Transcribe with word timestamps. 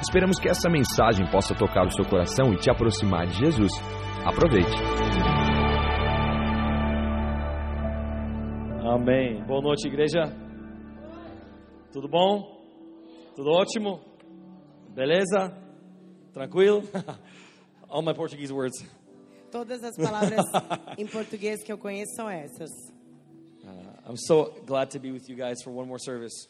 Esperamos 0.00 0.38
que 0.38 0.48
essa 0.48 0.68
mensagem 0.70 1.30
possa 1.30 1.54
tocar 1.54 1.86
o 1.86 1.90
seu 1.90 2.04
coração 2.08 2.54
e 2.54 2.56
te 2.56 2.70
aproximar 2.70 3.26
de 3.26 3.34
Jesus. 3.34 3.70
Aproveite. 4.24 4.70
Amém. 8.82 9.44
Boa 9.44 9.60
noite, 9.60 9.86
igreja. 9.86 10.22
Tudo 11.92 12.08
bom? 12.08 12.64
Tudo 13.36 13.50
ótimo? 13.50 14.00
Beleza? 14.94 15.54
Tranquilo? 16.32 16.82
All 17.88 18.02
my 18.02 18.14
Portuguese 18.14 18.52
words. 18.52 18.82
Todas 19.52 19.82
as 19.84 19.96
palavras 19.96 20.46
em 20.96 21.06
português 21.06 21.62
que 21.62 21.70
eu 21.70 21.76
conheço 21.76 22.14
são 22.16 22.28
essas. 22.28 22.70
Uh, 23.62 24.10
I'm 24.10 24.16
so 24.16 24.54
glad 24.64 24.90
to 24.92 24.98
be 24.98 25.12
with 25.12 25.28
you 25.28 25.36
guys 25.36 25.62
for 25.62 25.72
one 25.72 25.86
more 25.86 26.00
service. 26.02 26.48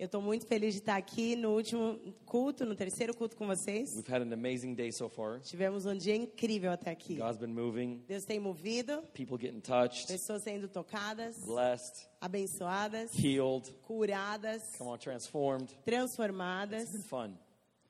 Eu 0.00 0.06
estou 0.06 0.22
muito 0.22 0.46
feliz 0.46 0.72
de 0.72 0.80
estar 0.80 0.96
aqui 0.96 1.36
no 1.36 1.50
último 1.50 2.00
culto, 2.24 2.64
no 2.64 2.74
terceiro 2.74 3.14
culto 3.14 3.36
com 3.36 3.46
vocês. 3.46 3.94
We've 3.94 4.10
had 4.10 4.22
an 4.22 4.32
amazing 4.32 4.72
day 4.72 4.90
so 4.90 5.10
far. 5.10 5.40
Tivemos 5.40 5.84
um 5.84 5.94
dia 5.94 6.16
incrível 6.16 6.72
até 6.72 6.90
aqui. 6.90 7.16
God's 7.16 7.36
been 7.36 7.52
moving, 7.52 8.02
Deus 8.08 8.24
tem 8.24 8.40
movido, 8.40 9.02
people 9.12 9.36
getting 9.38 9.60
touched, 9.60 10.06
pessoas 10.06 10.42
sendo 10.42 10.68
tocadas, 10.68 11.44
blessed, 11.44 12.08
abençoadas, 12.18 13.12
healed, 13.14 13.70
curadas, 13.82 14.74
come 14.78 14.88
on, 14.88 14.96
transformed. 14.96 15.68
transformadas. 15.84 16.84
It's 16.84 16.92
been 16.92 17.02
fun. 17.02 17.34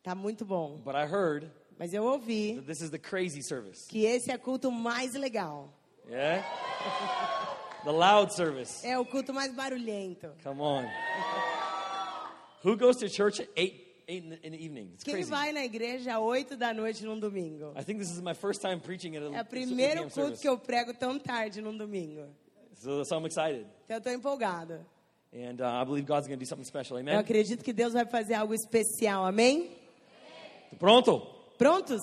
Tá 0.03 0.13
muito 0.13 0.45
bom. 0.45 0.81
But 0.85 0.97
I 0.97 1.07
heard 1.07 1.49
Mas 1.79 1.95
eu 1.95 2.03
ouvi 2.03 2.57
that 2.57 2.67
this 2.67 2.81
is 2.81 2.91
the 2.91 2.99
crazy 2.99 3.41
service. 3.41 3.87
que 3.87 4.05
esse 4.05 4.33
é 4.33 4.35
o 4.35 4.39
culto 4.41 4.73
mais 4.73 5.15
legal. 5.15 5.73
Yeah? 6.09 6.45
the 7.85 7.93
loud 7.93 8.35
service. 8.35 8.85
É 8.85 8.99
o 8.99 9.07
culto 9.07 9.33
mais 9.33 9.55
barulhento. 9.55 10.33
Come 10.43 10.61
on. 10.61 10.85
Who 12.63 12.77
goes 12.77 12.97
to 12.99 13.09
church 13.09 13.41
at 13.41 13.49
8, 13.57 13.75
8 14.09 14.23
in 14.25 14.31
the, 14.31 14.47
in 14.47 14.53
the 14.53 14.59
evening? 14.65 14.91
It's 14.95 15.05
Quem 15.05 15.15
crazy. 15.15 15.31
vai 15.31 15.53
na 15.53 15.65
igreja 15.65 16.15
às 16.17 16.21
8 16.23 16.57
da 16.57 16.75
noite 16.75 17.05
num 17.05 17.19
domingo? 17.19 17.73
I 17.77 17.83
think 17.83 17.99
this 18.01 18.11
is 18.11 18.21
my 18.21 18.35
first 18.35 18.61
time 18.61 18.79
preaching 18.81 19.17
at 19.17 19.23
a 19.23 19.27
É 19.27 19.29
o 19.29 19.35
8 19.45 19.49
primeiro 19.49 20.01
culto 20.03 20.15
service. 20.15 20.43
que 20.43 20.49
eu 20.49 20.59
prego 20.59 20.93
tão 20.95 21.19
tarde 21.19 21.61
num 21.63 21.77
domingo. 21.77 22.27
So, 22.75 23.05
so 23.05 23.17
I'm 23.17 23.27
excited. 23.27 23.67
Então 23.85 23.97
eu 23.97 23.99
estou 23.99 24.13
empolgada. 24.13 24.87
And 25.33 25.61
uh, 25.61 25.81
I 25.83 25.85
believe 25.85 26.07
God's 26.07 26.27
going 26.27 26.39
to 26.39 26.45
do 26.45 26.47
something 26.49 26.65
special. 26.67 26.97
Eu 26.99 27.03
Amen? 27.03 27.17
acredito 27.17 27.63
que 27.63 27.73
Deus 27.73 27.93
vai 27.93 28.05
fazer 28.05 28.35
algo 28.35 28.53
especial, 28.53 29.25
amém? 29.25 29.71
Pronto? 30.79 31.21
Prontos? 31.57 32.01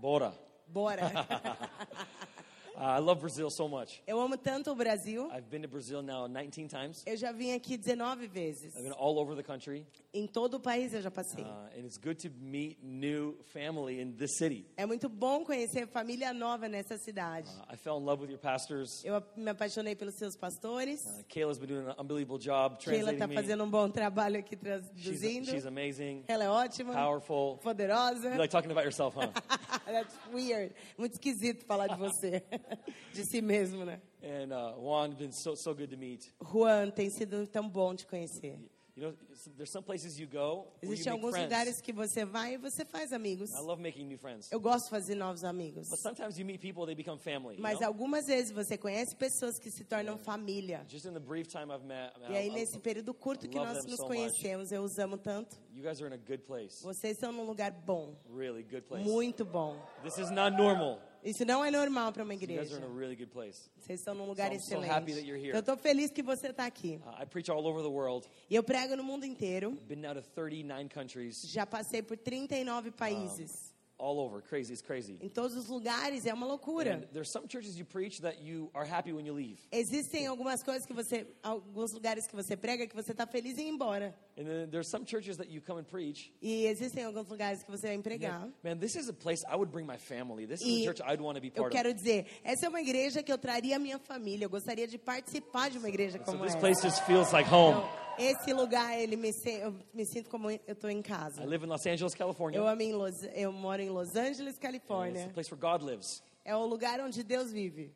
Bora. 0.00 0.32
Bora! 0.66 1.10
Uh, 2.74 2.84
I 2.84 2.98
love 3.00 3.20
Brazil 3.20 3.50
so 3.50 3.68
much. 3.68 4.02
Eu 4.06 4.18
amo 4.20 4.36
tanto 4.36 4.70
o 4.70 4.74
Brasil. 4.74 5.28
I've 5.30 5.48
been 5.50 5.62
to 5.62 5.68
Brazil 5.68 6.02
now 6.02 6.26
19 6.26 6.68
times. 6.68 7.02
Eu 7.06 7.16
já 7.16 7.30
vim 7.32 7.52
aqui 7.52 7.76
19 7.76 8.26
vezes. 8.26 8.74
I've 8.74 8.82
been 8.82 8.94
all 8.98 9.18
over 9.18 9.36
the 9.36 9.42
country. 9.42 9.86
Em 10.14 10.26
todo 10.26 10.54
o 10.54 10.60
país 10.60 10.92
eu 10.94 11.02
já 11.02 11.10
passei. 11.10 11.44
Uh, 11.44 11.78
and 11.78 11.84
it's 11.84 11.98
good 11.98 12.16
to 12.22 12.30
meet 12.40 12.78
new 12.82 13.36
family 13.52 14.00
in 14.00 14.12
this 14.12 14.36
city. 14.38 14.66
É 14.76 14.86
muito 14.86 15.08
bom 15.08 15.44
conhecer 15.44 15.86
família 15.86 16.32
nova 16.32 16.68
nessa 16.68 16.96
cidade. 16.98 17.48
Uh, 17.48 17.74
I 17.74 17.76
fell 17.76 17.98
in 17.98 18.04
love 18.04 18.22
with 18.22 18.30
your 18.30 18.40
pastors. 18.40 19.02
Eu 19.04 19.22
me 19.36 19.50
apaixonei 19.50 19.94
pelos 19.94 20.14
seus 20.16 20.36
pastores. 20.36 21.00
Uh, 21.00 21.24
Kayla's 21.28 21.58
been 21.58 21.68
doing 21.68 21.86
an 21.88 21.94
unbelievable 21.98 22.38
job 22.38 22.78
translating 22.78 23.14
está 23.14 23.26
me. 23.26 23.34
fazendo 23.34 23.64
um 23.64 23.70
bom 23.70 23.88
trabalho 23.90 24.38
aqui 24.38 24.56
She's, 24.56 24.60
traduzindo. 24.62 25.50
she's 25.50 25.66
amazing, 25.66 26.24
Ela 26.28 26.44
é 26.44 26.48
ótima, 26.48 26.94
powerful. 26.94 27.58
poderosa. 27.58 28.30
You 28.30 28.38
like 28.38 28.50
talking 28.50 28.70
about 28.70 28.84
yourself, 28.84 29.14
huh? 29.16 29.28
That's 29.86 30.14
weird. 30.32 30.72
Muito 30.96 31.14
esquisito 31.14 31.64
falar 31.66 31.86
de 31.88 31.96
você. 31.96 32.42
de 33.12 33.24
si 33.24 33.40
mesmo, 33.40 33.84
né? 33.84 34.00
and 34.22 34.52
uh, 34.52 34.74
Juan, 34.80 35.12
been 35.12 35.32
so 35.32 35.54
so 35.54 35.74
good 35.74 35.90
to 35.90 35.96
meet. 35.96 36.32
Juan, 36.40 36.90
tem 36.90 37.10
sido 37.10 37.46
tão 37.46 37.68
bom 37.68 37.94
te 37.94 38.06
conhecer. 38.06 38.58
You 38.94 39.04
know, 39.04 39.14
there's 39.56 39.70
some 39.70 39.82
places 39.82 40.20
you 40.20 40.26
go 40.26 40.66
you 40.82 40.92
Existem 40.92 41.10
alguns 41.14 41.30
friends. 41.30 41.44
lugares 41.50 41.80
que 41.80 41.94
você 41.94 42.26
vai 42.26 42.54
e 42.54 42.56
você 42.58 42.84
faz 42.84 43.10
amigos. 43.10 43.50
I 43.54 43.60
love 43.62 43.80
making 43.82 44.06
new 44.06 44.18
friends. 44.18 44.52
Eu 44.52 44.60
gosto 44.60 44.84
de 44.84 44.90
fazer 44.90 45.14
novos 45.14 45.44
amigos. 45.44 45.88
But 45.88 45.98
sometimes 45.98 46.38
you 46.38 46.44
meet 46.44 46.60
people, 46.60 46.84
they 46.84 46.94
become 46.94 47.18
family. 47.18 47.56
you 47.56 47.62
Mas 47.62 47.78
know? 47.80 47.88
algumas 47.88 48.26
vezes 48.26 48.50
você 48.52 48.76
conhece 48.76 49.16
pessoas 49.16 49.58
que 49.58 49.70
se 49.70 49.82
tornam 49.86 50.18
família. 50.18 50.84
Just 50.86 51.06
in 51.06 51.14
the 51.14 51.18
brief 51.20 51.48
time 51.48 51.72
I've 51.72 51.86
met, 51.86 52.12
I 52.18 52.20
mean, 52.20 52.32
E 52.32 52.36
aí, 52.36 52.48
I- 52.48 52.50
I- 52.50 52.52
nesse 52.54 52.78
período 52.80 53.14
curto 53.14 53.48
que 53.48 53.56
love 53.58 53.72
nós 53.76 53.86
nos 53.86 53.96
so 53.96 54.04
conhecemos, 54.06 54.70
eu 54.70 54.82
os 54.82 54.98
amo 54.98 55.16
tanto. 55.16 55.56
you 55.74 55.82
guys 55.82 55.98
are 56.02 56.08
in 56.08 56.12
a 56.12 56.18
good 56.28 56.42
place. 56.42 56.82
Vocês 56.82 57.14
estão 57.14 57.32
num 57.32 57.44
lugar 57.46 57.70
bom, 57.72 58.14
Really 58.30 58.62
good 58.62 58.82
place. 58.82 59.08
muito 59.08 59.42
bom. 59.42 59.74
This 60.02 60.18
is 60.18 60.30
not 60.30 60.54
normal. 60.54 61.00
Isso 61.24 61.44
não 61.44 61.64
é 61.64 61.70
normal 61.70 62.12
para 62.12 62.24
uma 62.24 62.34
igreja. 62.34 62.62
Vocês 62.64 64.00
estão 64.00 64.14
num 64.14 64.26
lugar 64.26 64.52
excelente. 64.52 65.10
here. 65.12 65.50
Eu 65.50 65.60
estou 65.60 65.76
feliz 65.76 66.10
que 66.10 66.22
você 66.22 66.48
está 66.48 66.66
aqui. 66.66 67.00
Uh, 67.06 67.22
I 67.22 67.26
preach 67.26 67.50
all 67.50 67.64
over 67.64 67.82
the 67.82 67.88
world. 67.88 68.26
E 68.50 68.54
eu 68.54 68.62
prego 68.62 68.96
no 68.96 69.04
mundo 69.04 69.24
inteiro. 69.24 69.72
Been 69.86 70.00
now 70.00 70.14
to 70.14 70.22
39 70.22 70.88
countries, 70.88 71.42
Já 71.42 71.64
passei 71.64 72.02
por 72.02 72.16
39 72.16 72.90
países. 72.90 73.71
All 74.02 74.18
over. 74.18 74.42
Crazy, 74.42 74.72
it's 74.72 74.82
crazy. 74.82 75.16
Em 75.20 75.28
todos 75.28 75.56
os 75.56 75.68
lugares, 75.68 76.26
é 76.26 76.34
uma 76.34 76.46
loucura. 76.46 76.96
And 76.96 77.02
there's 77.12 77.30
some 77.30 77.46
churches 77.48 77.78
you 77.78 77.84
preach 77.84 78.20
that 78.22 78.42
you 78.42 78.68
are 78.74 78.84
happy 78.84 79.12
when 79.12 79.24
you 79.24 79.32
leave. 79.34 79.58
Existem 79.70 80.26
algumas 80.26 80.62
coisas 80.62 80.84
que 80.84 80.92
você, 80.92 81.26
alguns 81.42 81.92
lugares 81.92 82.26
que 82.26 82.34
você 82.34 82.56
prega 82.56 82.86
que 82.86 82.94
você 82.96 83.12
está 83.12 83.26
feliz 83.26 83.56
em 83.58 83.68
ir 83.68 83.70
embora. 83.70 84.14
And 84.36 84.44
then 84.44 84.68
there's 84.70 84.88
some 84.88 85.04
churches 85.06 85.36
that 85.36 85.50
you 85.50 85.60
come 85.60 85.78
and 85.80 85.84
preach. 85.84 86.32
E 86.42 86.66
existem 86.66 87.04
alguns 87.04 87.28
lugares 87.28 87.62
que 87.62 87.70
você 87.70 87.86
vai 87.88 87.96
empregar. 87.96 88.48
Man, 88.64 88.78
this 88.78 88.96
is 88.96 89.08
a 89.08 89.12
place 89.12 89.44
I 89.46 89.54
would 89.54 89.70
bring 89.70 89.86
my 89.86 89.98
family. 89.98 90.46
This 90.46 90.60
is 90.62 90.66
E 90.66 90.82
a 90.82 90.84
church 90.92 91.00
I'd 91.02 91.20
want 91.20 91.36
to 91.36 91.40
be 91.40 91.48
eu 91.54 91.62
part 91.62 91.70
quero 91.72 91.90
of. 91.90 91.94
dizer, 91.96 92.26
essa 92.42 92.66
é 92.66 92.68
uma 92.68 92.80
igreja 92.80 93.22
que 93.22 93.32
eu 93.32 93.38
traria 93.38 93.78
minha 93.78 93.98
família. 93.98 94.46
Eu 94.46 94.50
gostaria 94.50 94.88
de 94.88 94.98
participar 94.98 95.70
de 95.70 95.78
uma 95.78 95.88
igreja 95.88 96.18
So 96.18 96.24
como 96.24 96.38
this 96.44 96.52
essa. 96.54 96.58
place 96.60 96.82
just 96.82 97.02
feels 97.04 97.30
like 97.32 97.48
home. 97.48 97.78
Então, 97.78 98.01
esse 98.18 98.52
lugar, 98.52 98.98
ele 98.98 99.16
me, 99.16 99.30
eu 99.60 99.74
me 99.92 100.04
sinto 100.04 100.28
como 100.30 100.50
eu 100.50 100.58
estou 100.68 100.90
em 100.90 101.00
I 101.00 101.02
casa. 101.02 101.44
live 101.44 101.64
in 101.64 101.68
Los 101.68 101.86
Angeles, 101.86 102.14
California. 102.14 102.58
Eu, 102.58 102.66
amo 102.66 102.82
em 102.82 102.92
Los, 102.92 103.22
eu 103.34 103.52
moro 103.52 103.80
em 103.82 103.90
Los 103.90 104.14
Angeles, 104.16 104.54
It's 104.54 104.58
Califórnia. 104.58 105.26
the 105.26 105.32
place 105.32 105.50
where 105.50 105.60
God 105.60 105.82
lives. 105.82 106.22
É 106.44 106.54
o 106.56 106.66
lugar 106.66 107.00
onde 107.00 107.22
Deus 107.22 107.52
vive. 107.52 107.92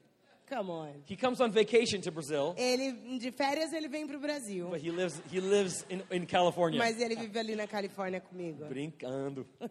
Come 0.48 0.70
on. 0.70 1.02
He 1.08 1.16
comes 1.16 1.40
on 1.40 1.50
vacation 1.50 2.00
to 2.02 2.12
Brazil, 2.12 2.54
Ele, 2.56 3.18
de 3.18 3.32
férias, 3.32 3.72
ele 3.72 3.88
vem 3.88 4.06
para 4.06 4.16
o 4.16 4.20
Brasil. 4.20 4.68
but 4.70 4.80
he 4.80 4.92
lives 4.92 5.20
he 5.32 5.40
lives 5.40 5.84
in, 5.90 6.02
in 6.10 6.24
California. 6.24 6.78
Mas 6.78 7.00
ele 7.00 7.16
vive 7.16 7.36
ali 7.38 7.56
na 7.56 7.66
Califórnia 7.66 8.20
comigo. 8.20 8.64
Brincando. 8.66 9.44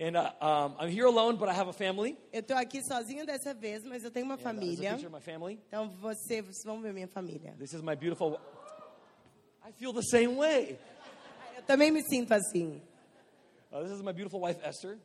and 0.00 0.16
uh, 0.16 0.32
um, 0.40 0.76
I'm 0.80 0.90
here 0.90 1.04
alone, 1.06 1.36
but 1.36 1.48
I 1.50 1.52
have 1.54 1.68
a 1.68 1.74
family. 1.74 2.16
Eu 2.32 2.40
estou 2.40 2.56
aqui 2.56 2.82
sozinho 2.82 3.26
dessa 3.26 3.52
vez, 3.52 3.84
mas 3.84 4.02
eu 4.02 4.10
tenho 4.10 4.24
uma 4.24 4.34
And, 4.34 4.38
uh, 4.38 4.40
família. 4.40 4.94
of 4.94 5.08
my 5.10 5.20
family. 5.20 5.60
Então 5.68 5.90
você, 6.00 6.40
vocês 6.40 6.64
vão 6.64 6.80
ver 6.80 6.94
minha 6.94 7.08
família. 7.08 7.54
This 7.58 7.74
is 7.74 7.82
my 7.82 7.94
beautiful. 7.96 8.38
I 9.66 9.72
feel 9.72 9.92
the 9.92 10.02
same 10.02 10.36
way. 10.36 10.78
Eu 11.56 11.62
também 11.62 11.90
me 11.90 12.02
sinto 12.02 12.32
assim. 12.32 12.80
Uh, 13.72 13.82
this 13.82 13.92
is 13.92 14.02
my 14.02 14.12
beautiful 14.12 14.40
wife 14.40 14.58
Esther. 14.64 14.98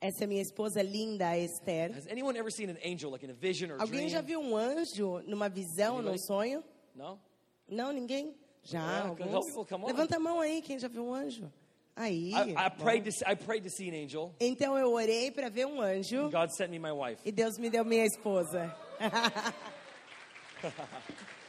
Essa 0.00 0.24
é 0.24 0.26
minha 0.26 0.42
esposa 0.42 0.82
linda, 0.82 1.36
Esther. 1.36 1.92
Has 1.94 2.06
anyone 2.08 2.36
ever 2.38 2.50
seen 2.50 2.70
an 2.70 2.78
angel, 2.84 3.10
like 3.10 3.24
in 3.24 3.30
a 3.30 3.34
vision 3.34 3.70
or 3.70 3.76
a 3.76 3.82
Alguém 3.82 4.06
dream? 4.06 4.08
já 4.08 4.20
viu 4.20 4.40
um 4.40 4.56
anjo 4.56 5.20
numa 5.26 5.48
visão, 5.48 5.96
num 6.02 6.08
Anybody? 6.08 6.26
sonho? 6.26 6.64
No. 6.94 7.20
Não, 7.68 7.92
ninguém? 7.92 8.34
Já, 8.64 8.80
Yeah, 8.80 9.08
alguns. 9.10 9.46
Levanta 9.86 10.16
a 10.16 10.20
mão 10.20 10.40
aí, 10.40 10.62
quem 10.62 10.78
já 10.78 10.88
viu 10.88 11.04
um 11.04 11.14
anjo? 11.14 11.52
Aí. 11.94 12.32
I, 12.32 12.52
I 12.52 12.70
bom. 12.70 12.84
prayed 12.84 13.04
to 13.04 13.12
see, 13.12 13.24
I 13.30 13.36
prayed 13.36 13.64
to 13.64 13.70
see 13.70 13.90
an 13.90 13.94
angel. 13.94 14.34
Então 14.40 14.76
eu 14.78 14.90
orei 14.92 15.30
para 15.30 15.50
ver 15.50 15.66
um 15.66 15.80
anjo 15.80 16.30
God 16.30 16.50
sent 16.50 16.70
me 16.70 16.78
my 16.78 16.90
wife. 16.92 17.20
e 17.24 17.30
Deus 17.30 17.58
me 17.58 17.68
deu 17.68 17.84
minha 17.84 18.06
esposa. 18.06 18.74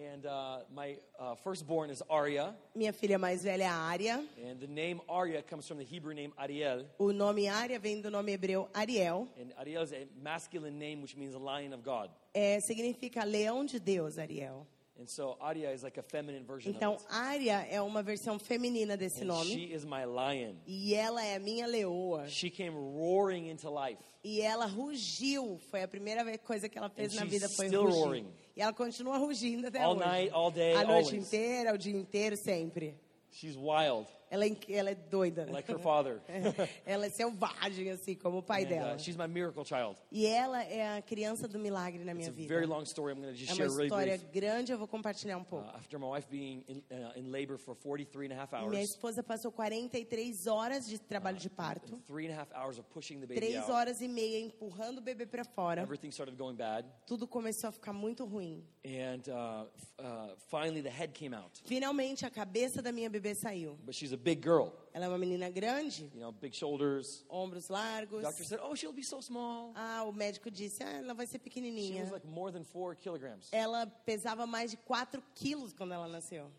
And 0.00 0.26
uh, 0.26 0.58
my 0.72 0.96
uh, 1.18 1.34
firstborn 1.34 1.90
is 1.90 2.02
Arya, 2.08 2.54
Minha 2.72 2.92
filha 2.92 3.18
mais 3.18 3.42
velha 3.42 3.64
é 3.64 3.66
a 3.66 3.72
Ária. 3.74 4.24
and 4.46 4.60
the 4.60 4.68
name 4.68 5.00
Arya 5.08 5.42
comes 5.42 5.66
from 5.66 5.76
the 5.78 5.84
Hebrew 5.84 6.14
name 6.14 6.32
Ariel. 6.38 6.84
O 7.00 7.10
nome 7.12 7.46
Ária 7.48 7.80
vem 7.80 8.00
do 8.00 8.08
nome 8.08 8.30
hebreu 8.32 8.68
Ariel. 8.72 9.26
And 9.36 9.52
Ariel 9.58 9.82
is 9.82 9.92
a 9.92 10.06
masculine 10.22 10.78
name, 10.78 11.02
which 11.02 11.16
means 11.16 11.34
lion 11.34 11.72
of 11.72 11.82
God. 11.82 12.10
É, 12.32 12.60
significa 12.60 13.24
leão 13.24 13.64
de 13.64 13.80
Deus, 13.80 14.18
Ariel. 14.18 14.66
And 15.00 15.08
so 15.08 15.36
Arya 15.40 15.70
is 15.72 15.82
like 15.84 15.96
a 15.98 16.02
feminine 16.02 16.44
version 16.44 16.70
Então, 16.72 16.94
of 16.94 17.02
it. 17.04 17.12
Ária 17.12 17.66
é 17.70 17.80
uma 17.82 18.02
versão 18.02 18.38
feminina 18.38 18.96
desse 18.96 19.22
And 19.22 19.26
nome. 19.28 19.50
she 19.50 19.72
is 19.72 19.84
my 19.84 20.04
lion. 20.04 20.54
E 20.66 20.94
ela 20.94 21.24
é 21.24 21.36
a 21.36 21.40
minha 21.40 21.66
leoa. 21.66 22.28
She 22.28 22.50
came 22.50 22.74
roaring 22.76 23.48
into 23.48 23.68
life. 23.68 23.98
E 24.24 24.40
ela 24.40 24.66
rugiu. 24.66 25.58
Foi 25.70 25.82
a 25.82 25.88
primeira 25.88 26.36
coisa 26.38 26.68
que 26.68 26.76
ela 26.76 26.88
fez 26.88 27.16
And 27.16 27.20
na 27.20 27.26
vida 27.26 27.48
foi 27.48 27.66
rugir. 27.68 27.94
roaring. 27.96 28.26
E 28.58 28.60
ela 28.60 28.72
continua 28.72 29.16
rugindo 29.18 29.68
até 29.68 29.80
All 29.84 29.94
hoje. 29.96 30.04
night, 30.04 30.32
all 30.34 30.50
day, 30.50 30.72
a 30.74 30.82
noite 30.84 31.10
always. 31.10 31.12
inteira, 31.12 31.72
o 31.72 31.78
dia 31.78 31.96
inteiro, 31.96 32.36
sempre. 32.36 32.96
She's 33.30 33.54
wild, 33.56 34.08
Ela 34.30 34.46
é, 34.46 34.56
ela 34.68 34.90
é 34.90 34.94
doida. 34.94 35.46
like 35.50 35.70
her 35.70 35.78
father. 35.78 36.20
ela 36.84 37.06
é 37.06 37.10
selvagem, 37.10 37.90
assim, 37.90 38.14
como 38.14 38.38
o 38.38 38.42
pai 38.42 38.62
And, 38.64 38.66
uh, 38.66 38.68
dela. 38.68 38.98
she's 38.98 39.16
my 39.16 39.26
miracle 39.26 39.64
child. 39.64 39.96
E 40.12 40.26
ela 40.26 40.62
é 40.62 40.98
a 40.98 41.02
criança 41.02 41.48
do 41.48 41.58
milagre 41.58 42.04
na 42.04 42.12
minha 42.14 42.26
It's 42.28 42.36
a 42.36 42.40
vida. 42.42 42.48
very 42.48 42.66
long 42.66 42.82
story. 42.84 43.12
I'm 43.14 43.34
just 43.34 43.50
É 43.50 43.54
uma 43.54 43.56
share 43.56 43.68
really 43.70 43.84
história 43.86 44.18
brief. 44.18 44.32
grande, 44.32 44.72
eu 44.72 44.78
vou 44.78 44.86
compartilhar 44.88 45.36
um 45.38 45.42
Uh, 45.42 45.44
pouco. 45.44 45.76
after 45.76 45.98
my 45.98 46.06
wife 46.06 46.28
being 46.30 46.62
in, 46.68 46.82
uh, 46.90 47.18
in 47.18 47.30
labor 47.30 47.56
for 47.58 47.74
43 47.74 48.30
and 48.30 48.34
a 48.34 48.36
half 48.42 48.52
Minha 48.52 48.64
hours, 48.80 48.90
esposa 48.90 49.22
passou 49.22 49.50
43 49.50 50.46
horas 50.46 50.86
de 50.86 50.98
trabalho 50.98 51.38
de 51.38 51.48
parto. 51.48 51.96
three 52.06 52.26
and 52.28 52.34
a 52.34 52.36
half 52.42 52.52
hours 52.52 52.78
of 52.78 52.86
pushing 52.90 53.20
the 53.20 53.26
baby 53.26 53.40
Três 53.40 53.56
out, 53.62 53.70
horas 53.70 54.00
e 54.02 54.08
meia 54.08 54.38
empurrando 54.40 54.98
o 54.98 55.00
bebê 55.00 55.24
para 55.26 55.44
fora. 55.44 55.80
everything 55.82 56.10
started 56.10 56.36
going 56.36 56.54
bad. 56.56 56.86
Tudo 57.06 57.26
começou 57.26 57.68
a 57.68 57.72
ficar 57.72 57.92
muito 57.94 58.24
ruim. 58.26 58.62
And 58.84 59.22
uh, 59.30 59.66
uh, 60.02 60.36
finally, 60.50 60.82
the 60.82 60.90
head 60.90 61.12
came 61.14 61.34
out. 61.34 61.60
Finalmente, 61.64 62.26
a 62.26 62.30
cabeça 62.30 62.82
da 62.82 62.92
minha 62.92 63.08
bebê 63.08 63.34
saiu. 63.34 63.78
But 63.84 63.94
she's 63.94 64.12
a 64.12 64.16
big 64.18 64.42
girl, 64.42 64.68
Ela 64.92 65.04
é 65.06 65.08
uma 65.08 65.18
menina 65.18 65.48
grande, 65.50 66.10
you 66.14 66.20
know, 66.20 66.32
big 66.32 66.54
shoulders. 66.56 67.24
ombros 67.30 67.68
largos. 67.68 68.22
Doctor 68.22 68.44
said, 68.44 68.60
"Oh, 68.62 68.74
she'll 68.74 68.92
be 68.92 69.02
so 69.04 69.20
small." 69.22 69.72
Ah, 69.76 70.02
o 70.04 70.12
médico 70.12 70.50
disse, 70.50 70.82
ah, 70.82 70.90
ela 70.90 71.14
vai 71.14 71.26
ser 71.26 71.38
She 71.38 71.44
pequenininha. 71.44 72.02
was 72.02 72.10
like 72.12 72.26
more 72.26 72.50
than 72.52 72.64
four 72.64 72.94
kilograms. 72.96 73.48
Ela 73.52 73.86
pesava 74.04 74.46
mais 74.46 74.70
de 74.70 74.76
4 74.78 75.22
quilos 75.34 75.72
quando 75.72 75.92
ela 75.94 76.08
nasceu. 76.08 76.50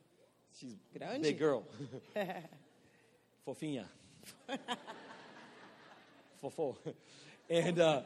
She's 0.53 0.77
Grande. 0.94 1.21
big 1.21 1.38
girl. 1.38 1.63
Fofinha. 3.45 3.89
Fofo. 6.41 6.77
And 7.50 7.79
uh, 7.79 8.03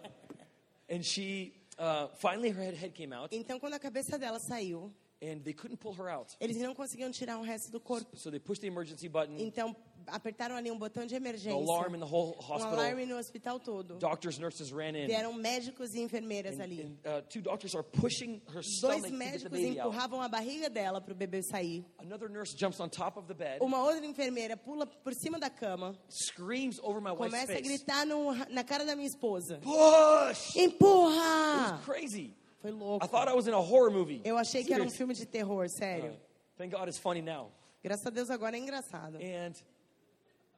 and 0.90 1.04
she 1.04 1.54
uh, 1.78 2.08
finally 2.16 2.50
her 2.50 2.62
head, 2.64 2.76
head 2.76 2.94
came 2.94 3.14
out, 3.14 3.34
Então, 3.36 3.60
quando 3.60 3.74
a 3.74 3.80
cabeça 3.80 4.18
dela 4.18 4.40
saiu, 4.40 4.92
and 5.24 5.42
they 5.44 5.54
couldn't 5.54 5.78
pull 5.80 5.94
her 5.94 6.10
out. 6.10 6.36
eles 6.40 6.58
não 6.58 6.74
conseguiam 6.76 7.10
tirar 7.12 7.38
o 7.40 7.44
resto 7.44 7.72
do 7.72 7.80
corpo. 7.80 8.16
So 8.18 8.30
they 8.30 8.40
pushed 8.40 8.62
the 8.62 8.68
emergency 8.68 9.08
button. 9.08 9.36
Então, 9.40 9.76
apertaram 10.08 10.56
ali 10.58 10.70
um 10.70 10.78
botão 10.78 11.04
de 11.06 11.12
The 11.12 11.16
emergência. 11.18 11.54
alarm 11.54 11.96
in 11.96 12.00
the 12.00 12.06
whole 12.06 12.36
Um 12.38 12.44
hospital. 12.44 12.74
alarme 12.80 13.06
no 13.06 13.18
hospital 13.18 13.58
todo. 13.60 13.96
Doctors, 14.00 14.38
nurses 14.38 14.70
ran 14.72 14.90
in. 14.98 15.08
Vieram 15.08 15.34
médicos 15.34 15.94
e 15.94 16.02
enfermeiras 16.02 16.60
And, 16.60 16.64
ali. 16.64 16.82
and, 16.82 16.98
uh, 17.10 17.22
two 17.30 17.42
doctors 17.42 17.74
are 17.74 17.84
pushing 17.84 18.42
her 18.50 18.62
Dois 18.62 18.78
stomach 18.78 19.04
to 19.04 19.10
get 19.10 19.18
the 19.18 19.26
médicos 19.26 19.52
baby 19.52 19.80
out. 19.80 19.88
empurravam 19.96 20.22
a 20.22 20.28
barriga 20.28 20.70
dela 20.70 21.00
para 21.00 21.14
o 21.14 21.16
bebê 21.16 21.42
sair. 21.42 21.86
Another 22.00 22.28
nurse 22.30 22.54
jumps 22.54 22.80
on 22.82 22.90
top 22.90 23.18
of 23.18 23.28
the 23.28 23.34
bed, 23.34 23.60
Uma 23.62 23.78
outra 23.82 24.06
enfermeira 24.06 24.58
pula 24.58 24.86
por 24.86 25.14
cima 25.14 25.40
da 25.40 25.50
cama, 25.50 25.96
screams 26.10 26.80
over 26.84 27.00
my 27.00 27.12
wife's 27.12 27.32
começa 27.32 27.54
a 27.58 27.62
gritar 27.62 28.06
no- 28.06 28.34
na 28.50 28.64
cara 28.64 28.84
da 28.86 28.96
minha 28.96 29.08
esposa: 29.08 29.60
Push! 29.62 30.58
It 30.58 30.76
Empurra! 30.76 31.72
was 31.78 31.86
crazy. 31.86 32.34
Foi 32.64 32.72
louco. 32.72 33.04
I 33.06 33.08
thought 33.10 33.28
I 33.30 33.34
was 33.36 33.46
in 33.48 33.54
a 33.54 33.60
horror 33.60 33.92
movie. 33.92 34.22
Eu 34.24 34.38
achei 34.38 34.64
que 34.64 34.74
era 34.74 34.82
um 34.82 34.90
Serious. 34.90 34.98
filme 34.98 35.14
de 35.14 35.26
terror, 35.26 35.68
sério. 35.70 36.18
Thank 36.58 36.72
God 36.74 36.88
it's 36.88 36.98
funny 36.98 37.22
now. 37.22 37.52
Graças 37.84 38.08
a 38.08 38.10
Deus 38.10 38.30
agora 38.30 38.56
é 38.56 38.60
engraçado. 38.60 39.18
And 39.18 39.52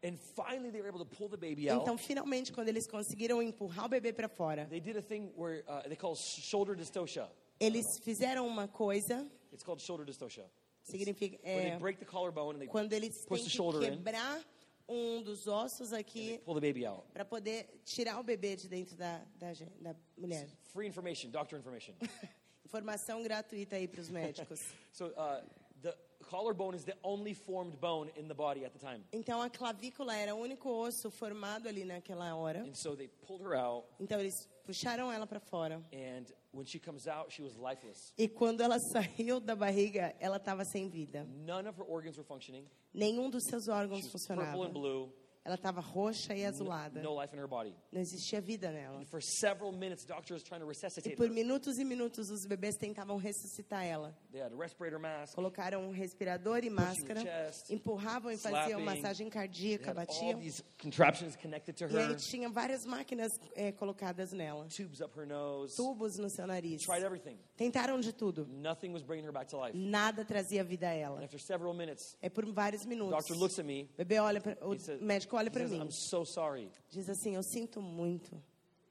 and 0.07 0.15
finally 0.35 0.69
they 0.69 0.81
were 0.81 0.89
able 0.89 0.99
to 1.03 1.05
pull 1.17 1.27
the 1.27 1.35
baby 1.37 1.67
out. 1.67 1.81
Então, 1.81 1.97
finalmente, 1.97 2.53
quando 2.53 2.67
eles 2.69 2.85
conseguiram 2.85 3.41
empurrar 3.41 3.85
o 3.85 3.89
bebê 3.89 4.13
para 4.13 4.27
fora, 4.29 4.67
They 4.69 4.79
did 4.79 4.97
a 4.97 5.01
thing 5.01 5.31
where 5.35 5.63
uh, 5.67 5.81
they 5.87 5.95
call 5.95 6.15
shoulder 6.15 6.75
dystocia. 6.75 7.27
eles 7.59 7.97
fizeram 7.97 8.45
uma 8.47 8.67
coisa, 8.67 9.25
It's 9.51 9.63
called 9.63 9.81
shoulder 9.81 10.05
dystocia. 10.05 10.45
significa 10.83 11.39
Where 11.43 11.59
é, 11.67 11.69
they 11.71 11.79
break 11.79 11.97
the 11.99 12.05
collarbone 12.05 12.55
and 12.57 12.59
they 12.59 12.67
quando 12.67 12.93
eles 12.93 13.25
push 13.25 13.39
têm 13.41 13.45
the 13.45 13.49
que 13.49 13.57
shoulder 13.57 13.83
in. 13.83 13.97
quebrar 13.97 14.39
um 14.87 15.21
dos 15.23 15.47
ossos 15.47 15.91
aqui 15.93 16.39
pull 16.45 16.55
the 16.59 16.67
baby 16.67 16.85
out. 16.85 17.03
para 17.13 17.25
poder 17.25 17.81
tirar 17.83 18.19
o 18.19 18.23
bebê 18.23 18.55
de 18.55 18.67
dentro 18.67 18.95
da, 18.95 19.21
da, 19.37 19.51
da 19.81 19.95
mulher. 20.17 20.47
Free 20.73 20.87
information, 20.87 21.29
doctor 21.29 21.57
information. 21.59 21.93
Informação 22.65 23.21
gratuita 23.23 23.75
aí 23.75 23.87
para 23.87 24.01
os 24.01 24.09
médicos. 24.09 24.59
so 24.91 25.05
uh, 25.11 25.41
the 25.81 25.95
collarbone 26.29 26.75
is 26.75 26.83
the 26.83 26.95
only 27.03 27.33
formed 27.33 27.79
bone 27.79 28.11
in 28.17 28.27
the 28.27 28.33
body 28.33 28.65
at 28.65 28.73
the 28.73 28.79
time. 28.79 29.03
Então 29.13 29.41
a 29.41 29.49
clavícula 29.49 30.15
era 30.15 30.35
o 30.35 30.39
único 30.39 30.69
osso 30.69 31.09
formado 31.11 31.69
ali 31.69 31.85
naquela 31.85 32.35
hora. 32.35 32.59
And 32.67 32.73
so 32.73 32.95
they 32.95 33.07
pulled 33.07 33.43
her 33.43 33.55
out, 33.55 33.87
Então 33.99 34.19
eles 34.19 34.49
puxaram 34.65 35.11
ela 35.11 35.25
para 35.27 35.39
fora. 35.39 35.81
and 35.93 36.25
when 36.55 36.65
she 36.65 36.79
comes 36.79 37.07
out, 37.07 37.31
she 37.31 37.41
was 37.41 37.55
lifeless. 37.57 38.13
E 38.17 38.27
quando 38.27 38.61
ela 38.61 38.79
saiu 38.91 39.39
da 39.39 39.55
barriga, 39.55 40.15
ela 40.19 40.37
estava 40.37 40.63
sem 40.65 40.89
vida. 40.89 41.27
None 41.45 41.67
of 41.67 41.77
her 41.77 41.85
organs 41.87 42.17
were 42.17 42.23
functioning. 42.25 42.65
Nenhum 42.93 43.29
dos 43.29 43.43
seus 43.49 43.65
She 43.65 43.69
órgãos 43.71 44.03
was 44.03 44.11
funcionava. 44.13 44.51
purple 44.51 44.63
and 44.65 44.73
blue. 44.73 45.11
Ela 45.45 45.53
estava 45.55 45.79
roxa 45.79 46.33
e 46.35 46.43
azulada. 46.43 47.03
No 47.03 47.21
life 47.21 47.31
in 47.35 47.39
her 47.39 47.47
body. 47.47 47.75
Não 47.91 48.01
existia 48.01 48.41
vida 48.41 48.71
nela. 48.71 48.99
And 48.99 49.05
for 49.05 49.21
several 49.21 49.71
minutes, 49.71 50.03
doctors 50.03 50.41
trying 50.41 50.61
to 50.61 50.65
E 50.65 50.69
resuscitate 50.69 51.15
por 51.15 51.27
her. 51.27 51.31
minutos 51.31 51.77
e 51.77 51.85
minutos 51.85 52.31
os 52.31 52.47
bebês 52.47 52.75
tentavam 52.77 53.17
ressuscitar 53.17 53.85
ela. 53.85 54.17
They 54.31 54.41
had 54.41 54.51
a 54.51 54.55
respirator 54.57 54.99
mask. 54.99 55.35
Colocaram 55.35 55.83
um 55.87 55.91
respirador 55.91 56.63
e 56.63 56.69
máscara, 56.71 57.21
chest, 57.21 57.71
empurravam 57.71 58.31
e 58.31 58.37
faziam 58.37 58.79
slapping. 58.79 58.83
massagem 58.85 59.29
They 59.29 59.39
cardíaca, 59.39 59.89
all 59.91 59.95
batiam. 59.95 60.39
these 60.39 60.63
contraptions 60.81 61.35
connected 61.35 61.75
to 61.77 61.85
E 61.93 61.95
aí 61.95 62.07
her. 62.07 62.15
tinha 62.15 62.49
várias 62.49 62.83
máquinas 62.83 63.31
eh, 63.55 63.71
colocadas 63.71 64.31
nela. 64.31 64.65
Tubes 64.75 64.99
up 64.99 65.15
her 65.15 65.27
nose. 65.27 65.75
Tubos 65.75 66.17
no 66.17 66.27
seu 66.27 66.47
nariz. 66.47 66.81
Tried 66.81 67.03
everything. 67.05 67.37
Tentaram 67.55 67.99
de 67.99 68.11
tudo. 68.11 68.47
Nothing 68.47 68.93
was 68.93 69.03
bringing 69.03 69.23
her 69.27 69.31
back 69.31 69.47
to 69.51 69.57
life. 69.63 69.77
Nada 69.77 70.25
trazia 70.25 70.63
vida 70.63 70.87
a 70.87 70.91
And 70.91 70.97
ela. 70.97 71.23
after 71.23 71.39
several 71.39 71.75
minutes, 71.75 72.17
É 72.19 72.29
por 72.31 72.43
vários 72.51 72.83
minutos. 72.83 73.11
doctor 73.15 73.37
looks 73.37 73.59
at 73.59 73.65
me. 73.65 73.83
O 73.93 73.97
bebê 73.97 74.17
olha 74.19 74.41
pra, 74.41 74.57
o 74.65 74.75
says, 74.79 74.99
médico 74.99 75.34
olha 75.35 75.51
para 75.51 75.67
mim. 75.67 75.79
I'm 75.79 75.91
so 75.91 76.25
sorry. 76.25 76.69
Diz 76.89 77.09
assim: 77.09 77.35
Eu 77.35 77.43
sinto 77.43 77.81
muito. 77.81 78.41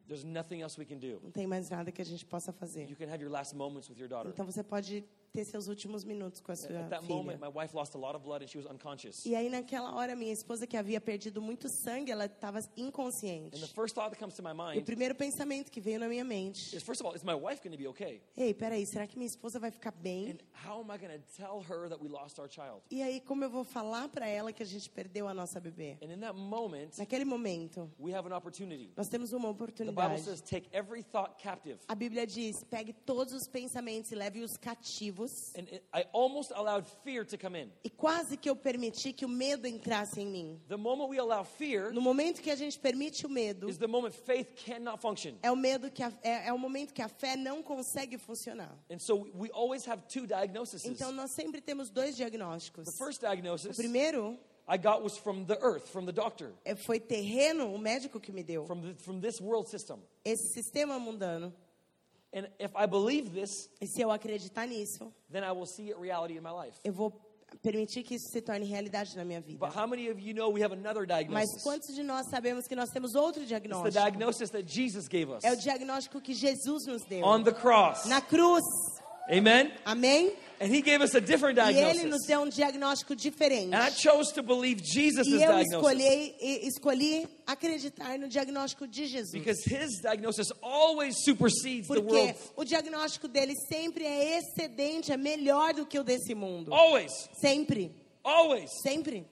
There's 0.06 0.24
nothing 0.24 0.60
else 0.60 0.78
we 0.78 0.84
can 0.84 0.98
do. 0.98 1.20
Não 1.22 1.30
tem 1.30 1.46
mais 1.46 1.70
nada 1.70 1.90
que 1.90 2.02
a 2.02 2.04
gente 2.04 2.26
possa 2.26 2.52
fazer. 2.52 2.88
You 2.88 2.96
can 2.96 3.06
have 3.06 3.22
your 3.22 3.32
last 3.32 3.56
moments 3.56 3.88
with 3.88 3.98
your 3.98 4.08
daughter. 4.08 4.30
Então 4.30 4.44
você 4.44 4.62
pode 4.62 5.04
ter 5.34 5.44
seus 5.44 5.66
últimos 5.66 6.04
minutos 6.04 6.40
com 6.40 6.52
a 6.52 6.56
sua 6.56 6.78
At 6.78 6.90
that 6.90 7.02
filha. 7.04 7.14
moment, 7.16 7.40
my 7.40 7.48
wife 7.48 7.74
lost 7.76 7.96
a 7.96 7.98
lot 7.98 8.14
of 8.14 8.22
blood 8.22 8.42
and 8.42 8.48
she 8.48 8.56
was 8.56 8.66
unconscious. 8.70 9.26
E 9.26 9.34
aí 9.34 9.50
naquela 9.50 9.92
hora 9.92 10.14
minha 10.14 10.32
esposa 10.32 10.64
que 10.64 10.76
havia 10.76 11.00
perdido 11.00 11.42
muito 11.42 11.68
sangue, 11.68 12.12
ela 12.12 12.26
estava 12.26 12.60
inconsciente. 12.76 13.56
And 13.56 13.60
the 13.60 13.74
first 13.74 13.94
thought 13.96 14.10
that 14.10 14.18
comes 14.20 14.34
to 14.36 14.42
my 14.42 14.50
E 14.50 14.52
o 14.52 14.56
mind 14.76 14.84
primeiro 14.86 15.14
pensamento 15.16 15.72
que 15.72 15.80
veio 15.80 15.98
na 15.98 16.06
minha 16.08 16.24
mente: 16.24 16.76
is, 16.76 16.82
first 16.84 17.00
of 17.00 17.08
all, 17.08 17.16
is 17.16 17.24
my 17.24 17.34
wife 17.34 17.60
going 17.64 17.72
to 17.72 17.78
be 17.78 17.88
okay? 17.88 18.22
Ei, 18.36 18.54
peraí, 18.54 18.86
será 18.86 19.08
que 19.08 19.18
minha 19.18 19.26
esposa 19.26 19.58
vai 19.58 19.72
ficar 19.72 19.90
bem? 19.90 20.30
And 20.30 20.38
how 20.64 20.80
am 20.80 20.90
I 20.94 20.98
going 20.98 21.18
to 21.18 21.24
tell 21.36 21.60
her 21.68 21.88
that 21.88 22.00
we 22.00 22.08
lost 22.08 22.38
our 22.38 22.48
child? 22.48 22.82
E 22.90 23.02
aí 23.02 23.20
como 23.20 23.42
eu 23.42 23.50
vou 23.50 23.64
falar 23.64 24.08
para 24.08 24.28
ela 24.28 24.52
que 24.52 24.62
a 24.62 24.66
gente 24.66 24.88
perdeu 24.88 25.26
a 25.26 25.34
nossa 25.34 25.58
bebê? 25.58 25.98
And 26.00 26.12
in 26.12 26.20
that 26.20 26.38
moment, 26.38 26.96
Naquele 26.96 27.24
momento, 27.24 27.90
we 27.98 28.14
have 28.14 28.28
an 28.28 28.36
opportunity. 28.36 28.92
nós 28.96 29.08
temos 29.08 29.32
uma 29.32 29.48
The 29.48 29.52
Bible 29.52 29.64
oportunidade. 29.64 30.20
says, 30.22 30.40
take 30.40 30.68
every 30.72 31.02
thought 31.02 31.42
captive. 31.42 31.78
A 31.88 31.94
Bíblia 31.96 32.24
diz: 32.24 32.62
pegue 32.70 32.92
todos 32.92 33.32
os 33.34 33.48
pensamentos 33.48 34.12
e 34.12 34.14
leve-os 34.14 34.56
cativos. 34.56 35.23
And 35.56 35.68
it, 35.70 35.84
I 35.92 36.04
almost 36.12 36.52
allowed 36.54 36.86
fear 37.04 37.24
to 37.24 37.36
come 37.36 37.56
in. 37.56 37.70
E 37.84 37.90
quase 37.90 38.36
que 38.36 38.48
eu 38.48 38.56
permiti 38.56 39.12
que 39.12 39.24
o 39.24 39.28
medo 39.28 39.66
entrasse 39.66 40.20
em 40.20 40.26
mim. 40.26 40.60
The 40.68 40.76
moment 40.76 41.08
we 41.08 41.18
allow 41.18 41.44
fear 41.44 41.92
No 41.92 42.00
momento 42.00 42.40
que 42.42 42.50
a 42.50 42.56
gente 42.56 42.78
permite 42.78 43.26
o 43.26 43.28
medo, 43.30 43.68
is 43.68 43.78
the 43.78 43.86
moment 43.86 44.12
faith 44.14 44.54
cannot 44.64 45.00
function. 45.00 45.34
é 45.42 45.50
o 45.50 45.56
medo 45.56 45.90
que 45.90 46.02
a, 46.02 46.12
é, 46.22 46.48
é 46.48 46.52
o 46.52 46.58
momento 46.58 46.92
que 46.92 47.02
a 47.02 47.08
fé 47.08 47.36
não 47.36 47.62
consegue 47.62 48.18
funcionar. 48.18 48.76
And 48.90 48.98
so 48.98 49.28
we 49.34 49.50
always 49.52 49.86
have 49.88 50.02
two 50.08 50.26
diagnoses. 50.26 50.84
Então 50.84 51.12
nós 51.12 51.30
sempre 51.30 51.60
temos 51.60 51.90
dois 51.90 52.16
diagnósticos. 52.16 52.84
The 52.86 52.92
first 52.92 53.22
O 53.22 53.26
diagnosis 53.26 53.76
primeiro 53.76 54.38
I 54.66 54.78
got 54.78 55.02
was 55.02 55.18
from 55.18 55.44
the 55.44 55.58
earth, 55.60 55.88
from 55.90 56.06
the 56.06 56.12
doctor, 56.12 56.54
é, 56.64 56.74
foi 56.74 56.98
terreno, 56.98 57.74
o 57.74 57.78
médico 57.78 58.18
que 58.18 58.32
me 58.32 58.42
deu. 58.42 58.64
from, 58.64 58.80
the, 58.80 58.94
from 58.94 59.20
this 59.20 59.38
world 59.38 59.68
system. 59.68 59.98
Esse 60.24 60.48
sistema 60.48 60.98
mundano. 60.98 61.52
And 62.34 62.48
if 62.58 62.72
I 62.74 62.86
believe 62.86 63.30
this, 63.30 63.70
E 63.80 63.86
se 63.86 64.00
eu 64.02 64.10
acreditar 64.10 64.66
nisso, 64.66 65.12
then 65.30 65.44
I 65.44 65.52
will 65.52 65.66
see 65.66 65.90
it 65.90 65.98
reality 66.00 66.36
in 66.36 66.40
my 66.40 66.50
life. 66.50 66.78
eu 66.82 66.92
vou 66.92 67.12
permitir 67.62 68.02
que 68.02 68.16
isso 68.16 68.28
se 68.32 68.40
torne 68.42 68.64
realidade 68.66 69.16
na 69.16 69.24
minha 69.24 69.40
vida. 69.40 69.64
But 69.64 69.76
how 69.76 69.86
many 69.86 70.08
of 70.10 70.18
you 70.20 70.34
know 70.34 70.50
we 70.50 70.60
have 70.64 70.72
another 70.74 71.06
Mas 71.06 71.18
diagnosis? 71.50 71.62
quantos 71.62 71.94
de 71.94 72.02
nós 72.02 72.26
sabemos 72.26 72.66
que 72.66 72.74
nós 72.74 72.90
temos 72.90 73.14
outro 73.14 73.42
It's 73.42 73.48
the 73.50 73.60
diagnóstico? 73.60 73.92
diagnosis 73.92 74.50
that 74.50 74.64
Jesus 74.66 75.06
gave 75.06 75.30
us 75.30 75.44
É 75.44 75.52
o 75.52 75.56
diagnóstico 75.56 76.20
que 76.20 76.34
Jesus 76.34 76.86
nos 76.86 77.04
deu. 77.04 77.24
on 77.24 77.44
the 77.44 77.52
cross. 77.52 78.06
Na 78.06 78.20
cruz. 78.20 78.64
Amen? 79.30 79.72
Amém? 79.84 80.32
And 80.60 80.68
he 80.72 80.80
gave 80.82 81.02
us 81.02 81.14
a 81.14 81.20
different 81.20 81.58
E 81.58 81.62
ele 81.62 82.04
nos 82.04 82.22
diagnosis. 82.22 82.26
deu 82.26 82.40
um 82.42 82.48
diagnóstico 82.48 83.16
diferente. 83.16 83.74
And 83.74 83.82
I 83.82 83.90
chose 83.90 84.32
to 84.34 84.42
believe 84.42 84.80
Jesus' 84.82 85.26
E 85.26 85.32
eu 85.32 85.38
diagnosis. 85.38 85.72
escolhi, 85.72 86.34
escolhi 86.68 87.28
acreditar 87.46 88.18
no 88.18 88.28
diagnóstico 88.28 88.86
de 88.86 89.06
Jesus. 89.06 89.32
Because 89.32 89.62
his 89.64 90.00
diagnosis 90.00 90.52
always 90.62 91.16
supersedes 91.24 91.88
the 91.88 91.94
Porque 91.94 92.14
world. 92.14 92.34
o 92.56 92.64
diagnóstico 92.64 93.26
dele 93.28 93.52
sempre 93.68 94.04
é 94.04 94.38
excedente, 94.38 95.10
é 95.12 95.16
melhor 95.16 95.74
do 95.74 95.84
que 95.86 95.98
o 95.98 96.04
desse 96.04 96.34
mundo. 96.34 96.72
Always. 96.72 97.10
Sempre, 97.40 97.90
Always. 98.22 98.70
sempre. 98.82 99.26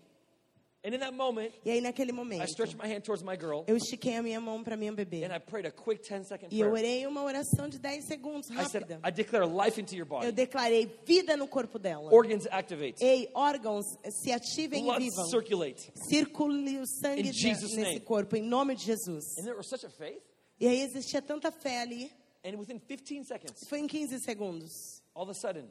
And 0.84 0.94
in 0.94 0.98
that 0.98 1.12
moment, 1.14 1.52
E 1.64 1.70
aí 1.70 1.80
naquele 1.80 2.10
I 2.10 2.12
momento, 2.12 2.44
stretched 2.48 2.76
my 2.76 2.88
hand 2.92 3.02
towards 3.04 3.22
my 3.22 3.36
girl 3.36 3.62
eu 3.68 3.76
estiquei 3.76 4.16
a 4.16 4.22
minha 4.22 4.40
mão 4.40 4.64
para 4.64 4.76
minha 4.76 4.92
bebê. 4.92 5.22
and 5.24 5.32
I 5.32 5.38
prayed 5.38 5.64
a 5.64 5.70
quick 5.70 6.02
10 6.02 6.26
second 6.26 6.48
E 6.52 6.58
eu 6.58 6.70
prayer. 6.70 6.86
orei 6.88 7.06
uma 7.06 7.22
oração 7.22 7.68
de 7.68 7.78
10 7.78 8.04
segundos, 8.04 8.50
I 8.50 8.64
said, 8.64 8.82
rápida. 8.82 9.00
I 9.08 9.12
declare 9.12 9.46
life 9.46 9.80
into 9.80 9.94
your 9.94 10.06
Eu 10.06 10.08
body. 10.08 10.32
declarei 10.32 10.90
vida 11.06 11.36
no 11.36 11.46
corpo 11.46 11.78
dela. 11.78 12.12
Organs 12.12 12.46
activate. 12.50 12.96
Ei, 13.00 13.30
órgãos, 13.32 13.84
se 14.10 14.32
ativem 14.32 14.80
e 14.80 14.84
Blood 14.86 14.98
vivam. 15.04 15.26
circulate. 15.30 15.92
Circule 16.08 16.78
o 16.80 16.86
sangue 16.86 17.28
In 17.28 17.32
Jesus' 17.32 17.76
nesse 17.76 17.80
name. 17.82 18.00
corpo, 18.00 18.34
em 18.36 18.42
nome 18.42 18.74
de 18.74 18.84
Jesus. 18.84 19.24
And 19.38 19.44
there 19.44 19.56
was 19.56 19.68
such 19.68 19.86
a 19.86 19.90
faith. 19.90 20.20
E 20.58 20.66
aí 20.66 20.80
existia 20.82 21.22
tanta 21.22 21.52
fé 21.52 21.80
ali. 21.80 22.10
And 22.44 22.58
within 22.58 22.80
15 22.80 23.24
seconds, 23.28 23.68
Foi 23.68 23.78
em 23.78 23.86
15 23.86 24.18
segundos. 24.18 25.00
all 25.14 25.22
of 25.22 25.30
a 25.30 25.34
sudden, 25.34 25.70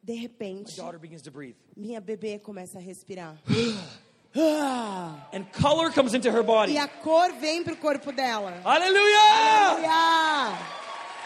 De 0.00 0.12
my 0.14 0.20
repente, 0.22 0.76
daughter 0.76 1.00
begins 1.00 1.20
to 1.22 1.32
breathe. 1.32 1.56
minha 1.76 2.00
bebê 2.00 2.38
começa 2.38 2.78
a 2.78 2.80
respirar. 2.80 3.36
And 4.34 5.50
color 5.52 5.90
comes 5.90 6.14
into 6.14 6.30
her 6.30 6.42
body. 6.42 6.72
E 6.72 6.78
a 6.78 6.88
cor 6.88 7.32
vem 7.40 7.62
pro 7.64 7.76
corpo 7.76 8.12
dela. 8.12 8.52
Hallelujah! 8.64 9.18
Aleluia! 9.30 10.58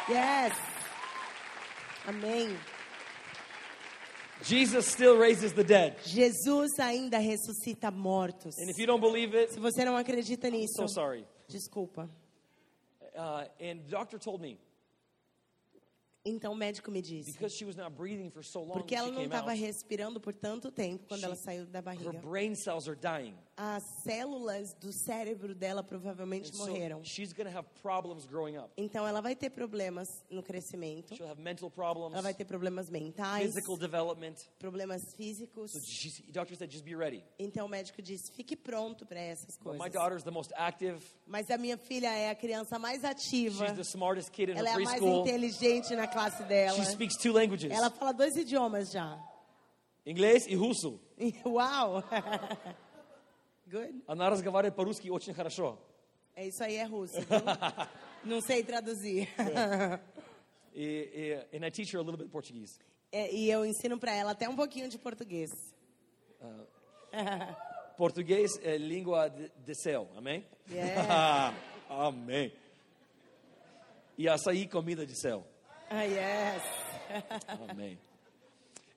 Yes. 0.09 0.53
Amém. 2.07 2.57
Jesus 4.43 4.87
still 4.87 5.17
raises 5.19 5.53
the 5.53 5.65
dead. 5.65 5.97
Jesus 6.05 6.79
ainda 6.79 7.19
ressuscita 7.19 7.91
mortos. 7.91 8.57
And 8.59 8.69
if 8.71 8.79
you 8.79 8.87
don't 8.87 9.01
believe 9.01 9.35
it, 9.35 9.53
Se 9.53 9.59
você 9.61 9.85
não 9.85 9.97
acredita 9.97 10.49
nisso, 10.51 10.75
so 10.77 10.89
sorry. 10.89 11.25
desculpa. 11.49 12.09
Uh, 13.17 13.45
and 13.61 13.81
the 13.85 13.91
doctor 13.91 14.19
told 14.19 14.41
me 14.43 14.59
Então 16.29 16.53
o 16.53 16.57
médico 16.57 16.91
me 16.91 17.01
disse, 17.01 17.31
because 17.33 17.55
she 17.57 17.65
was 17.65 17.77
not 17.77 17.95
breathing 17.97 18.29
for 18.31 18.43
so 18.43 18.61
long 18.61 18.73
porque 18.73 18.95
ela 18.97 19.13
não 19.13 19.23
estava 19.23 19.53
respirando 19.53 20.21
por 20.21 20.35
tanto 20.35 20.73
tempo 20.73 21.05
quando 21.07 21.23
ela 21.23 21.37
She- 21.37 21.43
saiu 21.43 21.67
da 21.67 21.79
her 21.79 21.83
barriga. 21.85 22.13
brain 22.21 22.55
cells 22.57 22.89
are 22.89 22.99
dying 23.01 23.35
as 23.57 23.83
células 24.03 24.75
do 24.75 24.93
cérebro 24.93 25.55
dela 25.55 25.83
provavelmente 25.83 26.53
And 26.53 26.59
morreram. 26.59 26.99
So 26.99 27.11
she's 27.11 27.33
gonna 27.33 27.51
have 27.51 27.67
problems 27.81 28.27
growing 28.27 28.59
up. 28.59 28.71
Então 28.77 29.07
ela 29.07 29.23
vai 29.23 29.35
ter 29.35 29.51
problemas 29.51 30.09
no 30.31 30.43
crescimento. 30.43 31.15
She'll 31.17 31.31
have 31.31 31.41
mental 31.41 31.71
problems, 31.71 32.13
ela 32.13 32.23
vai 32.23 32.35
ter 32.35 32.45
problemas 32.45 32.91
mentais. 32.91 33.55
Physical 33.55 33.79
development. 33.79 34.35
Problemas 34.59 35.15
físicos. 35.15 35.73
So 35.73 35.81
she, 35.81 36.23
doctor 36.31 36.55
said, 36.57 36.71
Just 36.71 36.85
be 36.85 36.95
ready. 36.95 37.25
Então 37.39 37.67
o 37.67 37.69
médico 37.69 38.03
disse, 38.03 38.31
fique 38.33 38.55
pronto 38.55 39.07
para 39.07 39.21
essas 39.21 39.57
coisas. 39.57 39.83
My 39.83 39.91
the 40.23 40.31
most 40.31 40.53
active. 40.55 40.99
Mas 41.27 41.51
a 41.51 41.57
minha 41.57 41.79
filha 41.79 42.13
é 42.13 42.31
a 42.31 42.35
criança 42.35 42.79
mais 42.79 43.05
ativa. 43.05 43.67
She's 43.67 43.77
the 43.77 43.85
smartest 43.85 44.31
kid 44.31 44.53
in 44.53 44.57
ela 44.57 44.69
é 44.69 44.73
a 44.75 44.79
mais 44.79 45.03
inteligente 45.03 45.97
na 45.97 46.07
classe 46.07 46.43
dela. 46.45 46.77
She 46.77 46.93
speaks 46.93 47.17
two 47.17 47.33
languages. 47.33 47.71
Ela 47.73 47.91
fala 47.91 48.13
dois 48.13 48.37
idiomas 48.37 48.91
já. 48.91 49.19
Inglês 50.05 50.47
e 50.47 50.55
russo. 50.55 51.01
Uau! 51.45 52.03
Good. 53.68 54.04
Она 54.08 54.30
разговаривает 54.30 54.76
по-русски 54.76 55.10
очень 55.10 55.34
хорошо. 55.34 55.78
É 56.36 56.48
isso 56.48 56.64
aí, 56.64 56.76
é 56.76 56.84
russo. 56.84 57.20
viu? 57.22 57.40
Não 58.24 58.42
sei 58.42 58.64
traduzir. 58.64 59.28
E, 60.74 60.86
e, 61.52 61.58
and 61.58 61.66
I 61.66 61.70
teach 61.70 61.94
her 61.94 62.00
a 62.00 62.04
little 62.04 62.18
bit 62.18 62.30
Portuguese. 62.30 62.80
É, 63.12 63.30
e 63.34 63.52
eu 63.52 63.66
ensino 63.66 64.00
para 64.00 64.14
ela 64.14 64.32
até 64.32 64.48
um 64.48 64.56
pouquinho 64.56 64.88
de 64.88 64.98
português. 64.98 65.50
Português 67.98 68.52
é 68.64 68.78
língua 68.78 69.28
de, 69.28 69.52
de 69.66 69.76
céu, 69.76 70.10
amém? 70.16 70.46
Yeah. 70.70 71.54
amém. 71.90 72.54
E 74.18 74.30
açaí, 74.30 74.66
comida 74.68 75.06
de 75.06 75.20
céu. 75.20 75.46
Ah, 75.90 76.04
yes. 76.04 76.64
Amém. 77.70 78.00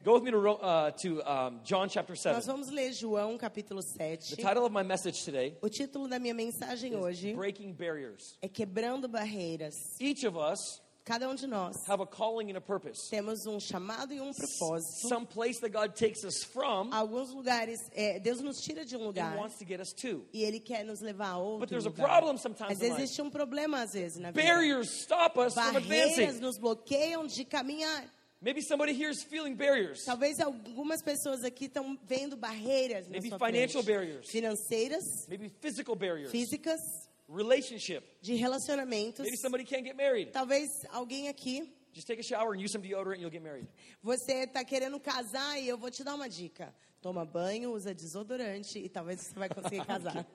Go 0.01 0.13
with 0.13 0.23
me 0.23 0.31
to, 0.31 0.39
uh, 0.39 0.91
to 0.91 1.21
um, 1.29 1.59
John 1.65 1.89
chapter 1.89 2.15
7. 2.15 2.33
Nós 2.37 2.45
vamos 2.45 2.69
ler 2.69 2.93
João 2.93 3.37
capítulo 3.37 3.81
7. 3.81 4.33
The 4.35 4.41
title 4.41 4.63
of 4.65 4.71
my 4.71 4.81
message 4.81 5.25
today 5.25 5.57
O 5.61 5.67
título 5.67 6.07
da 6.07 6.17
minha 6.17 6.33
mensagem 6.33 6.93
is 6.93 6.97
hoje 6.97 7.33
Breaking 7.33 7.73
Barriers. 7.73 8.37
é 8.41 8.47
Quebrando 8.47 9.09
Barreiras. 9.09 9.75
Each 9.99 10.25
of 10.25 10.37
us 10.37 10.81
Cada 11.03 11.27
um 11.27 11.33
de 11.35 11.47
nós 11.47 11.75
have 11.89 12.01
a 12.01 12.05
calling 12.05 12.49
and 12.51 12.55
a 12.57 12.61
purpose. 12.61 13.09
temos 13.09 13.45
um 13.45 13.59
chamado 13.59 14.13
e 14.13 14.21
um 14.21 14.31
propósito. 14.31 15.09
Some 15.09 15.25
place 15.25 15.59
that 15.59 15.71
God 15.71 15.93
takes 15.95 16.23
us 16.23 16.43
from 16.45 16.93
Alguns 16.93 17.31
lugares, 17.33 17.79
é, 17.93 18.19
Deus 18.21 18.39
nos 18.41 18.61
tira 18.61 18.85
de 18.85 18.95
um 18.95 19.03
lugar 19.03 19.35
wants 19.35 19.57
to 19.57 19.65
get 19.65 19.81
us 19.81 19.91
to. 19.91 20.25
e 20.31 20.43
Ele 20.43 20.61
quer 20.61 20.85
nos 20.85 21.01
levar 21.01 21.31
a 21.31 21.37
outro 21.37 21.59
But 21.61 21.69
there's 21.69 21.85
a 21.85 21.89
lugar. 21.89 22.07
problem 22.07 22.37
sometimes 22.37 22.79
Mas 22.79 22.81
existe 22.81 23.21
um 23.21 23.29
problema 23.29 23.81
às 23.81 23.91
vezes 23.93 24.17
na 24.17 24.31
vida. 24.31 24.47
Barriers 24.47 25.01
stop 25.01 25.37
us 25.39 25.55
from 25.55 25.73
Barreiras 25.73 26.11
advancing. 26.13 26.39
nos 26.39 26.57
bloqueiam 26.57 27.27
de 27.27 27.43
caminhar. 27.43 28.05
Maybe 28.41 28.61
somebody 28.61 28.93
here 28.93 29.09
is 29.09 29.21
feeling 29.23 29.55
barriers. 29.55 30.03
Talvez 30.05 30.39
algumas 30.39 31.01
pessoas 31.03 31.43
aqui 31.43 31.65
estão 31.65 31.97
vendo 32.05 32.37
barreiras 32.37 33.07
Maybe 33.09 33.29
financial 33.29 33.83
frente. 33.83 33.85
barriers. 33.85 34.29
Financeiras, 34.29 35.03
Maybe 35.27 35.49
physical 35.59 35.95
barriers. 35.95 36.31
físicas, 36.31 36.79
Relationship. 37.27 38.01
de 38.21 38.35
relacionamentos. 38.35 39.19
Maybe 39.25 39.35
somebody 39.37 39.65
can't 39.65 39.83
get 39.83 39.95
married. 39.97 40.31
Talvez 40.31 40.69
alguém 40.89 41.27
aqui, 41.27 41.69
Just 41.91 42.07
take 42.07 42.19
a 42.19 42.23
shower 42.23 42.53
and 42.53 42.61
use 42.61 42.71
some 42.71 42.81
deodorant 42.81 43.15
and 43.15 43.21
you'll 43.21 43.31
get 43.31 43.41
married. 43.43 43.67
você 44.01 44.43
está 44.45 44.63
querendo 44.63 44.99
casar 45.01 45.59
e 45.59 45.67
eu 45.67 45.77
vou 45.77 45.91
te 45.91 46.01
dar 46.03 46.15
uma 46.15 46.29
dica. 46.29 46.73
Toma 47.01 47.25
banho, 47.25 47.71
usa 47.73 47.93
desodorante 47.93 48.79
e 48.79 48.87
talvez 48.87 49.19
você 49.21 49.33
vai 49.33 49.49
conseguir 49.49 49.83
casar. 49.85 50.25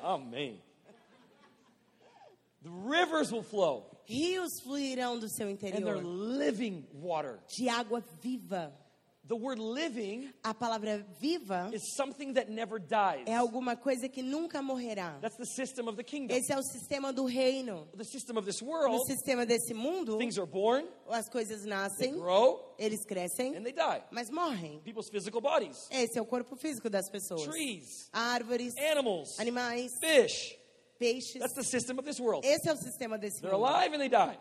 Amém. 0.03 0.61
The 2.63 2.71
rivers 2.71 3.33
will 3.33 3.43
flow, 3.43 3.87
Rios 4.07 4.51
fluirão 4.65 5.19
do 5.19 5.29
seu 5.29 5.49
interior. 5.51 5.77
and 5.79 5.85
they're 5.87 6.03
living 6.03 6.85
water. 6.93 7.41
de 7.49 7.69
água 7.69 8.03
viva. 8.21 8.73
The 9.29 9.37
word 9.37 9.61
living 9.61 10.33
A 10.43 10.53
palavra 10.53 11.07
viva 11.21 11.71
is 11.73 11.95
something 11.95 12.33
that 12.35 12.51
never 12.51 12.81
dies. 12.81 13.25
é 13.27 13.35
alguma 13.37 13.77
coisa 13.77 14.09
que 14.09 14.21
nunca 14.21 14.61
morrerá. 14.61 15.17
That's 15.21 15.37
the 15.37 15.47
system 15.47 15.87
of 15.89 15.97
the 15.97 16.03
kingdom. 16.03 16.35
Esse 16.37 16.53
é 16.53 16.59
o 16.59 16.63
sistema 16.63 17.13
do 17.13 17.25
reino. 17.25 17.87
The 17.97 18.05
system 18.05 18.37
of 18.37 18.45
this 18.45 18.61
No 18.61 18.69
world, 18.69 19.07
sistema 19.07 19.47
desse 19.47 19.73
mundo, 19.73 20.19
things 20.19 20.37
are 20.39 20.47
born, 20.47 20.87
as 21.09 21.29
coisas 21.29 21.61
they 21.61 21.71
nascem, 21.71 22.13
grow, 22.19 22.75
eles 22.79 23.05
crescem, 23.07 23.57
and 23.57 23.63
they 23.63 23.73
die. 23.73 24.03
mas 24.11 24.29
morrem. 24.29 24.81
People's 24.85 25.09
physical 25.09 25.41
bodies, 25.41 25.79
Esse 25.91 26.19
é 26.19 26.21
o 26.21 26.27
corpo 26.27 26.57
físico 26.57 26.91
das 26.91 27.09
pessoas. 27.09 27.43
trees, 27.45 28.11
Árvores, 28.13 28.75
animals, 28.77 29.39
animais, 29.39 29.93
fish. 30.01 30.59
peixes. 30.99 31.39
That's 31.41 31.55
the 31.55 31.63
system 31.65 31.97
of 31.99 32.05
this 32.05 32.19
world. 32.19 32.45
Esse 32.45 32.69
é 32.69 32.73
o 32.73 32.77
sistema 32.77 33.17
desse 33.17 33.41
They're 33.41 33.53
mundo. 33.57 33.67
alive 33.67 33.95
and 33.95 33.99
they 34.01 34.09
die. 34.09 34.37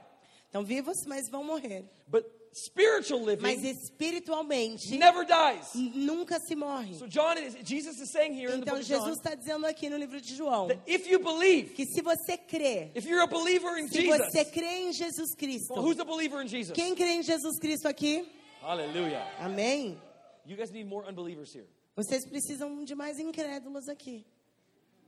Estão 0.48 0.64
vivos, 0.66 1.06
mas 1.06 1.30
vão 1.30 1.44
morrer. 1.44 1.86
But 2.08 2.26
spiritual 2.54 3.22
Mas 3.40 3.62
living 3.62 3.70
espiritualmente 3.70 4.98
never 4.98 5.26
dies. 5.26 5.74
nunca 5.96 6.40
se 6.40 6.56
morre. 6.56 6.96
So 6.96 7.08
John 7.08 7.36
Jesus 7.64 8.00
is 8.00 8.12
saying 8.12 8.34
here 8.34 8.54
in 8.54 8.60
the 8.60 8.64
Então 8.64 8.76
book 8.76 8.84
Jesus 8.86 9.18
está 9.18 9.36
dizendo 9.36 9.66
aqui 9.66 9.90
no 9.90 9.98
livro 9.98 10.20
de 10.20 10.36
João 10.36 10.68
that 10.68 10.82
if 10.86 11.08
you 11.08 11.20
believe, 11.20 11.74
que 11.74 11.86
se 11.86 12.02
você 12.02 12.38
crê, 12.38 12.92
if 12.96 13.06
you're 13.06 13.22
a 13.24 13.28
believer 13.28 13.78
in 13.78 13.88
se 13.88 14.02
Jesus, 14.02 14.18
você 14.18 14.46
crê 14.46 14.88
em 14.88 14.94
Jesus 14.94 15.34
Cristo, 15.36 15.74
well, 15.74 15.84
who's 15.84 16.00
a 16.00 16.06
believer 16.06 16.42
in 16.42 16.48
Jesus? 16.48 16.74
quem 16.74 16.94
crê 16.96 17.12
em 17.12 17.24
Jesus 17.24 17.58
Cristo 17.60 17.88
aqui? 17.88 18.28
Hallelujah. 18.62 19.26
Amém? 19.40 20.00
You 20.46 20.56
guys 20.58 20.72
need 20.72 20.88
more 20.88 21.08
unbelievers 21.08 21.54
here. 21.54 21.68
Vocês 21.96 22.26
precisam 22.26 22.84
de 22.84 22.96
mais 22.96 23.20
incrédulos 23.20 23.88
aqui. 23.90 24.26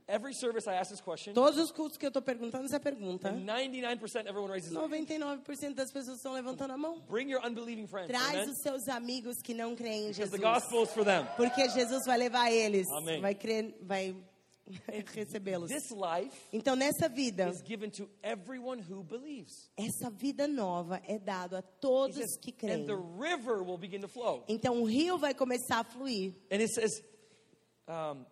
Every 0.06 0.34
service 0.34 0.66
I 0.68 0.74
ask 0.74 0.90
this 0.90 1.00
question, 1.00 1.32
Todos 1.32 1.58
os 1.58 1.72
cultos 1.72 1.96
que 1.96 2.04
eu 2.04 2.08
estou 2.08 2.20
perguntando 2.20 2.66
essa 2.66 2.78
pergunta, 2.78 3.30
and 3.30 3.46
99% 3.46 4.26
everyone 4.28 4.50
raises 4.50 4.70
their 4.70 4.82
hand. 4.82 4.90
99% 4.90 5.74
das 5.74 5.90
pessoas 5.90 6.18
estão 6.18 6.34
levantando 6.34 6.72
a 6.74 6.76
mão. 6.76 7.00
Bring 7.08 7.30
your 7.30 7.40
unbelieving 7.42 7.86
friends. 7.86 8.08
Traz 8.08 8.34
Amen? 8.34 8.50
os 8.50 8.58
seus 8.62 8.86
amigos 8.88 9.36
que 9.42 9.54
não 9.54 9.74
creem 9.74 10.08
em 10.08 10.12
Because 10.12 10.30
the 10.30 10.36
Jesus. 10.36 10.40
gospel 10.42 10.82
is 10.82 10.90
for 10.90 11.04
them. 11.04 11.26
Porque 11.36 11.68
Jesus 11.70 12.04
vai 12.04 12.18
levar 12.18 12.52
eles, 12.52 12.86
Amém. 12.92 13.18
vai 13.22 13.34
crer, 13.34 13.74
vai 13.80 14.14
recebê-los. 15.14 15.70
This 15.70 15.90
life 15.90 16.36
Então 16.52 16.76
nessa 16.76 17.08
vida, 17.08 17.48
is 17.48 17.62
given 17.66 17.90
to 17.90 18.06
everyone 18.22 18.82
who 18.82 19.02
believes. 19.02 19.70
essa 19.74 20.10
vida 20.10 20.46
nova 20.46 21.00
é 21.06 21.18
dado 21.18 21.56
a 21.56 21.62
todos 21.62 22.16
says, 22.16 22.36
que 22.42 22.50
and 22.50 22.84
creem. 22.84 22.86
the 22.86 22.94
river 23.18 23.62
will 23.62 23.78
begin 23.78 24.00
to 24.02 24.08
flow. 24.08 24.44
Então 24.48 24.82
o 24.82 24.84
rio 24.84 25.16
vai 25.18 25.32
começar 25.34 25.78
a 25.80 25.84
fluir. 25.84 26.34
And 26.50 26.56
it 26.60 26.68
says, 26.74 26.92
um, 27.88 28.24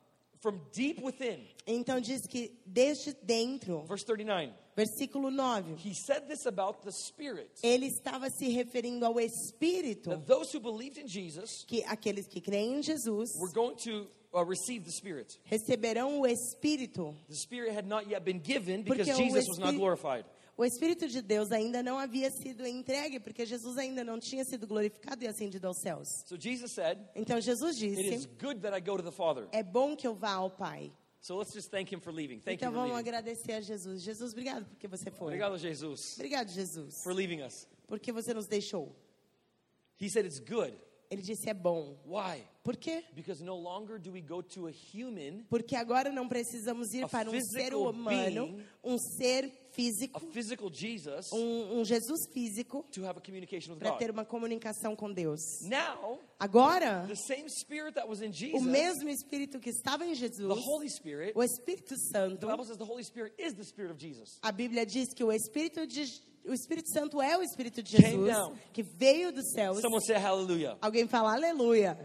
from 0.43 0.61
deep 0.73 1.01
within, 1.01 1.41
Então 1.67 2.01
diz 2.01 2.27
que 2.27 2.51
desde 2.67 3.15
dentro, 3.23 3.85
verse 3.87 4.05
39, 4.05 4.53
versículo 4.77 5.31
9, 5.31 5.77
he 5.79 5.95
said 5.95 6.27
this 6.29 6.45
about 6.47 6.83
the 6.83 6.91
Spirit. 6.91 7.51
ele 7.63 7.87
estava 7.87 8.29
se 8.29 8.49
referindo 8.49 9.07
ao 9.07 9.21
Espírito, 9.21 10.11
That 10.11 10.27
those 10.27 10.53
who 10.53 10.61
believed 10.61 10.99
in 10.99 11.07
Jesus 11.07 11.65
que 11.67 11.85
aqueles 11.85 12.27
que 12.27 12.41
creem 12.41 12.79
em 12.79 12.83
Jesus 12.83 13.31
were 13.39 13.53
going 13.53 13.77
to 13.85 14.09
uh, 14.35 14.45
receive 14.45 14.85
the 14.85 14.91
Spirit. 14.91 15.39
receberão 15.45 16.21
o 16.21 16.27
Espírito, 16.27 17.15
The 17.29 17.37
Spirit 17.37 17.71
had 17.77 17.87
not 17.87 18.09
yet 18.11 18.25
been 18.25 18.41
given 18.41 18.83
because 18.83 19.07
Jesus 19.07 19.47
was 19.49 19.59
not 19.59 19.75
glorified. 19.77 20.25
O 20.57 20.65
Espírito 20.65 21.09
de 21.09 21.23
Deus 21.23 21.51
ainda 21.51 21.83
não 21.83 21.99
havia 21.99 22.31
sido 22.31 22.67
entregue, 22.67 23.19
porque 23.19 23.47
Jesus 23.47 23.79
ainda 23.79 24.05
não 24.05 24.19
tinha 24.21 24.45
sido 24.45 24.67
glorificado 24.67 25.25
e 25.25 25.27
ascendido 25.27 25.67
aos 25.67 25.79
céus. 25.81 26.09
So 26.27 26.37
Jesus 26.39 26.73
said, 26.73 26.99
Então 27.15 27.41
Jesus 27.41 27.77
disse: 27.77 28.29
good 28.41 28.61
that 28.61 28.77
I 28.77 28.81
go 28.81 28.97
to 28.97 29.03
the 29.03 29.11
Father. 29.11 29.49
É 29.53 29.63
bom 29.63 29.97
que 29.97 30.07
eu 30.07 30.15
vá 30.15 30.33
ao 30.35 30.51
Pai. 30.51 30.93
So 31.21 31.39
let's 31.39 31.55
just 31.55 31.71
thank 31.71 31.95
him 31.95 32.01
for 32.01 32.13
leaving. 32.13 32.41
Thank 32.41 32.57
Então 32.57 32.69
you 32.71 32.75
for 32.75 32.81
vamos 32.89 32.97
leaving. 32.97 33.09
agradecer 33.09 33.53
a 33.53 33.61
Jesus. 33.61 34.03
Jesus, 34.03 34.33
obrigado 34.33 34.67
porque 34.67 34.89
você 34.89 35.11
foi. 35.11 35.29
Obrigado, 35.29 35.57
Jesus, 35.57 36.15
Obrigado, 36.17 36.49
Jesus, 36.51 37.03
for 37.03 37.15
leaving 37.15 37.43
us. 37.43 37.67
porque 37.87 38.13
você 38.13 38.35
nos 38.35 38.47
deixou. 38.47 38.95
He 40.01 40.11
said 40.11 40.27
it's 40.27 40.41
good. 40.41 40.75
Ele 41.11 41.23
disse: 41.23 41.49
É 41.49 41.55
bom. 41.55 41.97
Why? 42.07 42.43
Por 42.65 42.77
quê? 42.77 43.05
Because 43.15 43.43
no 43.43 43.57
longer 43.57 43.99
do 43.99 44.11
we 44.13 44.21
go 44.21 44.43
to 44.43 44.67
a 44.67 44.71
human, 44.73 45.45
Porque 45.49 45.77
agora 45.77 46.11
não 46.11 46.29
precisamos 46.29 46.93
ir 46.93 47.09
para 47.09 47.31
um 47.31 47.41
ser 47.41 47.75
humano, 47.75 48.47
being, 48.49 48.67
um 48.83 48.99
ser 48.99 49.51
físico, 49.73 50.21
physical 50.33 50.71
Jesus, 50.73 51.33
um, 51.33 51.81
um 51.81 51.85
Jesus 51.85 52.27
físico, 52.33 52.85
to 52.93 53.05
have 53.05 53.19
a 53.19 53.21
communication 53.21 53.73
with 53.73 53.79
para 53.79 53.93
ter 53.97 54.11
uma 54.11 54.25
comunicação 54.25 54.95
com 54.95 55.13
Deus. 55.13 55.41
Now, 55.63 56.19
Agora, 56.39 57.05
the 57.07 57.17
same 57.17 57.49
spirit 57.49 57.95
that 57.95 58.09
was 58.09 58.21
in 58.23 58.31
o 58.31 58.33
Jesus, 58.33 58.63
mesmo 58.63 59.09
Espírito 59.09 59.59
que 59.59 59.71
estava 59.71 60.05
em 60.05 60.11
the 60.11 60.15
Jesus, 60.15 60.65
Holy 60.67 60.89
Spirit, 60.89 61.33
o 61.35 61.43
Espírito 61.43 61.97
Santo, 61.97 62.39
the 62.39 62.47
Bible 62.47 62.65
says 62.65 62.77
the 62.77 62.85
Holy 62.85 63.05
Spirit 63.05 63.35
is 63.39 63.55
the 63.55 63.65
spirit 63.65 63.91
of 63.93 64.01
Jesus. 64.01 64.39
a 64.43 64.53
Bíblia 64.53 64.85
diz 64.85 65.13
que 65.15 65.25
o 65.25 65.33
Espírito 65.33 65.87
de 65.87 66.05
o 66.45 66.53
Espírito 66.53 66.91
Santo 66.91 67.23
é 67.23 67.39
o 67.39 67.43
Espírito 67.43 67.83
de 67.83 67.97
Jesus 67.97 68.37
que 68.73 68.83
veio 68.83 69.33
dos 69.33 69.53
céus. 69.53 69.81
Alguém 70.81 71.07
fala 71.07 71.35
aleluia. 71.35 71.97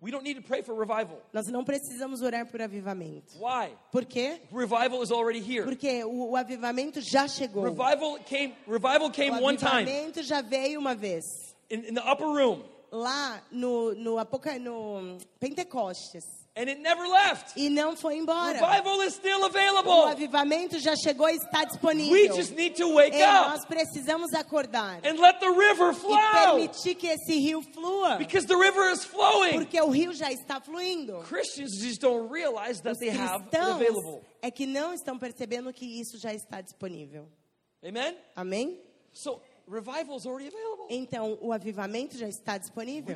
We 0.00 0.12
don't 0.12 0.22
need 0.22 0.40
to 0.40 0.46
pray 0.46 0.62
for 0.62 0.78
revival. 0.78 1.20
Nós 1.32 1.48
não 1.48 1.64
precisamos 1.64 2.22
orar 2.22 2.46
por 2.46 2.62
avivamento. 2.62 3.34
Why? 3.38 3.76
Por 3.90 4.04
quê? 4.04 4.40
Revival 4.52 5.02
is 5.02 5.10
already 5.10 5.40
here. 5.40 5.64
Porque 5.64 6.04
o, 6.04 6.30
o 6.30 6.36
avivamento 6.36 7.00
já 7.00 7.26
chegou. 7.26 7.64
Revival 7.64 8.18
came 8.24 8.54
o 8.66 8.72
revival 8.72 9.10
came 9.10 9.40
one 9.40 9.56
time 9.56 9.70
avivamento 9.70 10.22
já 10.22 10.40
veio 10.40 10.78
uma 10.78 10.94
vez. 10.94 11.24
in, 11.70 11.88
in 11.88 11.94
the 11.94 12.00
upper 12.00 12.26
room 12.26 12.62
Lá 12.90 13.42
no, 13.50 13.94
no, 13.94 14.16
no 14.60 15.18
Pentecostes. 15.38 16.24
And 16.58 16.68
it 16.68 16.80
never 16.82 17.06
left. 17.08 17.52
E 17.56 17.70
não 17.70 17.96
foi 17.96 18.16
embora. 18.16 18.58
Revival 18.58 19.02
is 19.04 19.14
still 19.14 19.40
O 19.42 19.44
available. 19.46 20.10
avivamento 20.10 20.78
já 20.80 20.94
chegou 20.96 21.28
e 21.28 21.36
está 21.36 21.64
disponível. 21.64 22.12
We 22.12 22.28
just 22.36 22.52
need 22.56 22.74
to 22.76 22.92
wake 22.94 23.14
up 23.22 23.50
nós 23.50 23.64
precisamos 23.64 24.32
acordar 24.34 25.00
and 25.04 25.20
let 25.20 25.38
the 25.38 25.48
river 25.50 25.92
e 25.92 25.94
flow 25.94 26.18
permitir 26.32 26.94
que 26.96 27.06
esse 27.06 27.38
rio 27.38 27.62
flua. 27.62 28.16
because 28.18 28.46
the 28.46 28.56
river 28.56 28.90
is 28.92 29.04
flowing. 29.04 29.52
Porque 29.52 29.80
o 29.80 29.88
rio 29.90 30.12
já 30.12 30.32
está 30.32 30.60
fluindo. 30.60 31.20
Christians 31.28 31.70
just 31.80 32.00
don't 32.00 32.28
realize 32.32 32.82
that 32.82 32.92
Os 32.92 32.98
they 32.98 33.10
have 33.10 33.44
it 33.44 33.56
available. 33.56 34.20
é 34.42 34.50
que 34.50 34.66
não 34.66 34.92
estão 34.92 35.18
percebendo 35.18 35.72
que 35.72 35.86
isso 36.00 36.18
já 36.18 36.34
está 36.34 36.60
disponível. 36.60 37.28
Amen? 37.86 38.16
Amém? 38.34 38.80
So 39.12 39.40
revival 39.68 40.16
is 40.16 40.26
already 40.26 40.48
available. 40.48 40.86
Então, 40.90 41.38
o 41.40 41.52
avivamento 41.52 42.16
já 42.16 42.28
está 42.28 42.56
disponível. 42.58 43.14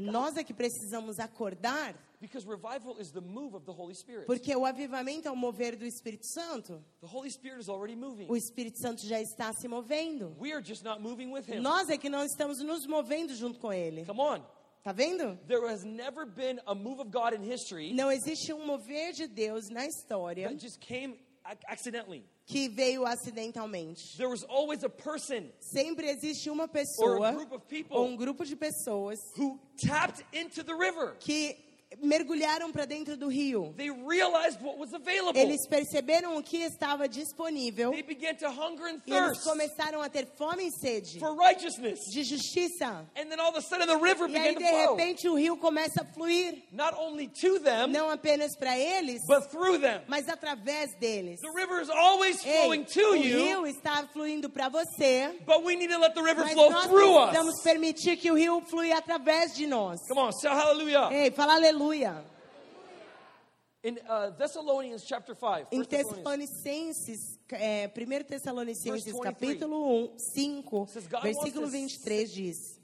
Nós 0.00 0.36
é 0.36 0.42
que 0.44 0.54
precisamos 0.54 1.18
acordar, 1.18 1.94
because 2.20 2.46
revival 2.46 2.96
is 2.98 3.10
the 3.10 3.20
move 3.20 3.54
of 3.54 3.64
the 3.66 3.72
Holy 3.72 3.94
Spirit. 3.94 4.26
porque 4.26 4.54
o 4.56 4.64
avivamento 4.64 5.28
é 5.28 5.30
o 5.30 5.36
mover 5.36 5.76
do 5.76 5.84
Espírito 5.84 6.26
Santo. 6.26 6.82
The 7.00 7.06
Holy 7.06 7.30
Spirit 7.30 7.60
is 7.60 7.68
already 7.68 7.94
moving. 7.96 8.26
O 8.28 8.36
Espírito 8.36 8.78
Santo 8.78 9.06
já 9.06 9.20
está 9.20 9.52
se 9.52 9.68
movendo. 9.68 10.34
We 10.40 10.52
are 10.52 10.64
just 10.64 10.82
not 10.82 11.00
moving 11.00 11.30
with 11.32 11.44
him. 11.48 11.60
Nós 11.60 11.88
é 11.88 11.98
que 11.98 12.08
não 12.08 12.24
estamos 12.24 12.58
nos 12.60 12.86
movendo 12.86 13.34
junto 13.34 13.58
com 13.58 13.72
ele. 13.72 14.04
Come 14.04 14.20
on. 14.20 14.42
Tá 14.82 14.92
vendo? 14.92 15.36
There 15.48 15.66
has 15.68 15.82
never 15.84 16.24
been 16.24 16.60
a 16.64 16.72
move 16.74 17.00
of 17.00 17.10
God 17.10 17.34
in 17.34 17.42
history 17.42 17.92
Não 17.92 18.10
existe 18.10 18.52
um 18.52 18.64
mover 18.64 19.12
de 19.12 19.26
Deus 19.26 19.68
na 19.68 19.84
história 19.84 20.48
that 20.48 20.60
just 20.64 20.78
came 20.78 21.18
ac- 21.44 21.64
accidentally. 21.66 22.24
Que 22.46 22.68
veio 22.68 23.04
acidentalmente. 23.04 24.16
There 24.16 24.28
was 24.28 24.44
always 24.44 24.84
a 24.84 24.88
person 24.88 25.50
Sempre 25.60 26.08
existe 26.08 26.48
uma 26.48 26.62
or 26.62 26.66
a 26.66 26.68
pessoa 26.68 27.32
group 27.32 27.52
of 27.52 27.64
ou 27.90 28.06
um 28.06 28.16
grupo 28.16 28.44
de 28.44 28.54
pessoas 28.54 29.18
who 29.36 29.58
tapped 29.76 30.24
into 30.32 30.62
the 30.62 30.74
river. 30.74 31.16
que 31.18 31.56
mergulharam 32.02 32.72
para 32.72 32.84
dentro 32.84 33.16
do 33.16 33.28
rio. 33.28 33.72
They 33.76 33.90
realized 33.90 34.60
what 34.60 34.78
was 34.78 34.92
available. 34.92 35.40
Eles 35.40 35.66
perceberam 35.68 36.36
o 36.36 36.42
que 36.42 36.58
estava 36.58 37.08
disponível 37.08 37.92
They 37.92 38.02
began 38.02 38.34
to 38.36 38.46
hunger 38.48 38.86
and 38.86 39.00
e 39.06 39.12
eles 39.12 39.38
thirst 39.38 39.44
começaram 39.44 40.02
a 40.02 40.08
ter 40.08 40.26
fome 40.36 40.66
e 40.66 40.70
sede 40.72 41.18
for 41.20 41.34
righteousness. 41.36 42.00
de 42.10 42.24
justiça. 42.24 43.06
And 43.16 43.28
then 43.28 43.38
all 43.40 43.50
of 43.50 43.58
a 43.58 43.62
sudden 43.62 43.86
the 43.86 43.96
river 43.96 44.28
E 44.28 44.36
aí, 44.36 44.54
began 44.54 44.54
to 44.54 44.58
de 44.60 44.86
repente, 45.04 45.28
o 45.28 45.34
rio 45.34 45.56
começa 45.56 46.02
a 46.02 46.04
fluir, 46.04 46.62
Not 46.72 46.94
only 46.98 47.28
to 47.28 47.60
them, 47.60 47.88
não 47.88 48.10
apenas 48.10 48.56
para 48.56 48.76
eles, 48.78 49.22
but 49.26 49.48
through 49.50 49.78
them. 49.80 50.02
mas 50.08 50.28
através 50.28 50.92
deles. 50.98 51.40
The 51.40 51.50
river 51.52 51.80
is 51.80 51.88
always 51.90 52.44
Ei, 52.44 52.62
flowing 52.62 52.84
to 52.84 53.00
o 53.00 53.14
you, 53.16 53.38
rio 53.38 53.66
está 53.66 54.06
fluindo 54.12 54.50
para 54.50 54.68
você, 54.68 55.32
but 55.46 55.62
we 55.64 55.76
need 55.76 55.92
to 55.92 55.98
let 55.98 56.14
the 56.14 56.22
river 56.22 56.44
mas 56.44 56.52
flow 56.52 56.70
nós 56.70 56.86
through 56.86 57.14
precisamos 57.14 57.54
us. 57.54 57.62
permitir 57.62 58.16
que 58.16 58.30
o 58.30 58.34
rio 58.34 58.60
flui 58.62 58.92
através 58.92 59.54
de 59.54 59.66
nós. 59.66 60.00
Come 60.08 60.20
on, 60.20 60.32
say 60.32 60.50
hallelujah. 60.50 61.08
Ei, 61.12 61.30
fala 61.30 61.54
aleluia. 61.54 61.75
In 63.84 63.98
uh, 64.08 64.30
Thessalonians 64.36 65.04
chapter 65.04 65.34
5, 65.34 65.68
Em 65.70 65.78
1 65.80 65.84
Thessalonians, 65.84 66.50
Tessalonicenses, 66.50 67.38
é, 67.52 67.86
1 67.86 68.24
Tessalonicenses 68.24 69.04
Verse 69.04 69.12
23. 69.12 69.22
capítulo 69.22 70.10
1, 70.14 70.18
5, 70.18 70.86
Says 70.88 71.06
God 71.06 71.22
versículo 71.22 71.66
wants 71.66 71.72
to 71.72 72.04
23 72.04 72.32
diz 72.32 72.80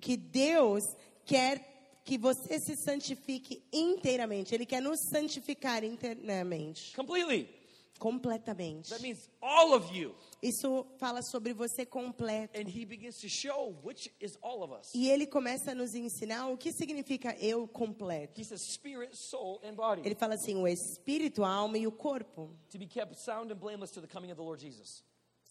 que 0.00 0.16
Deus 0.16 0.96
quer 1.24 1.78
que 2.04 2.18
você 2.18 2.58
se 2.58 2.74
santifique 2.74 3.62
inteiramente. 3.72 4.54
Ele 4.54 4.64
quer 4.64 4.80
nos 4.80 4.98
santificar 5.08 5.84
inteiramente, 5.84 6.96
Completely. 6.96 7.57
Completamente. 7.98 8.88
That 8.90 9.02
means 9.02 9.28
all 9.42 9.74
of 9.74 9.92
you. 9.94 10.14
Isso 10.42 10.86
fala 10.98 11.20
sobre 11.22 11.52
você 11.52 11.84
completo. 11.84 12.58
And 12.58 12.68
he 12.68 12.84
begins 12.84 13.18
to 13.20 13.28
show 13.28 13.74
which 13.82 14.10
is 14.20 14.38
all 14.40 14.62
of 14.62 14.72
us. 14.72 14.92
E 14.94 15.10
ele 15.10 15.26
começa 15.26 15.72
a 15.72 15.74
nos 15.74 15.94
ensinar 15.94 16.48
o 16.48 16.56
que 16.56 16.72
significa 16.72 17.36
eu 17.40 17.66
completo. 17.68 18.40
He 18.40 18.44
says 18.44 18.60
spirit, 18.62 19.16
soul, 19.16 19.60
and 19.64 19.74
body 19.74 20.02
Ele 20.04 20.14
fala 20.14 20.34
assim, 20.34 20.54
o 20.56 20.66
espírito, 20.66 21.44
a 21.44 21.50
alma 21.50 21.76
e 21.78 21.86
o 21.86 21.92
corpo. 21.92 22.50
to 22.70 22.78
be 22.78 22.86
kept 22.86 23.16
sound 23.18 23.52
and 23.52 23.56
blameless 23.56 23.90
to 23.92 24.00
the 24.00 24.08
coming 24.08 24.30
of 24.30 24.36
the 24.36 24.44
Lord 24.44 24.60
Jesus. 24.60 25.02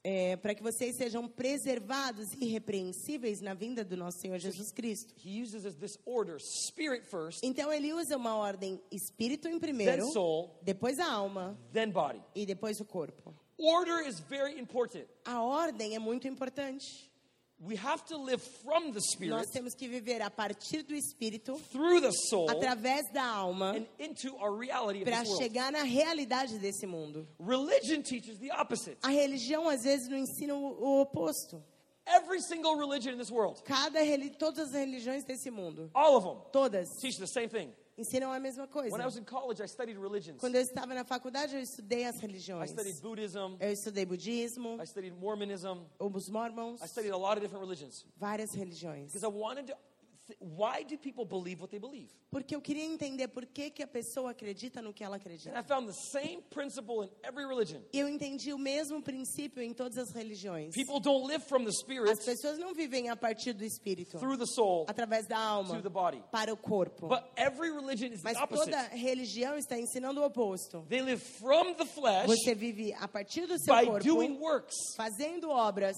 É, 0.03 0.37
para 0.37 0.55
que 0.55 0.63
vocês 0.63 0.95
sejam 0.95 1.27
preservados 1.27 2.31
e 2.33 2.45
irrepreensíveis 2.45 3.41
na 3.41 3.53
vinda 3.53 3.83
do 3.83 3.97
nosso 3.97 4.19
Senhor 4.19 4.37
Jesus 4.39 4.71
Cristo. 4.71 5.13
He 5.17 5.41
uses 5.41 5.63
this- 5.63 5.75
this 5.75 5.97
order 6.05 6.39
spirit 6.39 7.05
first, 7.05 7.43
Então 7.43 7.71
ele 7.73 7.91
usa 7.91 8.15
uma 8.15 8.35
ordem 8.35 8.81
espírito 8.91 9.47
em 9.49 9.59
primeiro, 9.59 10.03
then 10.03 10.11
soul, 10.13 10.57
depois 10.61 10.97
a 10.99 11.11
alma 11.11 11.57
e 12.35 12.45
depois 12.45 12.79
o 12.79 12.85
corpo. 12.85 13.33
Order 13.59 14.07
is 14.07 14.19
very 14.19 14.59
important. 14.59 15.05
A 15.25 15.41
ordem 15.41 15.95
é 15.95 15.99
muito 15.99 16.27
importante. 16.27 17.11
We 17.59 17.75
have 17.77 18.05
to 18.05 18.17
live 18.17 18.39
from 18.63 18.91
the 18.91 19.01
spirit 19.01 19.31
Nós 19.31 19.47
temos 19.47 19.73
que 19.73 19.87
viver 19.87 20.21
a 20.21 20.29
partir 20.29 20.83
do 20.83 20.93
espírito, 20.93 21.57
through 21.71 22.01
the 22.01 22.11
soul 22.11 22.47
através 22.49 23.11
da 23.11 23.25
alma, 23.25 23.73
para 25.03 25.25
chegar 25.25 25.71
na 25.71 25.81
realidade 25.81 26.59
desse 26.59 26.85
mundo. 26.85 27.27
Religion 27.39 28.03
teaches 28.03 28.37
the 28.37 28.51
opposite. 28.51 28.99
A 29.01 29.09
religião 29.09 29.67
às 29.67 29.83
vezes 29.83 30.07
não 30.07 30.17
ensina 30.17 30.53
o, 30.53 31.01
oposto. 31.01 31.63
Every 32.05 32.41
single 32.41 32.77
religion 32.77 33.13
in 33.13 33.17
this 33.17 33.31
world, 33.31 33.63
Cada 33.63 33.99
todas 34.37 34.69
as 34.69 34.75
religiões 34.75 35.25
desse 35.25 35.49
mundo, 35.49 35.89
all 35.95 36.15
of 36.15 36.25
them, 36.25 36.37
todas 36.53 36.87
teach 37.01 37.17
the 37.17 37.27
same 37.27 37.49
thing. 37.49 37.73
Ensinam 37.97 38.31
a 38.31 38.39
mesma 38.39 38.67
coisa. 38.67 38.91
When 38.91 39.01
I 39.01 39.05
was 39.05 39.17
in 39.17 39.23
college, 39.23 39.61
I 39.61 39.67
studied 39.67 39.97
religions. 39.99 40.39
Quando 40.39 40.55
eu 40.55 40.61
estava 40.61 40.93
na 40.93 41.03
faculdade, 41.03 41.55
eu 41.55 41.61
estudei 41.61 42.05
as 42.05 42.17
I 42.17 42.27
religiões. 42.27 42.69
studied 42.69 43.01
Buddhism, 43.01 43.57
Eu 43.59 43.71
estudei 43.71 44.05
budismo, 44.05 44.77
I 44.81 44.85
studied 44.85 45.13
Mormonism, 45.15 45.79
os 45.99 46.29
mormons, 46.29 46.81
I 46.81 46.87
studied 46.87 47.11
a 47.11 47.17
lot 47.17 47.37
of 47.37 47.41
different 47.41 47.63
religions 47.63 48.05
várias 48.17 48.53
religiões. 48.55 49.07
because 49.11 49.23
I 49.23 49.27
wanted 49.29 49.67
to. 49.67 49.75
Why 50.39 50.83
do 50.83 50.97
people 50.97 51.25
believe 51.25 51.61
what 51.61 51.69
they 51.71 51.79
believe? 51.79 52.09
Porque 52.29 52.55
eu 52.55 52.61
queria 52.61 52.83
entender 52.83 53.27
por 53.29 53.45
que, 53.45 53.69
que 53.69 53.81
a 53.81 53.87
pessoa 53.87 54.31
acredita 54.31 54.81
no 54.81 54.93
que 54.93 55.03
ela 55.03 55.15
And 55.15 55.19
acredita. 55.19 55.57
I 55.59 55.63
found 55.63 55.87
the 55.87 55.93
same 56.11 56.41
principle 56.49 57.03
in 57.03 57.09
every 57.23 57.45
religion. 57.45 57.81
Eu 57.93 58.07
entendi 58.09 58.51
o 58.53 58.57
mesmo 58.57 59.01
princípio 59.01 59.61
em 59.63 59.73
todas 59.73 59.97
as 59.97 60.13
religiões. 60.13 60.73
People 60.75 60.99
don't 60.99 61.25
live 61.27 61.43
from 61.45 61.63
the 61.63 61.71
spirit 61.71 62.11
As 62.11 62.23
pessoas 62.25 62.57
não 62.57 62.73
vivem 62.73 63.09
a 63.09 63.15
partir 63.15 63.53
do 63.53 63.63
espírito, 63.63 64.19
through 64.19 64.37
the 64.37 64.45
soul 64.45 64.85
através 64.87 65.25
da 65.27 65.37
alma, 65.37 65.75
to 65.75 65.81
the 65.81 65.89
body. 65.89 66.21
para 66.31 66.51
o 66.53 66.57
corpo. 66.57 67.07
But 67.07 67.23
every 67.37 67.71
religion 67.71 68.11
is 68.11 68.21
the 68.21 68.29
Mas 68.33 68.37
opposite. 68.37 68.65
toda 68.71 68.81
religião 68.89 69.57
está 69.57 69.77
ensinando 69.79 70.21
o 70.21 70.25
oposto. 70.25 70.85
They 70.89 71.01
live 71.01 71.21
from 71.39 71.73
the 71.75 71.85
flesh 71.85 72.27
Você 72.27 72.53
vive 72.53 72.93
a 72.93 73.07
partir 73.07 73.45
do 73.47 73.57
seu 73.57 73.73
by 73.73 73.85
corpo, 73.85 74.03
doing 74.05 74.37
works. 74.39 74.75
fazendo 74.95 75.49
obras. 75.49 75.95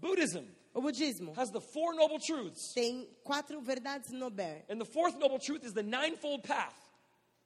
Buddhism 0.00 0.44
O 0.74 0.80
budismo 0.80 1.34
has 1.36 1.50
the 1.50 1.60
four 1.60 1.94
noble 1.94 2.18
truths. 2.18 2.72
tem 2.74 3.06
quatro 3.24 3.60
verdades 3.60 4.10
nobel. 4.10 4.62
And 4.70 4.78
the 4.78 4.86
fourth 4.86 5.18
noble 5.18 5.38
truth 5.38 5.64
is 5.64 5.72
the 5.72 5.82
ninefold 5.82 6.42
path. 6.44 6.74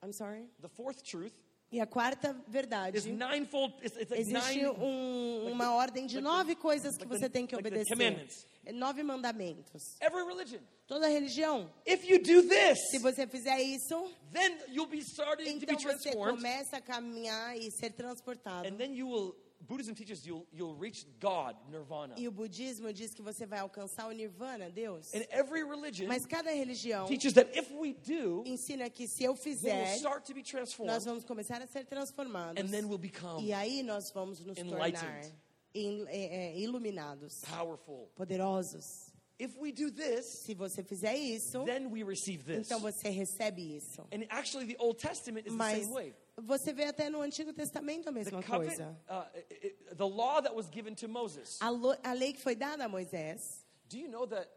I'm 0.01 0.13
sorry. 0.13 0.45
The 0.61 0.69
fourth 0.69 1.03
truth 1.03 1.33
E 1.69 1.81
a 1.81 1.85
quarta 1.85 2.33
verdade. 2.49 2.95
It's, 2.95 3.05
it's 3.05 4.09
like 4.09 4.21
Existe 4.21 4.61
nine. 4.61 4.67
um- 4.79 5.51
uma 5.51 5.73
ordem 5.75 6.07
de 6.07 6.21
nove 6.21 6.55
coisas 6.55 6.95
que 6.95 7.03
like 7.03 7.09
the- 7.19 7.25
você 7.25 7.29
tem 7.29 7.45
que 7.45 7.57
like 7.57 7.69
the 7.69 7.81
obedecer. 7.81 8.45
É 8.65 8.71
Nove 8.71 9.03
mandamentos. 9.03 9.81
Every 10.01 10.23
religion. 10.25 10.59
Toda 10.87 11.09
religião. 11.09 11.69
If 11.85 12.05
you 12.09 12.19
do 12.19 12.47
this, 12.47 12.77
Se 12.91 12.99
você 12.99 13.27
fizer 13.27 13.59
isso, 13.61 14.09
then 14.31 14.57
you'll 14.69 14.87
be 14.89 14.99
starting 14.99 15.59
to 15.59 15.65
be 15.65 15.73
então 15.73 15.77
você 15.79 16.09
transformed, 16.11 16.37
começa 16.37 16.77
a 16.77 16.81
caminhar 16.81 17.57
e 17.57 17.69
ser 17.71 17.89
transportado. 17.91 18.65
and 18.65 18.77
then 18.77 18.93
you 18.95 19.07
will. 19.09 19.35
Buddhism 19.59 19.93
teaches 19.93 20.25
you'll 20.25 20.45
you'll 20.53 20.77
reach 20.79 21.05
God, 21.19 21.55
nirvana. 21.69 22.15
E 22.17 22.27
o 22.27 22.31
budismo 22.31 22.93
diz 22.93 23.13
que 23.13 23.21
você 23.21 23.45
vai 23.45 23.59
alcançar 23.59 24.07
o 24.07 24.11
nirvana, 24.11 24.69
Deus. 24.69 25.13
And 25.13 25.25
every 25.29 25.63
religion 25.63 26.07
Mas 26.07 26.25
cada 26.25 26.51
religião 26.51 27.05
teaches 27.07 27.33
that 27.33 27.49
if 27.57 27.69
we 27.71 27.93
do, 27.93 28.43
ensina 28.45 28.89
que 28.89 29.07
se 29.07 29.23
eu 29.23 29.35
fizer, 29.35 29.83
we'll 29.83 29.95
start 29.97 30.25
to 30.25 30.33
be 30.33 30.41
nós 30.41 30.49
transformed, 30.49 31.03
vamos 31.03 31.23
começar 31.25 31.61
a 31.61 31.67
ser 31.67 31.85
transformados. 31.85 32.63
and 32.63 32.67
then 32.69 32.85
we'll 32.85 32.97
become 32.97 33.43
E 33.43 33.51
aí 33.51 33.83
nós 33.83 34.11
vamos 34.11 34.39
nos 34.39 34.55
tornar 34.57 34.87
enlightened. 34.89 35.33
in- 35.73 36.05
é, 36.07 36.53
é, 36.53 36.59
iluminados, 36.59 37.41
powerful. 37.41 38.09
poderosos. 38.15 39.06
If 39.39 39.55
we 39.59 39.71
do 39.71 39.91
this, 39.91 40.25
Se 40.25 40.55
você 40.55 40.81
fizer 40.83 41.15
isso, 41.15 41.63
then 41.65 41.91
we 41.91 42.03
receive 42.03 42.43
this. 42.43 42.65
então 42.65 42.79
você 42.79 43.09
recebe 43.09 43.75
isso. 43.77 44.01
And 44.11 44.25
actually, 44.29 44.65
the 44.73 44.75
Old 44.79 44.97
Testament 44.99 45.45
is 45.47 45.51
the 45.53 45.57
Mas 45.57 45.83
same 45.83 45.93
way. 45.93 46.13
você 46.37 46.73
vê 46.73 46.85
até 46.85 47.07
no 47.09 47.21
Antigo 47.21 47.53
Testamento 47.53 48.09
a 48.09 48.11
The 48.11 48.19
mesma 48.19 48.41
covenant, 48.41 48.77
coisa. 48.77 48.97
uh, 49.07 49.25
it- 49.37 49.65
it- 49.65 49.95
the 49.95 50.07
law 50.07 50.41
that 50.41 50.55
was 50.55 50.67
given 50.71 50.95
to 50.95 51.07
Moses. 51.07 51.59
A, 51.61 51.69
lo- 51.69 51.95
a 52.03 52.13
lei 52.13 52.33
que 52.33 52.41
foi 52.41 52.55
dada 52.55 52.85
a 52.85 52.89
Moisés, 52.89 53.63
Do 53.89 53.97
you 53.97 54.07
know 54.09 54.25
that 54.27 54.49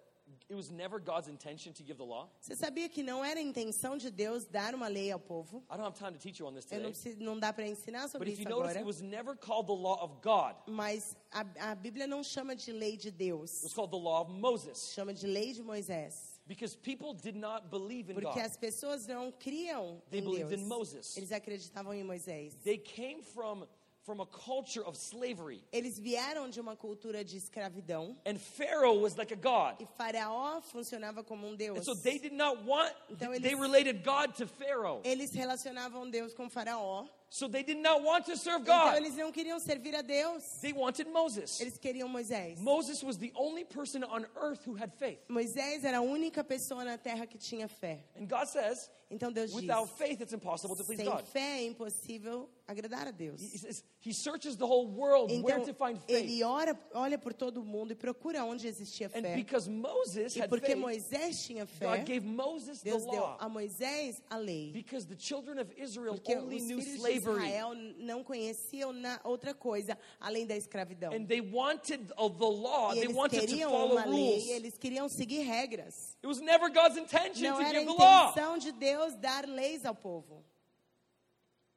it 0.51 0.55
was 0.57 0.71
never 0.71 0.99
God's 0.99 1.29
intention 1.29 1.73
to 1.75 1.83
give 1.85 1.97
the 1.97 2.05
law? 2.05 2.29
você 2.41 2.55
sabia 2.57 2.89
que 2.89 3.03
não 3.03 3.25
era 3.25 3.39
a 3.39 3.43
intenção 3.43 3.97
de 3.97 4.11
Deus 4.11 4.45
dar 4.45 4.75
uma 4.75 4.89
lei 4.89 5.11
ao 5.13 5.21
povo? 5.21 5.63
I 5.71 5.77
don't 5.77 5.87
have 5.87 5.97
time 5.97 6.13
to 6.13 6.19
teach 6.19 6.41
you 6.41 6.47
on 6.47 6.55
this 6.55 6.67
Eu 6.71 6.81
não, 6.81 6.91
today. 6.91 7.03
preciso, 7.03 7.23
não 7.25 7.39
dá 7.39 7.53
para 7.53 7.67
ensinar 7.67 8.03
But 8.03 8.11
sobre 8.13 8.31
if 8.33 8.39
you 8.39 8.43
isso 8.43 8.51
notice, 8.51 8.71
agora. 8.77 8.81
it 8.81 8.87
was 8.87 9.01
never 9.01 9.37
called 9.37 9.67
the 9.67 9.73
law 9.73 10.03
of 10.03 10.21
God. 10.23 10.57
Mas 10.67 11.17
a, 11.33 11.71
a 11.71 11.75
Bíblia 11.75 12.07
não 12.07 12.23
chama 12.23 12.55
de 12.57 12.73
lei 12.73 12.97
de 12.97 13.11
Deus, 13.11 13.59
It 13.59 13.65
was 13.65 13.73
called 13.75 13.91
the 13.93 13.97
law 13.99 14.23
of 14.23 14.31
Moses. 14.33 14.93
chama 14.95 15.15
de 15.15 15.27
lei 15.27 15.53
de 15.53 15.63
Moisés. 15.63 16.39
Because 16.47 16.75
people 16.75 17.15
did 17.15 17.37
not 17.37 17.71
believe 17.71 18.11
in 18.11 18.15
Porque 18.15 18.35
God. 18.35 18.45
as 18.45 18.57
pessoas 18.57 19.07
não 19.07 19.31
criam 19.31 20.03
They 20.11 20.19
em 20.19 20.25
believed 20.25 20.49
Deus. 20.49 20.61
in 20.61 20.67
Moses. 20.67 21.17
Eles 21.17 21.31
acreditavam 21.31 21.95
em 21.95 22.03
Moisés. 22.03 22.55
They 22.65 22.77
came 22.77 23.23
from, 23.23 23.69
from 24.05 24.21
a 24.21 24.27
culture 24.27 24.83
of 24.85 24.97
slavery. 24.97 25.63
Eles 25.73 25.99
vieram 25.99 26.49
de 26.49 26.61
uma 26.61 26.75
cultura 26.77 27.23
de 27.25 27.37
escravidão. 27.37 28.17
And 28.27 28.39
Pharaoh 28.39 28.99
was 28.99 29.17
like 29.17 29.33
a 29.33 29.37
god. 29.37 29.77
E 29.81 29.87
Faraó 29.97 30.61
funcionava 30.63 31.23
como 31.23 31.47
um 31.47 31.55
deus. 31.55 31.79
And 31.79 31.83
so 31.85 31.95
they 31.95 32.19
did 32.19 32.33
not 32.33 32.63
want, 32.65 32.93
Então 33.11 33.31
they 33.33 33.51
eles- 33.53 33.59
related 33.61 34.03
God 34.03 34.35
to 34.37 34.47
Pharaoh. 34.47 35.01
Eles 35.05 35.33
relacionavam 35.33 36.09
Deus 36.11 36.33
com 36.35 36.49
Faraó. 36.49 37.07
So 37.33 37.47
they 37.47 37.63
did 37.63 37.79
not 37.79 38.03
want 38.03 38.25
to 38.27 38.37
serve 38.37 38.63
Então 38.63 38.91
God. 38.91 38.97
eles 38.97 39.15
não 39.17 39.31
queriam 39.31 39.61
servir 39.61 39.95
a 39.95 40.03
Deus. 40.03 40.43
They 40.61 40.73
wanted 40.73 41.07
Moses. 41.13 41.61
Eles 41.61 41.79
queriam 41.79 42.09
Moisés. 42.09 42.59
Moses 42.59 43.05
was 43.05 43.19
the 43.19 43.33
only 43.37 43.65
person 43.65 44.03
on 44.03 44.27
earth 44.37 44.65
who 44.67 44.75
had 44.75 44.93
faith. 44.99 45.21
Moisés 45.29 45.85
era 45.85 45.99
a 45.99 46.03
única 46.03 46.43
pessoa 46.43 46.85
na 46.85 46.99
terra 46.99 47.27
que 47.29 47.39
tinha 47.39 47.69
fé. 47.69 48.01
And 48.19 48.27
God 48.29 48.49
says, 48.49 48.91
Então 49.13 49.33
Deus 49.33 49.51
diz: 49.53 49.63
without 49.63 49.89
faith, 49.97 50.21
it's 50.21 50.33
impossible 50.33 50.75
to 50.77 50.85
please 50.85 50.99
sem 51.03 51.07
God. 51.07 51.25
fé 51.33 51.61
é 51.63 51.67
impossível 51.67 52.49
agradar 52.69 53.09
a 53.09 53.11
Deus. 53.11 53.41
He 53.41 53.59
says, 53.59 53.83
He 54.01 54.13
searches 54.13 54.57
the 54.57 54.65
whole 54.67 54.87
world 54.87 55.31
where 55.43 55.59
Então 55.59 55.65
to 55.67 55.75
find 55.75 55.99
ele 56.09 56.29
faith. 56.39 56.45
ora, 56.45 56.79
olha 56.95 57.19
por 57.19 57.33
todo 57.33 57.63
mundo 57.65 57.91
e 57.93 57.97
procura 57.97 58.45
onde 58.45 58.69
existia 58.69 59.09
And 59.13 59.23
fé. 59.23 59.35
because 59.35 59.69
Moses 59.69 60.37
E 60.37 60.41
had 60.41 60.49
porque 60.49 60.75
faith, 60.75 60.79
Moisés 60.79 61.45
tinha 61.45 61.67
fé, 61.67 61.87
God 61.97 62.07
gave 62.07 62.25
Moses 62.25 62.83
the 62.83 62.91
Deus 62.91 63.05
deu 63.05 63.21
law. 63.21 63.37
a 63.41 63.49
Moisés 63.49 64.23
a 64.31 64.39
lei. 64.39 64.71
Because 64.73 65.07
the 65.07 65.17
children 65.17 65.59
of 65.59 65.69
Israel 65.77 66.15
Porque 66.15 66.37
only 66.37 66.61
knew 66.61 66.79
de 66.81 66.97
slavery. 67.21 67.47
Israel 67.47 67.75
não 67.99 68.25
conheciam 68.25 68.93
na 68.93 69.21
outra 69.25 69.55
coisa 69.55 69.97
além 70.21 70.47
da 70.47 70.57
escravidão. 70.57 71.13
And 71.13 71.25
they 71.27 71.41
wanted 71.41 72.13
of 72.17 72.39
the 72.39 72.45
law, 72.45 72.93
E 72.93 72.97
they 72.97 73.05
eles 73.05 73.17
wanted 73.17 73.41
to 73.41 73.47
queriam 73.47 73.71
follow 73.71 73.93
uma 73.93 74.05
lei, 74.07 74.31
rules. 74.35 74.49
eles 74.49 74.79
queriam 74.79 75.09
seguir 75.09 75.41
regras. 75.43 76.17
It 76.23 76.27
was 76.27 76.41
never 76.41 76.71
God's 76.71 76.97
intention 76.97 77.43
Não 77.43 77.57
to 77.57 77.63
era 77.63 77.79
a 77.79 77.83
give 77.83 77.87
the 77.97 78.03
law. 78.03 78.31
intenção 78.31 78.59
de 78.59 78.73
Deus 78.73 79.15
dar 79.17 79.47
leis 79.49 79.85
ao 79.85 79.95
povo. 79.95 80.45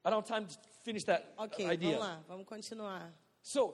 I 0.06 0.10
don't 0.10 0.28
have 0.28 0.28
time 0.28 0.46
to 0.48 0.58
finish 0.84 1.04
that 1.06 1.24
Ok, 1.38 1.66
idea. 1.66 1.92
vamos 1.98 2.00
lá, 2.00 2.24
vamos 2.28 2.46
continuar. 2.46 3.14
So, 3.42 3.74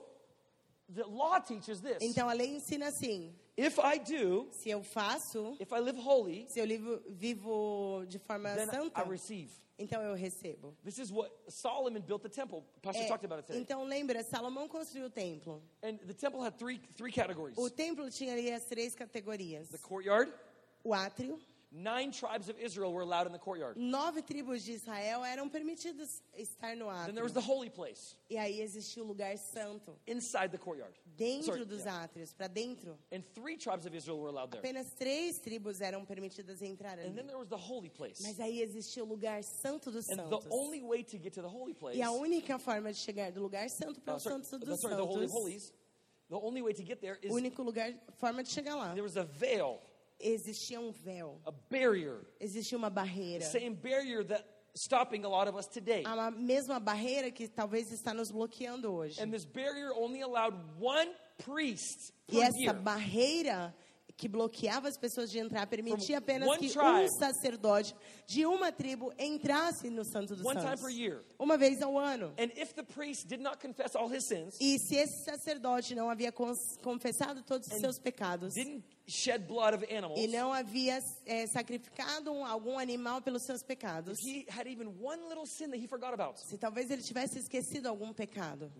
the 0.94 1.04
law 1.04 1.40
teaches 1.40 1.80
this. 1.80 1.98
Então 2.00 2.28
a 2.28 2.32
lei 2.32 2.54
ensina 2.56 2.86
assim: 2.88 3.34
If 3.66 3.78
I 3.78 3.98
do, 3.98 4.48
se 4.52 4.70
eu 4.70 4.82
faço, 4.82 5.56
if 5.60 5.70
I 5.72 5.80
live 5.80 5.98
holy, 6.00 6.46
se 6.48 6.58
eu 6.60 6.66
vivo, 6.66 7.02
vivo 7.08 8.04
de 8.08 8.18
forma 8.18 8.54
then 8.54 8.66
santa, 8.66 9.02
I 9.02 9.08
receive. 9.08 9.50
então 9.78 10.02
eu 10.02 10.14
recebo. 10.14 10.74
This 10.82 10.98
is 10.98 11.10
what 11.12 11.30
Solomon 11.48 12.00
built 12.00 12.22
the 12.22 12.28
temple. 12.28 12.62
Pastor 12.82 13.04
É, 13.04 13.08
talked 13.08 13.24
about 13.26 13.40
it 13.40 13.46
today. 13.48 13.60
então 13.60 13.84
lembra, 13.84 14.22
Salomão 14.24 14.66
construiu 14.68 15.06
o 15.06 15.10
templo. 15.10 15.62
And 15.82 15.96
the 16.06 16.14
temple 16.14 16.40
had 16.40 16.54
three 16.56 16.78
three 16.96 17.12
categories. 17.12 17.58
O 17.58 17.68
templo 17.68 18.08
tinha 18.10 18.32
ali 18.32 18.50
as 18.50 18.64
três 18.64 18.94
categorias: 18.94 19.68
The 19.68 19.78
courtyard, 19.78 20.32
o 20.82 20.94
átrio. 20.94 21.38
Nine 21.72 22.10
tribes 22.10 22.48
of 22.48 22.58
Israel 22.58 22.92
were 22.92 23.02
allowed 23.02 23.26
in 23.26 23.32
the 23.32 23.38
courtyard. 23.38 23.76
Nove 23.76 24.22
tribos 24.22 24.64
de 24.64 24.72
Israel 24.72 25.24
eram 25.24 25.48
permitidas 25.48 26.20
estar 26.36 26.76
no 26.76 26.86
Then 27.06 27.14
there 27.14 27.22
was 27.22 27.32
átrio. 27.32 27.34
the 27.34 27.40
holy 27.40 27.70
place 27.70 28.16
E 28.28 28.36
aí 28.36 28.60
existia 28.60 29.02
o 29.02 29.06
lugar 29.06 29.36
santo, 29.38 29.96
inside 30.06 30.50
the 30.50 30.58
courtyard. 30.58 30.94
dentro 31.16 31.52
Sorry, 31.52 31.64
dos 31.64 31.80
yeah. 31.84 32.02
átrios, 32.08 32.32
para 32.34 32.48
dentro. 32.48 32.98
And 33.12 33.22
three 33.34 33.56
tribes 33.56 33.86
of 33.86 33.94
Israel 33.94 34.18
were 34.18 34.28
allowed 34.28 34.50
there. 34.50 34.60
Apenas 34.60 34.92
três 34.98 35.38
tribos 35.38 35.80
eram 35.80 36.04
permitidas 36.04 36.60
entrar 36.62 36.98
And 36.98 37.14
then 37.14 37.20
ali. 37.20 37.28
there 37.28 37.38
was 37.38 37.48
the 37.48 37.56
holy 37.56 37.88
place. 37.90 38.20
Mas 38.22 38.40
aí 38.40 38.60
existia 38.62 39.04
o 39.04 39.06
lugar 39.06 39.42
santo 39.44 39.90
dos 39.92 40.08
And 40.10 40.16
the 40.16 40.28
santos. 40.28 40.46
only 40.50 40.82
way 40.82 41.04
to 41.04 41.18
get 41.18 41.32
to 41.34 41.42
the 41.42 41.48
holy 41.48 41.74
place, 41.74 41.96
E 41.96 42.02
a 42.02 42.10
única 42.10 42.58
forma 42.58 42.92
de 42.92 42.98
chegar 42.98 43.30
do 43.30 43.40
lugar 43.40 43.68
santo 43.70 44.00
para 44.00 44.16
o 44.16 44.18
sorry, 44.18 44.42
santo 44.44 44.58
dos 44.58 44.80
sorry, 44.80 44.96
the 44.96 45.02
holy 45.04 45.28
santos, 45.28 45.32
holies, 45.34 45.72
the 46.28 46.36
only 46.36 46.62
way 46.62 46.72
to 46.72 46.82
get 46.82 47.00
there 47.00 47.18
is 47.22 47.30
o 47.30 47.34
único 47.36 47.62
lugar, 47.62 47.92
forma 48.18 48.42
de 48.42 48.50
chegar 48.50 48.74
lá, 48.76 48.92
there 48.94 49.02
was 49.04 49.16
a 49.16 49.24
veil, 49.24 49.80
existia 50.20 50.80
um 50.80 50.92
véu, 50.92 51.40
a 51.46 51.50
barrier, 51.70 52.20
existia 52.40 52.76
uma 52.78 52.90
barreira. 52.90 53.40
the 53.44 53.50
same 53.50 53.74
barrier 53.74 54.22
that 54.24 54.44
stopping 54.74 55.24
a 55.24 55.28
lot 55.28 55.48
of 55.48 55.56
us 55.56 55.66
today. 55.66 56.04
A 56.04 56.30
mesma 56.30 56.78
barreira 56.78 57.30
que 57.30 57.48
talvez 57.48 57.90
está 57.92 58.14
nos 58.14 58.30
bloqueando 58.30 58.92
hoje. 58.92 59.20
And 59.20 59.30
this 59.30 59.44
barrier 59.44 59.92
only 59.94 60.22
allowed 60.22 60.54
one 60.78 61.08
priest 61.38 62.12
E 62.28 62.40
essa 62.40 62.56
year. 62.58 62.74
barreira 62.74 63.74
que 64.20 64.28
bloqueava 64.28 64.86
as 64.86 64.98
pessoas 64.98 65.30
de 65.30 65.38
entrar 65.38 65.66
permitia 65.66 66.18
apenas 66.18 66.46
que 66.58 66.66
um 67.04 67.08
sacerdote 67.18 67.94
de 68.26 68.44
uma 68.44 68.70
tribo 68.70 69.10
entrasse 69.18 69.88
no 69.88 70.04
Santo 70.04 70.36
dos 70.36 70.44
Santos. 70.60 70.80
Uma 71.38 71.56
vez 71.56 71.80
ao 71.80 71.98
ano. 71.98 72.34
And 72.38 72.50
if 72.54 72.74
the 72.74 72.82
priest 72.82 73.26
did 73.26 73.40
not 73.40 73.56
confess 73.58 73.96
all 73.96 74.12
his 74.14 74.26
sins, 74.28 74.58
E 74.60 74.78
se 74.78 74.96
esse 74.96 75.24
sacerdote 75.24 75.94
não 75.94 76.10
havia 76.10 76.30
confessado 76.82 77.42
todos 77.42 77.66
os 77.68 77.80
seus 77.80 77.98
pecados 77.98 78.52
didn't 78.52 78.84
shed 79.08 79.46
blood 79.46 79.74
of 79.74 79.84
animals, 79.90 80.20
e 80.20 80.26
não 80.28 80.52
havia 80.52 81.00
é, 81.24 81.46
sacrificado 81.46 82.30
um- 82.30 82.44
algum 82.44 82.78
animal 82.78 83.22
pelos 83.22 83.42
seus 83.46 83.62
pecados, 83.62 84.18
if 84.18 84.24
he 84.26 84.46
had 84.50 84.68
even 84.68 84.88
one 85.00 85.20
little 85.28 85.46
sin 85.46 85.70
that 85.70 85.78
he 85.82 85.88
forgot 85.88 86.12
about, 86.12 86.38
se 86.38 86.58
talvez 86.58 86.90
ele 86.90 87.02
tivesse 87.02 87.38
esquecido 87.38 87.88
algum 87.88 88.12
pecado, 88.12 88.70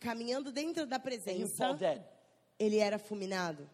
caminhando 0.00 0.50
dentro 0.50 0.84
da 0.84 0.98
presença. 0.98 1.62
Ele 2.58 2.78
era 2.78 2.98
fulminado. 2.98 3.68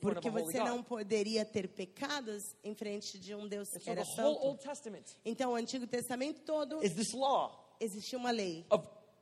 Porque 0.00 0.30
você 0.30 0.58
não 0.58 0.82
poderia 0.82 1.44
ter 1.44 1.68
pecados 1.68 2.42
em 2.64 2.74
frente 2.74 3.18
de 3.18 3.34
um 3.34 3.46
Deus 3.46 3.68
que 3.70 3.90
era 3.90 4.04
santo. 4.04 4.58
Então, 5.24 5.52
o 5.52 5.54
Antigo 5.54 5.86
Testamento 5.86 6.40
todo 6.42 6.80
existia 7.80 8.18
uma 8.18 8.30
lei 8.30 8.66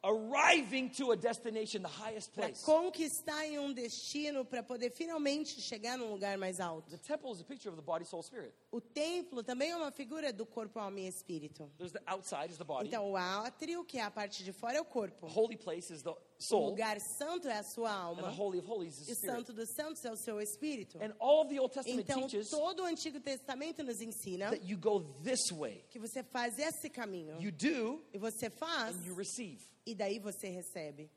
arriving 0.04 0.90
to 0.90 1.12
a 1.12 1.16
destination, 1.16 1.80
the 1.80 1.88
highest 1.88 2.30
para 2.34 2.48
place. 2.48 2.62
conquistar 2.62 3.46
em 3.46 3.58
um 3.58 3.72
destino 3.72 4.44
para 4.44 4.62
poder 4.62 4.90
finalmente 4.90 5.60
chegar 5.62 5.96
num 5.96 6.10
lugar 6.12 6.36
mais 6.36 6.60
alto. 6.60 6.90
The 6.90 6.98
temple 6.98 7.32
is 7.32 7.40
a 7.40 7.44
picture 7.44 7.70
of 7.70 7.76
the 7.76 7.82
body, 7.82 8.04
soul, 8.04 8.22
spirit. 8.22 8.52
O 8.70 8.80
templo 8.80 9.42
também 9.42 9.70
é 9.70 9.76
uma 9.76 9.90
figura 9.90 10.30
do 10.32 10.44
corpo, 10.44 10.78
alma 10.78 11.00
e 11.00 11.08
espírito. 11.08 11.70
There's 11.78 11.92
the 11.92 12.02
outside 12.06 12.52
is 12.52 12.58
the 12.58 12.64
body. 12.64 12.88
Então, 12.88 13.10
o 13.10 13.16
átrio, 13.16 13.84
que 13.84 13.98
é 13.98 14.02
a 14.02 14.10
parte 14.10 14.44
de 14.44 14.52
fora, 14.52 14.76
é 14.76 14.80
o 14.80 14.84
corpo. 14.84 15.26
holy 15.26 15.56
place 15.56 15.90
is 15.90 16.02
the 16.02 16.14
O 16.44 16.48
soul. 16.48 16.70
lugar 16.70 16.98
santo 17.18 17.48
é 17.48 17.58
a 17.58 17.62
sua 17.62 17.90
alma. 17.92 18.28
holy 18.30 18.58
of 18.58 18.68
holies 18.70 18.98
is 19.00 19.08
E 19.08 19.12
o 19.12 19.16
santo 19.16 19.52
dos 19.52 19.68
santos 19.74 20.04
é 20.04 20.10
o 20.10 20.16
seu 20.16 20.40
espírito. 20.40 20.98
And 21.02 21.14
all 21.18 21.42
of 21.42 21.48
the 21.54 21.60
Old 21.60 21.72
Testament 21.72 22.00
Então, 22.08 22.28
todo 22.50 22.82
o 22.82 22.86
Antigo 22.86 23.20
Testamento 23.20 23.82
nos 23.82 24.00
ensina 24.00 24.50
that 24.50 24.64
you 24.64 24.76
go 24.78 25.00
this 25.22 25.50
way. 25.52 25.84
que 25.90 25.98
você 25.98 26.22
faz 26.22 26.58
esse 26.58 26.88
caminho. 26.90 27.40
You 27.40 27.50
do 27.52 28.02
E 28.12 28.18
você 28.18 28.50
faz, 28.50 28.96
and 28.96 29.06
you 29.06 29.14
receive. 29.14 29.58
e 29.86 29.94
daí 29.94 30.18
você 30.18 30.48
recebe. 30.48 31.10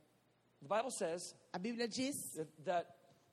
The 0.62 0.68
Bible 0.76 0.92
says 0.92 1.36
A 1.54 1.60
Bíblia 1.60 1.88
diz 1.88 2.16
that, 2.66 2.88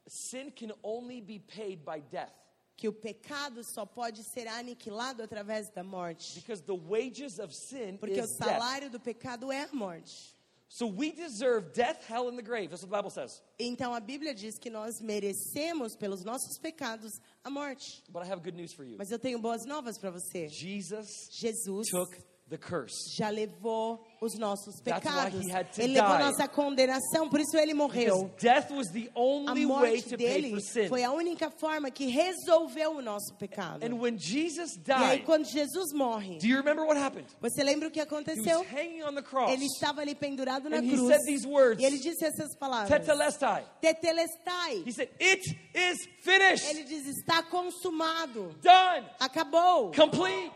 sin 0.09 0.51
can 0.51 0.75
only 0.83 1.21
be 1.21 1.39
paid 1.39 1.85
by 1.85 2.01
death 2.11 2.33
que 2.77 2.89
o 2.89 2.93
pecado 2.93 3.63
só 3.63 3.87
pode 3.87 4.25
ser 4.25 4.49
aniquilado 4.49 5.23
através 5.23 5.71
da 5.71 5.85
morte. 5.85 6.35
because 6.35 6.61
the 6.65 6.75
wages 6.75 7.39
of 7.39 7.55
sin 7.55 7.97
Porque 7.99 8.21
o 8.21 8.25
is 8.25 8.31
death. 8.37 8.49
salário 8.49 8.91
do 8.91 8.99
pecado 8.99 9.51
é 9.53 9.63
a 9.63 9.73
morte. 9.73 10.34
So 10.77 10.89
we 10.89 11.13
deserve 11.13 11.73
death, 11.73 12.05
hell, 12.09 12.29
and 12.29 12.37
the 12.37 12.43
grave. 12.43 12.71
That's 12.71 12.83
what 12.83 12.91
the 12.91 12.97
Bible 12.97 13.11
says. 13.11 13.41
Então 13.61 13.95
a 13.95 14.01
Bíblia 14.01 14.35
diz 14.35 14.59
que 14.59 14.69
nós 14.69 15.01
merecemos 15.01 15.97
pelos 15.97 16.25
nossos 16.25 16.59
pecados 16.59 17.13
a 17.45 17.49
morte. 17.49 18.03
But 18.11 18.25
I 18.25 18.27
have 18.27 18.43
good 18.43 18.57
news 18.57 18.73
for 18.73 18.83
you. 18.83 18.97
Mas 18.99 19.13
eu 19.13 19.19
tenho 19.21 19.39
boas 19.39 19.65
novas 19.65 19.97
para 19.97 20.11
você. 20.11 20.49
Jesus 20.49 21.29
Jesus 21.31 21.89
took 21.89 22.19
the 22.49 22.59
curse. 22.59 22.93
já 23.17 23.29
levou 23.29 24.05
os 24.25 24.39
nossos 24.39 24.81
pecados. 24.81 25.41
Ele 25.79 25.95
levou 25.95 26.19
nossa 26.19 26.49
condenação, 26.49 27.29
por 27.29 27.41
isso 27.41 27.57
ele 27.57 27.75
morreu. 27.75 28.31
death 28.41 28.71
was 28.71 28.89
the 28.91 29.09
A 29.15 29.55
morte 29.55 30.17
dele 30.17 30.57
foi 30.89 31.05
a 31.05 31.11
única 31.13 31.51
forma 31.51 31.91
que 31.91 32.07
resolveu 32.07 32.97
o 32.97 33.03
nosso 33.03 33.35
pecado. 33.39 33.85
And 33.85 33.95
when 34.01 34.19
Jesus 34.19 34.73
E 34.77 34.93
aí 34.93 35.17
died, 35.19 35.25
quando 35.27 35.45
Jesus 35.47 35.93
morre, 35.93 36.39
do 36.39 36.47
you 36.47 36.57
remember 36.57 36.85
what 36.85 36.99
happened? 36.99 37.27
você 37.41 37.63
lembra 37.63 37.89
o 37.89 37.91
que 37.91 38.01
He 38.01 38.03
aconteceu? 38.03 38.61
was 38.61 38.69
hanging 38.73 39.03
on 39.03 39.15
the 39.15 39.23
cross. 39.23 39.51
Ele 39.53 39.67
estava 39.67 40.01
ali 40.01 40.15
pendurado 40.15 40.69
na 40.69 40.79
cruz. 40.81 41.07
said 41.09 41.21
these 41.27 41.47
words. 41.47 41.81
E 41.81 41.85
ele 41.85 41.99
disse 41.99 42.25
essas 42.25 42.57
palavras. 42.57 42.89
Tetelestai. 42.89 43.65
Tetelestai. 43.81 44.83
He 44.87 44.93
said, 44.93 45.09
It 45.21 45.43
is 45.75 45.99
finished. 46.23 46.67
Ele 46.69 46.85
diz: 46.85 47.07
está 47.07 47.43
consumado. 47.43 48.55
Done. 48.63 49.07
Acabou. 49.21 49.93
Complete. 49.93 50.53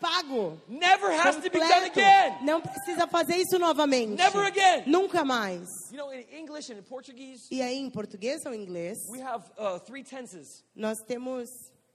Pago. 0.00 0.58
Never 0.66 1.10
has 1.12 1.36
to 1.36 1.42
be 1.42 1.58
done 1.58 1.68
Completo. 1.90 2.00
again. 2.00 2.38
Não 2.42 2.60
precisa 2.60 3.06
fazer 3.10 3.36
isso 3.36 3.58
novamente. 3.58 4.16
Never 4.16 4.46
again. 4.46 4.84
Nunca 4.86 5.24
mais. 5.24 5.68
You 5.90 5.98
know, 5.98 6.12
in 6.12 6.24
English 6.32 6.72
and 6.72 6.78
in 6.78 6.82
Portuguese, 6.82 7.46
E 7.50 7.60
aí, 7.60 7.76
em 7.76 7.90
português 7.90 8.44
ou 8.46 8.54
em 8.54 8.62
inglês, 8.62 8.98
we 9.08 9.20
have 9.20 9.44
uh, 9.58 9.78
three 9.80 10.02
tenses 10.04 10.64
nós 10.74 10.98
temos. 11.06 11.50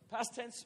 past 0.09 0.33
tense, 0.35 0.65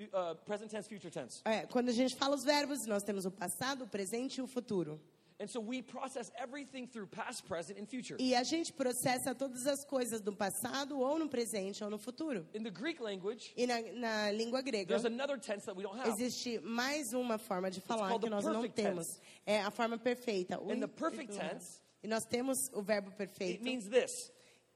uh, 0.00 0.34
present 0.44 0.70
tense, 0.70 0.88
future 0.88 1.10
tense. 1.10 1.40
é, 1.44 1.66
quando 1.66 1.88
a 1.88 1.92
gente 1.92 2.16
fala 2.16 2.34
os 2.34 2.44
verbos, 2.44 2.86
nós 2.86 3.02
temos 3.02 3.24
o 3.24 3.30
passado, 3.30 3.84
o 3.84 3.86
presente 3.88 4.38
e 4.38 4.42
o 4.42 4.46
futuro. 4.46 5.00
And 5.40 5.48
so 5.48 5.58
we 5.58 5.80
process 5.80 6.30
everything 6.38 6.86
through 6.86 7.06
past, 7.06 7.46
present, 7.46 7.78
and 7.78 7.86
future. 7.88 8.16
E 8.20 8.34
a 8.34 8.42
gente 8.44 8.72
processa 8.74 9.34
todas 9.34 9.66
as 9.66 9.84
coisas 9.86 10.20
do 10.20 10.32
passado, 10.36 10.98
ou 11.00 11.18
no 11.18 11.28
presente, 11.30 11.82
ou 11.82 11.88
no 11.88 11.96
futuro. 11.98 12.46
In 12.54 12.62
the 12.62 12.70
Greek 12.70 13.00
language, 13.02 13.52
E 13.56 13.66
na, 13.66 13.80
na 13.94 14.30
língua 14.32 14.60
grega, 14.60 14.88
there's 14.88 15.06
another 15.06 15.38
tense 15.38 15.64
that 15.64 15.74
we 15.74 15.82
don't 15.82 15.98
have. 15.98 16.10
existe 16.10 16.60
mais 16.62 17.14
uma 17.14 17.38
forma 17.38 17.70
de 17.70 17.80
falar 17.80 18.12
que 18.12 18.20
the 18.20 18.28
nós 18.28 18.44
não 18.44 18.60
perfect 18.60 18.74
temos. 18.82 19.18
É 19.46 19.60
a 19.62 19.70
forma 19.70 19.96
perfeita. 19.96 20.56
And 20.60 20.78
the 20.80 20.86
perfect 20.88 21.32
tense, 21.34 21.80
E 22.02 22.06
nós 22.08 22.24
temos 22.26 22.68
o 22.74 22.82
verbo 22.82 23.08
it 23.08 23.16
perfeito. 23.16 23.62
means 23.64 23.88
this 23.88 24.30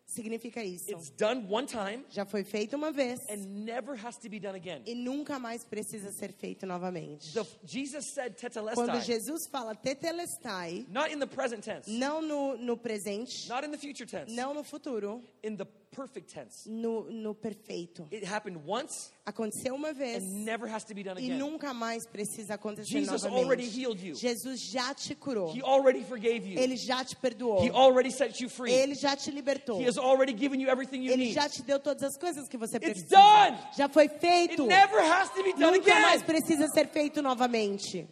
Significa 0.07 0.63
isso. 0.63 0.91
it's 0.91 1.11
done 1.11 1.47
one 1.51 1.67
time 1.67 2.05
Já 2.11 2.25
foi 2.25 2.45
feito 2.45 2.77
uma 2.77 2.93
vez 2.93 3.21
and 3.29 3.65
never 3.65 3.97
has 3.97 4.17
to 4.19 4.29
be 4.29 4.39
done 4.39 4.55
again. 4.57 4.83
e 4.87 4.95
nunca 4.95 5.39
mais 5.39 5.65
precisa 5.65 6.13
ser 6.13 6.33
feito 6.33 6.67
novamente. 6.67 7.33
The, 7.33 7.45
Jesus 7.65 8.07
said 8.07 8.35
Quando 8.35 8.93
tetelestai, 8.93 9.01
Jesus 9.03 9.47
fala 9.47 9.75
tetelestai, 9.75 10.87
not 10.91 11.13
in 11.13 11.19
the 11.19 11.27
present 11.27 11.65
tense, 11.65 11.91
não 11.91 12.21
no, 12.23 12.57
no 12.57 12.77
presente, 12.77 13.49
not 13.49 13.67
in 13.67 13.71
the 13.71 13.79
future 13.79 14.07
tense, 14.07 14.33
não 14.35 14.55
no 14.55 14.63
futuro, 14.63 15.23
in 15.43 15.57
the 15.57 15.67
perfect 15.95 16.33
tense. 16.33 16.67
no, 16.69 17.05
no 17.11 17.35
perfeito. 17.35 18.07
It 18.13 18.25
happened 18.25 18.59
once 18.67 19.11
Aconteceu 19.27 19.75
uma 19.75 19.93
vez 19.95 20.23
and 20.23 20.45
never 20.45 20.67
has 20.69 20.85
to 20.85 20.95
be 20.95 21.03
done 21.03 21.19
e 21.21 21.27
again. 21.31 21.39
nunca 21.39 21.73
mais 21.73 22.07
precisa 22.07 22.55
acontecer 22.55 22.87
Jesus 23.01 23.25
already 23.25 23.63
novamente. 23.65 23.81
healed 23.81 24.01
you. 24.03 24.15
Jesus 24.15 24.61
já 24.61 24.93
te 24.95 25.15
curou. 25.15 25.55
He 25.55 25.63
already 25.63 26.03
forgave 26.05 26.47
you. 26.47 26.59
Ele 26.59 26.77
já 26.77 27.03
te 27.05 27.17
perdoou. 27.17 27.63
He 27.65 27.71
already 27.71 28.11
set 28.11 28.41
you 28.43 28.51
free. 28.51 28.73
Ele 28.73 28.95
já 28.95 29.17
te 29.17 29.31
libertou. 29.31 29.81
He 29.81 29.87
has 29.87 29.97
already 29.97 30.33
given 30.35 30.61
you 30.61 30.69
everything 30.69 31.03
you 31.03 31.13
Ele 31.13 31.25
need. 31.25 31.35
já 31.35 31.49
te 31.49 31.63
deu 31.63 31.79
todas 31.81 32.03
as 32.03 32.19
coisas 32.19 32.49
que 32.49 32.59
você 32.59 32.77
It's 32.77 32.85
precisa. 33.05 33.17
done. 33.17 33.59
Já 33.77 33.89
foi 33.89 34.05
It 34.05 34.19
feito. 34.21 34.67
never 34.67 35.01
has 35.01 35.31
to 35.31 35.43
be 35.43 35.53
done 35.53 35.79
Nunca 35.79 35.95
mais 35.95 36.23
again. 36.23 36.27
precisa 36.27 36.69
ser 36.69 36.89
feito 36.89 37.23
novamente. 37.23 38.07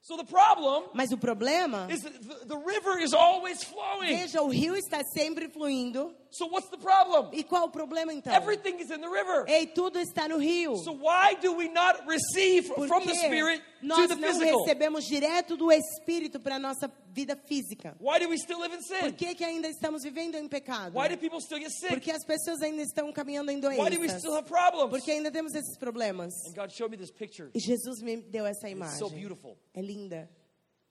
So 0.00 0.16
the 0.16 0.24
problem 0.24 0.84
Mas 0.94 1.10
o 1.10 1.18
problema, 1.18 1.88
the, 1.88 1.98
the 2.46 2.56
river 2.56 3.00
is 3.02 3.12
always 3.12 3.64
flowing. 3.64 4.16
veja, 4.16 4.40
o 4.40 4.46
rio 4.48 4.76
está 4.76 5.02
sempre 5.02 5.48
fluindo. 5.48 6.14
So 6.30 6.46
what's 6.46 6.68
the 6.68 6.76
problem? 6.78 7.30
E 7.32 7.42
qual 7.44 7.66
o 7.66 7.70
problema 7.70 8.12
então? 8.12 8.34
Everything 8.34 8.78
is 8.80 8.90
in 8.90 9.00
the 9.00 9.08
river. 9.08 9.44
Ei, 9.48 9.66
tudo 9.66 9.98
está 9.98 10.28
no 10.28 10.38
rio. 10.38 10.76
So 10.76 10.92
why 10.92 11.34
do 11.40 11.52
we 11.54 11.68
not 11.68 12.02
receive 12.06 12.68
Por 12.74 12.86
from 12.88 13.04
the 13.06 13.14
Spirit 13.14 13.62
to 13.80 13.86
nós 13.86 14.08
the 14.08 14.14
não 14.16 14.28
physical? 14.32 14.58
recebemos 14.64 15.04
direto 15.04 15.56
do 15.56 15.70
Espírito 15.72 16.38
para 16.40 16.58
nossa 16.58 16.90
vida 17.12 17.36
física? 17.36 17.96
Why 18.00 18.18
do 18.18 18.28
we 18.28 18.36
still 18.38 18.58
live 18.60 18.74
in 18.74 18.78
Por 18.82 19.08
sin? 19.08 19.12
que, 19.12 19.34
que 19.34 19.44
ainda 19.44 19.68
estamos 19.68 20.02
vivendo 20.02 20.34
em 20.36 20.46
pecado? 20.48 20.98
Why 20.98 21.08
do 21.08 21.16
people 21.16 21.40
still 21.40 21.58
get 21.58 21.70
sick? 21.70 21.88
Porque 21.88 22.10
as 22.10 22.24
pessoas 22.24 22.60
ainda 22.62 22.82
estão 22.82 23.10
caminhando 23.12 23.50
em 23.50 23.56
Why 23.58 23.90
do 23.90 24.00
we 24.00 24.06
doenças. 24.08 24.18
still 24.20 24.34
have 24.36 24.46
problems? 24.48 24.90
Porque 24.90 25.10
ainda 25.12 25.30
temos 25.30 25.54
esses 25.54 25.78
problemas. 25.78 26.32
And 26.46 26.54
God 26.54 26.70
showed 26.70 26.90
me 26.90 26.96
this 26.96 27.10
picture. 27.10 27.50
E 27.54 27.60
Jesus 27.60 28.02
me 28.02 28.16
deu 28.16 28.44
essa 28.44 28.68
It's 28.68 28.98
so 28.98 29.06
imagem. 29.06 29.18
beautiful. 29.20 29.56
É 29.74 29.80
linda. 29.80 30.28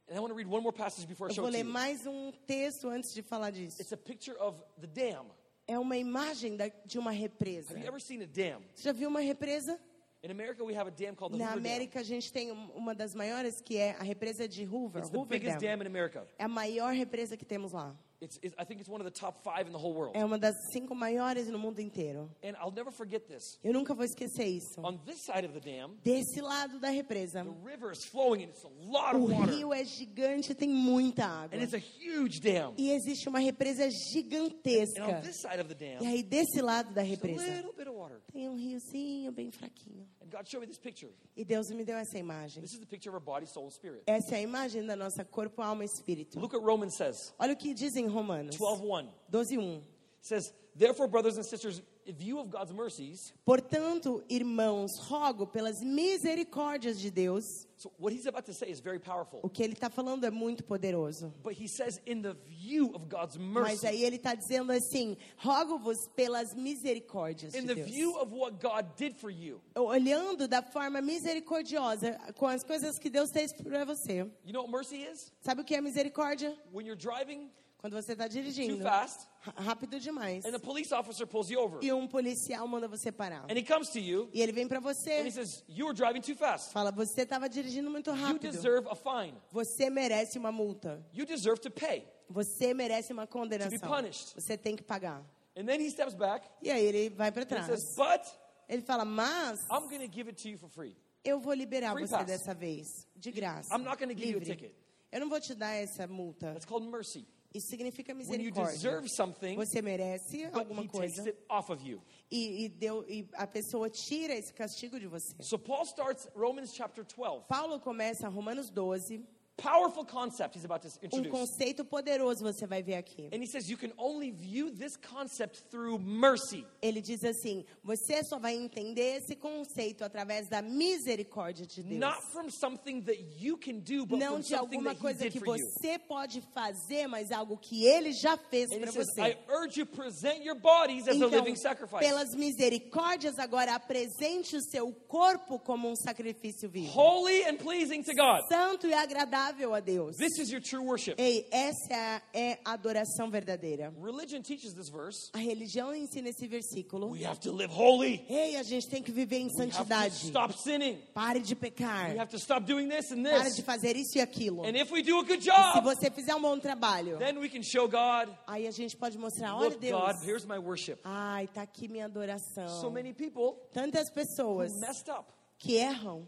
And 0.08 0.16
I 0.18 0.20
want 0.20 0.30
to 0.30 0.36
read 0.36 0.48
one 0.48 0.62
more 0.62 0.72
passage 0.74 1.08
before 1.08 1.28
I 1.28 1.32
Eu 1.32 1.36
show 1.36 1.42
vou 1.42 1.48
it 1.50 1.58
to 1.58 1.58
ler 1.58 1.66
you. 1.66 1.74
mais 1.74 2.06
um 2.06 2.32
texto 2.46 2.88
antes 2.90 3.14
de 3.14 3.22
falar 3.24 3.50
disso. 3.52 3.82
It's 3.82 3.92
a 3.92 3.98
picture 3.98 4.38
of 4.40 4.58
the 4.80 4.88
dam. 4.88 5.26
É 5.68 5.80
uma 5.80 5.98
imagem 5.98 6.56
da- 6.56 6.68
de 6.86 7.00
uma 7.00 7.10
represa. 7.12 7.72
Have 7.74 7.82
you 7.82 7.88
ever 7.88 8.00
seen 8.00 8.22
a 8.22 8.26
dam? 8.28 8.62
Você 8.76 8.84
já 8.84 8.92
viu 8.92 9.10
uma 9.10 9.20
represa? 9.20 9.80
In 10.24 10.30
America, 10.32 10.64
we 10.64 10.76
have 10.76 10.88
a 10.88 10.92
dam 10.92 11.16
called 11.16 11.34
the 11.34 11.44
Na 11.44 11.52
Hoover. 11.54 11.58
América, 11.60 12.00
a 12.00 12.04
gente 12.04 12.32
tem 12.32 12.52
um- 12.52 12.70
uma 12.76 12.94
das 12.94 13.14
maiores, 13.16 13.62
que 13.62 13.78
é 13.78 13.92
a 14.00 14.04
represa 14.04 14.48
de 14.48 14.64
Hoover. 14.68 15.00
It's 15.02 15.10
the 15.12 15.18
Hoover 15.18 15.40
biggest 15.40 15.60
Dam. 15.60 15.78
dam 15.78 15.84
in 15.84 15.88
America. 15.88 16.28
É 16.38 16.44
a 16.44 16.48
maior 16.48 16.94
represa 16.94 17.36
que 17.36 17.46
temos 17.46 17.72
lá. 17.72 17.96
It's, 18.26 18.40
it's, 18.42 18.56
I 18.58 18.66
think 18.66 18.82
it's 18.82 18.90
one 18.90 19.00
of 19.02 19.06
the 19.06 19.18
top 19.18 19.44
five 19.44 19.68
in 19.68 19.72
the 19.72 19.78
whole 19.80 19.94
world. 19.94 20.16
É 20.18 20.26
uma 20.26 20.38
das 20.38 20.56
cinco 20.72 20.94
maiores 20.96 21.48
no 21.48 21.58
mundo 21.60 21.80
inteiro. 21.80 22.30
And 22.44 22.56
I'll 22.60 22.72
never 22.74 22.92
forget 22.92 23.28
this. 23.28 23.60
Eu 23.64 23.72
nunca 23.74 23.94
vou 23.94 24.04
esquecer 24.04 24.46
isso. 24.46 24.82
On 24.84 24.98
this 25.06 25.22
side 25.24 25.46
of 25.46 25.54
the 25.54 25.60
dam, 25.60 25.96
Desse 26.04 26.42
lado 26.42 26.80
da 26.80 26.90
represa, 26.90 27.44
the 27.44 27.52
river 27.64 27.92
is 27.92 28.04
flowing 28.06 28.44
and 28.44 28.50
it's 28.50 28.64
a 28.64 28.70
lot 28.92 29.16
o 29.16 29.24
of 29.26 29.32
water. 29.34 29.54
rio 29.54 29.74
é 29.74 29.84
gigante, 29.86 30.54
tem 30.56 30.70
muita 30.70 31.26
água. 31.26 31.58
And 31.58 31.62
it's 31.64 31.74
a 31.74 31.78
huge 31.80 32.40
dam. 32.42 32.74
E 32.78 32.92
existe 32.92 33.30
uma 33.30 33.40
represa 33.40 33.84
And 33.84 33.88
on 33.88 33.92
gigantesca. 34.14 35.22
this 35.22 35.42
side 35.42 35.60
of 35.62 35.68
the 35.68 35.76
dam, 35.76 36.02
E 36.02 36.08
aí, 36.08 36.24
desse 36.24 36.62
lado 36.62 36.94
da 36.94 37.02
a 37.02 37.04
represa, 37.04 37.44
little 37.44 37.74
bit 37.74 37.88
of 37.88 37.96
water. 37.98 38.20
tem 38.34 38.50
um 38.50 38.56
riozinho 38.56 39.32
bem 39.32 39.52
fraquinho. 39.52 40.08
And 40.22 40.30
God 40.30 40.48
showed 40.50 40.62
me 40.62 40.68
this 40.68 40.80
picture. 40.80 41.12
E 41.38 41.46
Deus 41.46 41.70
me 41.70 41.84
deu 41.86 41.98
essa 41.98 42.18
imagem. 42.18 42.62
This 42.64 42.74
is 42.74 42.80
the 42.80 42.86
picture 42.88 43.10
of 43.10 43.16
our 43.16 43.24
body, 43.24 43.46
soul, 43.46 43.68
and 43.68 43.72
spirit. 43.72 44.02
Essa 44.08 44.36
é 44.36 44.40
a 44.40 44.42
imagem 44.42 44.84
da 44.86 44.96
nossa 44.96 45.24
corpo, 45.24 45.62
alma 45.62 45.84
e 45.84 45.86
espírito. 45.86 46.40
Look 46.40 46.56
Romans 46.58 46.96
says. 46.96 47.34
Olha 47.38 47.54
o 47.54 47.56
que 47.56 47.74
diz 47.76 47.96
em 47.96 48.08
Romanos 48.16 48.56
12.1 48.58 49.08
12:1. 49.32 49.82
says, 50.22 50.54
Therefore, 50.78 51.08
brothers 51.08 51.38
and 51.38 51.46
sisters, 51.46 51.82
in 52.06 52.16
view 52.16 52.38
of 52.40 52.50
God's 52.50 52.74
mercies, 52.74 53.32
Portanto, 53.46 54.22
irmãos, 54.30 54.90
rogo 55.08 55.46
pelas 55.48 55.82
misericórdias 55.82 57.00
de 57.00 57.10
Deus. 57.10 57.66
so 57.78 57.92
what 57.98 58.12
he's 58.14 58.26
about 58.26 58.46
to 58.46 58.54
say 58.54 58.68
is 58.70 58.82
very 58.82 59.00
powerful. 59.00 59.40
O 59.42 59.50
que 59.50 59.64
ele 59.64 59.74
está 59.74 59.90
falando 59.90 60.26
é 60.26 60.30
muito 60.32 60.64
poderoso. 60.66 61.32
But 61.44 61.54
he 61.54 61.68
says, 61.68 62.02
in 62.06 62.22
the 62.22 62.34
view 62.46 62.92
of 62.94 63.08
God's 63.08 63.38
Mas 63.38 63.82
mercy, 63.84 63.88
aí 63.88 64.04
ele 64.04 64.18
está 64.18 64.36
dizendo 64.36 64.72
assim: 64.74 65.16
rogo-vos 65.38 66.10
pelas 66.14 66.54
misericórdias 66.54 67.56
in 67.56 67.62
de 67.62 67.68
the 67.68 67.76
Deus. 67.76 67.88
view 67.90 68.18
of 68.18 68.34
what 68.34 68.60
God 68.62 68.86
did 68.98 69.16
for 69.16 69.30
you. 69.30 69.62
Olhando 69.76 70.46
da 70.48 70.62
forma 70.62 71.02
misericordiosa 71.02 72.18
com 72.36 72.48
as 72.48 72.64
coisas 72.64 73.00
que 73.00 73.10
Deus 73.10 73.32
fez 73.32 73.54
para 73.54 73.86
você. 73.86 74.30
You 74.46 74.52
know 74.54 74.64
what 74.64 74.72
mercy 74.72 75.04
is? 75.04 75.32
Sabe 75.42 75.62
o 75.62 75.64
que 75.64 75.74
é 75.74 75.80
misericórdia? 75.82 76.54
When 76.74 76.86
you're 76.86 77.00
driving 77.02 77.50
Quando 77.86 78.02
você 78.02 78.14
está 78.14 78.24
too 78.28 78.34
dirigindo 78.34 78.82
fast 78.82 79.28
ra- 79.42 79.54
rápido 79.62 80.00
demais 80.00 80.44
and 80.44 80.56
a 80.56 80.60
police 80.60 80.92
officer 80.92 81.28
pulls 81.28 81.52
you 81.52 81.60
over 81.60 81.78
e 81.84 81.94
um 81.94 82.08
policial 82.08 82.68
manda 82.68 82.88
você 82.88 83.12
parar. 83.12 83.46
and 83.48 83.56
he 83.56 83.62
comes 83.64 83.90
to 83.90 84.00
you 84.00 84.28
E 84.34 84.42
ele 84.42 84.52
vem 84.52 84.68
para 84.68 84.80
and 84.80 84.82
he 84.82 84.84
você, 84.96 85.30
says, 85.32 85.64
You 85.68 85.86
were 85.86 85.96
driving 85.96 86.22
too 86.22 86.36
fast. 86.36 86.72
fala: 86.74 86.92
você 86.92 87.22
estava 87.22 87.48
dirigindo 87.48 87.92
muito 87.92 88.10
You 88.10 88.16
rápido. 88.16 88.52
deserve 88.52 88.88
a 88.90 88.96
fine. 88.96 89.38
Você 89.52 89.88
merece 89.92 90.40
uma 90.40 90.52
multa. 90.52 91.06
You 91.14 91.28
deserve 91.28 91.60
to 91.62 91.70
pay. 91.70 92.08
Você 92.28 92.74
merece 92.74 93.14
uma 93.14 93.28
condenação. 93.28 93.78
punished. 93.88 94.34
Você 94.34 94.58
tem 94.58 94.76
que 94.76 94.82
pagar. 94.82 95.24
And 95.56 95.66
then 95.68 95.80
he 95.80 95.92
steps 95.92 96.16
back 96.16 96.50
E 96.64 96.72
aí 96.72 96.84
ele 96.84 97.10
vai 97.12 97.32
para 97.32 97.44
and 97.44 97.46
he 97.46 97.50
trás. 97.50 97.66
says, 97.68 97.96
But 97.96 98.26
Ele 98.68 98.82
fala: 98.82 99.06
mas 99.06 99.62
I'm 99.70 99.88
going 99.88 100.00
to 100.00 100.12
give 100.12 100.28
it 100.28 100.42
to 100.42 100.50
you 100.50 100.58
for 100.58 100.70
free. 100.70 100.98
eu 101.24 101.40
vou 101.40 101.54
liberar 101.54 101.94
Free 101.94 102.08
você 102.08 102.16
pass. 102.18 102.26
dessa 102.26 102.54
vez, 102.56 103.08
de 103.16 103.32
graça. 103.32 103.72
I'm 103.76 103.84
not 103.84 103.98
gonna 104.00 104.16
give 104.16 104.28
you 104.32 104.38
a 104.38 104.40
livre. 104.40 104.56
ticket. 104.56 104.72
Eu 105.12 105.20
não 105.22 105.30
vou 105.30 105.40
te 105.40 105.54
dar 105.54 105.72
essa 105.76 106.08
multa. 106.08 106.48
That's 106.52 106.66
called 106.66 106.88
mercy. 106.90 107.26
Isso 107.56 107.68
significa 107.68 108.14
When 108.14 108.24
you 108.42 108.52
misericórdia. 108.52 108.72
deserve 108.74 109.08
something, 109.10 109.56
Você 109.56 109.82
merece 109.82 110.46
alguma 110.52 110.86
coisa 110.88 111.22
it 111.24 111.38
off 111.50 111.72
of 111.72 111.82
you. 111.88 112.02
e, 112.30 112.66
e, 112.66 112.70
deu, 112.70 113.06
e 113.08 113.28
a 113.34 113.48
pessoa 113.48 113.90
tira 113.90 114.34
esse 114.36 114.54
castigo 114.54 115.00
de 115.00 115.08
você. 115.08 115.34
So 115.42 115.58
Paul 115.58 115.84
starts 115.86 116.28
Romans 116.36 116.74
chapter 116.74 117.06
12. 117.06 117.46
Paulo 117.48 117.80
começa 117.80 118.28
Romanos 118.28 118.70
12, 118.70 119.24
Powerful 119.58 120.04
concept 120.06 120.56
he's 120.56 120.66
about 120.66 120.82
to 120.82 120.90
um 120.90 121.06
introduce. 121.06 121.32
conceito 121.32 121.86
poderoso 121.86 122.44
você 122.44 122.68
vai 122.68 122.84
ver 122.84 122.96
aqui. 122.96 123.30
And 123.34 123.42
he 123.42 123.48
says 123.48 123.70
you 123.70 123.78
can 123.78 123.94
only 123.98 124.30
view 124.30 124.70
this 124.70 124.98
concept 124.98 125.64
through 125.72 125.98
mercy. 125.98 126.66
Ele 126.82 127.02
diz 127.02 127.24
assim: 127.24 127.64
você 127.82 128.22
só 128.26 128.38
vai 128.38 128.54
entender 128.54 129.16
esse 129.16 129.34
conceito 129.34 130.04
através 130.04 130.50
da 130.50 130.62
misericórdia 130.62 131.66
de 131.66 131.82
Deus. 131.82 132.00
Not 132.00 132.22
from 132.34 132.50
something 132.50 133.02
that 133.04 133.18
you 133.40 133.58
can 133.58 133.80
do, 133.80 134.06
but 134.06 134.20
Não 134.20 134.34
from 134.34 134.42
de 134.42 134.48
something 134.50 134.76
alguma 134.78 134.90
that 134.90 134.98
he 134.98 135.02
coisa 135.02 135.20
did 135.24 135.32
que 135.32 135.40
for 135.40 135.58
you. 135.58 135.66
você 135.66 135.98
pode 136.00 136.42
fazer, 136.54 137.08
mas 137.08 137.32
algo 137.32 137.58
que 137.58 137.86
ele 137.86 138.12
já 138.12 138.36
fez 138.36 138.70
he 138.70 138.78
para 138.80 138.92
você. 138.92 139.22
I 139.22 139.38
urge 139.48 139.80
you 139.80 139.86
present 139.86 140.44
your 140.44 140.60
bodies 140.60 141.08
as 141.08 141.16
a 141.16 141.16
Então, 141.16 141.30
living 141.30 141.56
sacrifice. 141.56 142.00
pelas 142.00 142.36
misericórdias, 142.36 143.40
agora 143.40 143.74
apresente 143.74 144.58
o 144.58 144.62
seu 144.62 144.92
corpo 145.08 145.58
como 145.60 145.90
um 145.90 145.96
sacrifício 145.96 146.70
vivo. 146.70 146.92
Holy 146.94 147.44
and 147.46 147.56
pleasing 147.56 148.04
to 148.04 148.14
God. 148.14 148.42
Santo 148.50 148.86
e 148.86 148.94
agradável 148.94 149.45
agradável 149.46 149.74
a 149.74 149.80
Deus. 149.80 150.18
This 150.18 150.40
is 150.40 150.52
your 150.52 150.62
true 150.62 150.82
worship. 150.82 151.16
Ei, 151.20 151.48
essa 151.52 152.22
é 152.34 152.60
a, 152.66 152.74
adoração 152.74 153.30
verdadeira. 153.30 153.94
Religion 154.02 154.42
teaches 154.42 154.74
this 154.74 154.90
verse. 154.90 155.30
A 155.34 155.38
religião 155.38 155.94
ensina 155.94 156.30
esse 156.30 156.48
versículo. 156.48 157.12
We 157.12 157.26
have 157.26 157.40
to 157.42 157.52
live 157.52 157.72
holy. 157.72 158.26
Ei, 158.30 158.56
a 158.56 158.64
gente 158.64 158.90
tem 158.90 159.02
que 159.04 159.12
viver 159.12 159.38
em 159.38 159.48
We 159.48 159.52
have 159.52 159.70
to 159.70 159.76
santidade. 159.76 160.28
stop 160.28 160.54
sinning. 160.58 160.98
Pare 161.14 161.40
de 161.40 161.56
pecar. 161.56 162.12
We 162.12 162.20
have 162.20 162.32
to 162.32 162.40
stop 162.40 162.66
doing 162.66 162.90
this 162.90 163.12
and 163.12 163.24
Pare 163.24 163.44
this. 163.46 163.56
de 163.56 163.64
fazer 163.64 163.96
isso 163.96 164.18
e 164.18 164.22
aquilo. 164.22 164.64
And 164.66 164.76
if 164.76 164.92
we 164.92 165.02
do 165.02 165.20
a 165.20 165.24
good 165.24 165.44
Se 165.44 165.50
job, 165.50 165.84
você 165.84 166.10
fizer 166.10 166.36
um 166.36 166.42
bom 166.42 166.60
trabalho, 166.60 167.18
then 167.18 167.38
we 167.40 167.50
can 167.50 167.62
show 167.62 167.88
God, 167.88 168.30
aí 168.48 168.68
a 168.68 168.72
gente 168.72 168.96
pode 168.98 169.18
mostrar, 169.18 169.56
olha 169.56 169.78
Deus. 169.78 170.00
God, 170.00 170.24
here's 170.24 170.46
my 170.46 170.58
worship. 170.58 171.00
Ai, 171.04 171.48
tá 171.48 171.62
aqui 171.62 171.88
minha 171.88 172.06
adoração. 172.06 172.68
So 172.82 172.90
many 172.90 173.14
people 173.14 173.56
Tantas 173.74 174.10
pessoas 174.12 174.72
who 174.72 174.80
messed 174.80 175.10
up, 175.10 175.32
que 175.60 175.76
erram 175.78 176.28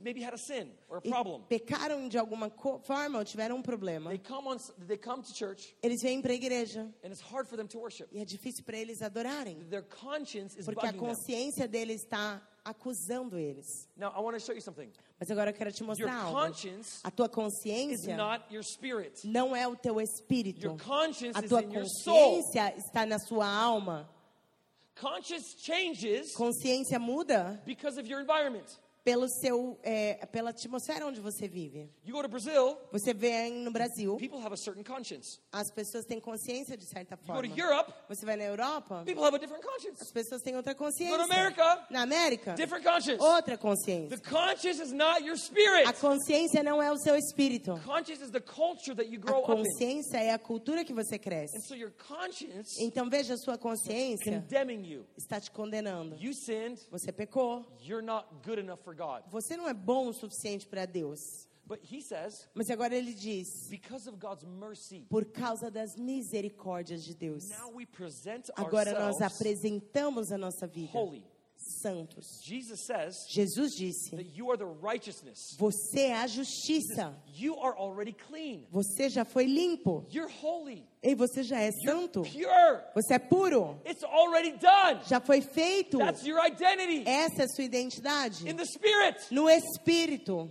maybe 0.00 0.20
had 0.22 0.34
a 0.34 0.38
sin 0.38 0.68
or 0.88 0.98
a 0.98 1.00
problem. 1.00 1.42
pecaram 1.48 2.08
de 2.08 2.18
alguma 2.18 2.50
forma 2.84 3.18
ou 3.18 3.24
tiveram 3.24 3.56
um 3.56 3.62
problema. 3.62 4.10
They 4.10 4.18
come 4.18 4.48
on, 4.48 4.56
they 4.86 4.96
come 4.96 5.22
to 5.22 5.32
church, 5.34 5.74
Eles 5.82 6.02
vêm 6.02 6.20
para 6.22 6.32
a 6.32 6.34
igreja 6.36 6.82
and 7.02 7.08
it's 7.10 7.20
hard 7.20 7.46
for 7.48 7.56
them 7.56 7.66
to 7.68 7.78
worship. 7.78 8.08
e 8.12 8.20
é 8.20 8.24
difícil 8.24 8.64
para 8.64 8.76
eles 8.76 9.02
adorarem, 9.02 9.58
Their 9.70 9.82
conscience 9.84 10.56
is 10.58 10.64
porque 10.64 10.86
a 10.86 10.92
bugging 10.92 10.98
them. 11.00 11.14
consciência 11.14 11.66
deles 11.68 12.02
está 12.02 12.40
acusando 12.64 13.38
eles. 13.38 13.66
Now, 13.96 14.10
I 14.16 14.20
want 14.20 14.34
to 14.38 14.40
show 14.40 14.54
you 14.54 14.60
something. 14.62 14.90
Mas 15.20 15.30
agora 15.30 15.50
eu 15.50 15.54
quero 15.54 15.70
te 15.70 15.80
Your 15.82 15.88
mostrar 15.88 16.14
algo. 16.16 16.32
conscience 16.40 17.00
A 17.04 17.10
tua 17.10 17.26
is 17.26 17.32
consciência 17.32 18.16
not 18.16 18.44
your 18.52 18.62
spirit. 18.64 19.26
não 19.26 19.54
é 19.54 19.66
o 19.68 19.76
teu 19.76 20.00
espírito. 20.00 20.64
Your 20.66 20.78
conscience 20.78 21.36
A 21.38 21.42
is 21.42 21.48
tua 21.48 21.62
in 21.62 21.72
your 21.72 21.86
soul. 21.86 22.36
consciência 22.42 22.74
está 22.78 23.04
na 23.06 23.18
sua 23.18 23.46
alma. 23.46 24.08
Conscience 24.94 25.56
changes 25.58 26.32
Consciência 26.34 26.98
muda 27.00 27.60
because 27.66 27.98
of 27.98 28.08
your 28.08 28.20
environment. 28.20 28.78
Pelo 29.04 29.28
seu, 29.28 29.78
é, 29.82 30.24
pela 30.26 30.48
atmosfera 30.50 31.06
onde 31.06 31.20
você 31.20 31.46
vive. 31.46 31.90
You 32.04 32.14
go 32.14 32.22
to 32.22 32.28
Brazil, 32.28 32.78
Você 32.90 33.12
vê 33.12 33.50
no 33.50 33.70
Brasil, 33.70 34.16
people 34.16 34.38
have 34.40 34.54
a 34.54 34.56
certain 34.56 34.82
conscience. 34.82 35.38
as 35.52 35.70
pessoas 35.70 36.06
têm 36.06 36.18
consciência 36.18 36.74
de 36.76 36.86
certa 36.86 37.14
You 37.14 37.18
go 37.20 37.26
forma. 37.34 37.48
to 37.48 37.60
Europe, 37.60 37.92
Você 38.08 38.24
vai 38.24 38.36
na 38.36 38.44
Europa, 38.44 39.02
people 39.04 39.22
have 39.22 39.34
a 39.36 39.38
different 39.38 39.62
conscience. 39.62 40.00
as 40.00 40.10
pessoas 40.10 40.40
têm 40.42 40.56
outra 40.56 40.74
consciência. 40.74 41.22
America, 41.22 41.86
Na 41.90 42.00
América, 42.02 42.54
different 42.54 42.82
conscience. 42.84 43.22
outra 43.22 43.58
consciência. 43.58 44.16
The 44.18 44.30
conscience 44.30 44.80
is 44.82 44.90
not 44.92 45.22
your 45.22 45.36
spirit. 45.36 45.86
A 45.86 45.92
consciência 45.92 46.62
não 46.62 46.82
é 46.82 46.90
o 46.90 46.96
seu 46.96 47.14
espírito. 47.16 47.78
Conscience 47.84 48.22
is 48.24 48.30
the 48.30 48.40
culture 48.40 48.94
that 48.96 49.10
you 49.10 49.20
A 49.20 49.22
grow 49.26 49.42
up 49.44 49.52
in. 49.52 49.56
consciência 49.64 50.16
é 50.16 50.32
a 50.32 50.38
cultura 50.38 50.82
que 50.82 50.94
você 50.94 51.16
And 51.16 51.18
cresce. 51.18 51.60
so 51.68 51.74
your 51.74 51.92
conscience 52.08 52.82
Então 52.82 53.10
veja, 53.10 53.34
a 53.34 53.36
sua 53.36 53.58
consciência 53.58 54.42
está 55.18 55.38
te 55.40 55.50
condenando. 55.50 56.16
Sinned, 56.34 56.80
Você 56.90 57.12
pecou. 57.12 57.64
you're 57.82 58.02
not 58.04 58.26
good 58.44 58.58
enough 58.58 58.80
for 58.82 58.93
God. 58.94 59.22
Você 59.30 59.56
não 59.56 59.68
é 59.68 59.74
bom 59.74 60.08
o 60.08 60.12
suficiente 60.12 60.66
para 60.66 60.86
Deus. 60.86 61.48
But 61.66 61.80
he 61.82 62.02
says, 62.02 62.46
Mas 62.54 62.70
agora 62.70 62.94
ele 62.94 63.14
diz: 63.14 63.68
because 63.70 64.06
of 64.06 64.18
God's 64.18 64.44
mercy, 64.44 65.06
por 65.08 65.24
causa 65.24 65.70
das 65.70 65.96
misericórdias 65.96 67.02
de 67.02 67.14
Deus. 67.14 67.48
now 67.48 67.70
we 67.74 67.86
present 67.86 68.50
Agora 68.54 68.92
nós 68.98 69.22
apresentamos 69.22 70.30
a 70.30 70.36
nossa 70.36 70.66
vida 70.66 70.90
holy. 70.92 71.24
Santos. 71.80 72.40
Jesus 72.42 72.86
says 72.86 73.16
Jesus 73.28 73.74
disse: 73.76 74.10
that 74.10 74.26
you 74.34 74.50
are 74.50 74.56
the 74.56 74.66
righteousness. 74.66 75.56
Você 75.58 76.00
é 76.08 76.14
a 76.14 76.26
justiça. 76.26 77.14
You 77.36 77.58
are 77.60 77.76
already 77.76 78.12
clean. 78.12 78.66
Você 78.70 79.08
já 79.08 79.24
foi 79.24 79.44
limpo. 79.46 80.04
You're 80.10 80.30
holy. 80.42 80.86
E 81.02 81.14
você 81.14 81.42
já 81.42 81.60
é 81.60 81.70
santo. 81.84 82.22
Você 82.94 83.14
é 83.14 83.18
puro. 83.18 83.78
It's 83.86 84.02
already 84.04 84.52
done. 84.52 85.00
Já 85.06 85.20
foi 85.20 85.40
feito. 85.40 85.98
That's 85.98 86.24
your 86.24 86.40
identity 86.44 87.04
Essa 87.06 87.42
é 87.42 87.44
a 87.44 87.48
sua 87.48 87.64
identidade. 87.64 88.48
in 88.48 88.56
the 88.56 88.64
spirit, 88.64 89.18
No 89.30 89.48
espírito. 89.50 90.50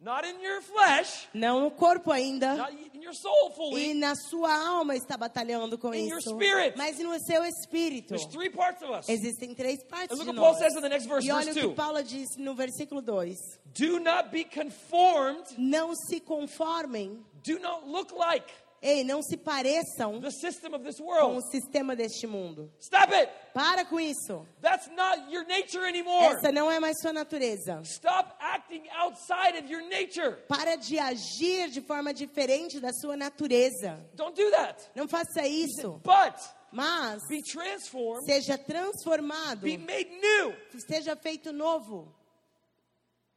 Not 0.00 0.24
in 0.24 0.40
your 0.40 0.60
flesh, 0.62 1.28
Não 1.34 1.60
no 1.60 1.70
corpo 1.70 2.12
ainda. 2.12 2.54
not 2.56 2.72
in 2.94 3.02
your 3.02 3.14
soul 3.14 3.50
E 3.50 3.54
fully. 3.56 3.94
na 3.94 4.14
sua 4.14 4.52
alma 4.54 4.94
está 4.94 5.16
batalhando 5.16 5.76
com 5.76 5.92
In 5.94 6.06
your 6.08 6.18
isso. 6.20 6.30
spirit. 6.34 6.76
Mas 6.76 6.98
no 6.98 7.18
seu 7.20 7.44
espírito. 7.44 8.08
There's 8.08 8.26
three 8.26 8.50
parts 8.50 8.80
of 8.82 8.90
us. 8.92 9.08
Existem 9.08 9.54
três 9.54 9.82
partes 9.84 10.10
And 10.12 10.18
look 10.22 10.30
de 10.32 10.38
what 10.38 10.40
Paul 10.40 10.52
nós. 10.52 10.58
says 10.60 10.74
in 10.76 10.80
the 10.82 10.88
next 10.88 11.06
verse, 11.06 11.26
E 11.26 11.30
olha 11.32 11.44
verse 11.46 11.58
o 11.58 11.62
que 11.62 11.74
2. 11.74 11.74
Paulo 11.76 12.02
diz 12.04 12.36
no 12.36 12.54
versículo 12.54 13.02
2. 13.02 13.36
Do 13.76 13.98
not 14.00 14.30
be 14.30 14.44
conformed, 14.44 15.44
Não 15.58 15.94
se 15.94 16.20
conformem. 16.20 17.24
do 17.44 17.58
not 17.58 17.86
look 17.86 18.12
like 18.14 18.46
Ei, 18.80 19.02
não 19.02 19.22
se 19.22 19.36
pareçam 19.36 20.20
the 20.20 20.30
system 20.30 20.74
of 20.74 20.84
this 20.84 20.98
com 20.98 21.36
o 21.36 21.42
sistema 21.50 21.96
deste 21.96 22.26
mundo. 22.26 22.72
Stop 22.78 23.12
it. 23.12 23.32
Para 23.52 23.84
com 23.84 23.98
isso. 23.98 24.46
That's 24.60 24.88
not 24.88 25.32
your 25.32 25.44
nature 25.46 25.84
anymore. 25.84 26.36
Essa 26.36 26.52
não 26.52 26.70
é 26.70 26.78
mais 26.78 27.00
sua 27.00 27.12
natureza. 27.12 27.80
Stop 27.84 28.32
acting 28.38 28.88
outside 28.90 29.58
of 29.58 29.72
your 29.72 29.82
nature. 29.82 30.36
Para 30.46 30.76
de 30.76 30.98
agir 30.98 31.70
de 31.70 31.80
forma 31.80 32.14
diferente 32.14 32.78
da 32.78 32.92
sua 32.92 33.16
natureza. 33.16 33.98
Don't 34.14 34.40
do 34.40 34.50
that. 34.52 34.88
Não 34.94 35.08
faça 35.08 35.46
isso. 35.46 36.00
But 36.04 36.38
Mas 36.70 37.26
be 37.28 37.42
transformed, 37.42 38.24
seja 38.26 38.56
transformado. 38.58 39.60
be 39.60 39.76
made 39.76 40.10
new. 40.20 40.54
Seja 40.86 41.16
feito 41.16 41.52
novo. 41.52 42.14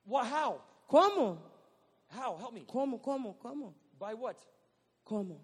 Well, 0.06 0.26
how? 0.26 0.62
Como? 0.88 1.42
How? 2.10 2.38
Help 2.38 2.54
me. 2.54 2.66
Como, 2.66 3.00
como, 3.00 3.34
como? 3.36 3.74
By 3.98 4.14
what? 4.14 4.38
Como? 5.12 5.44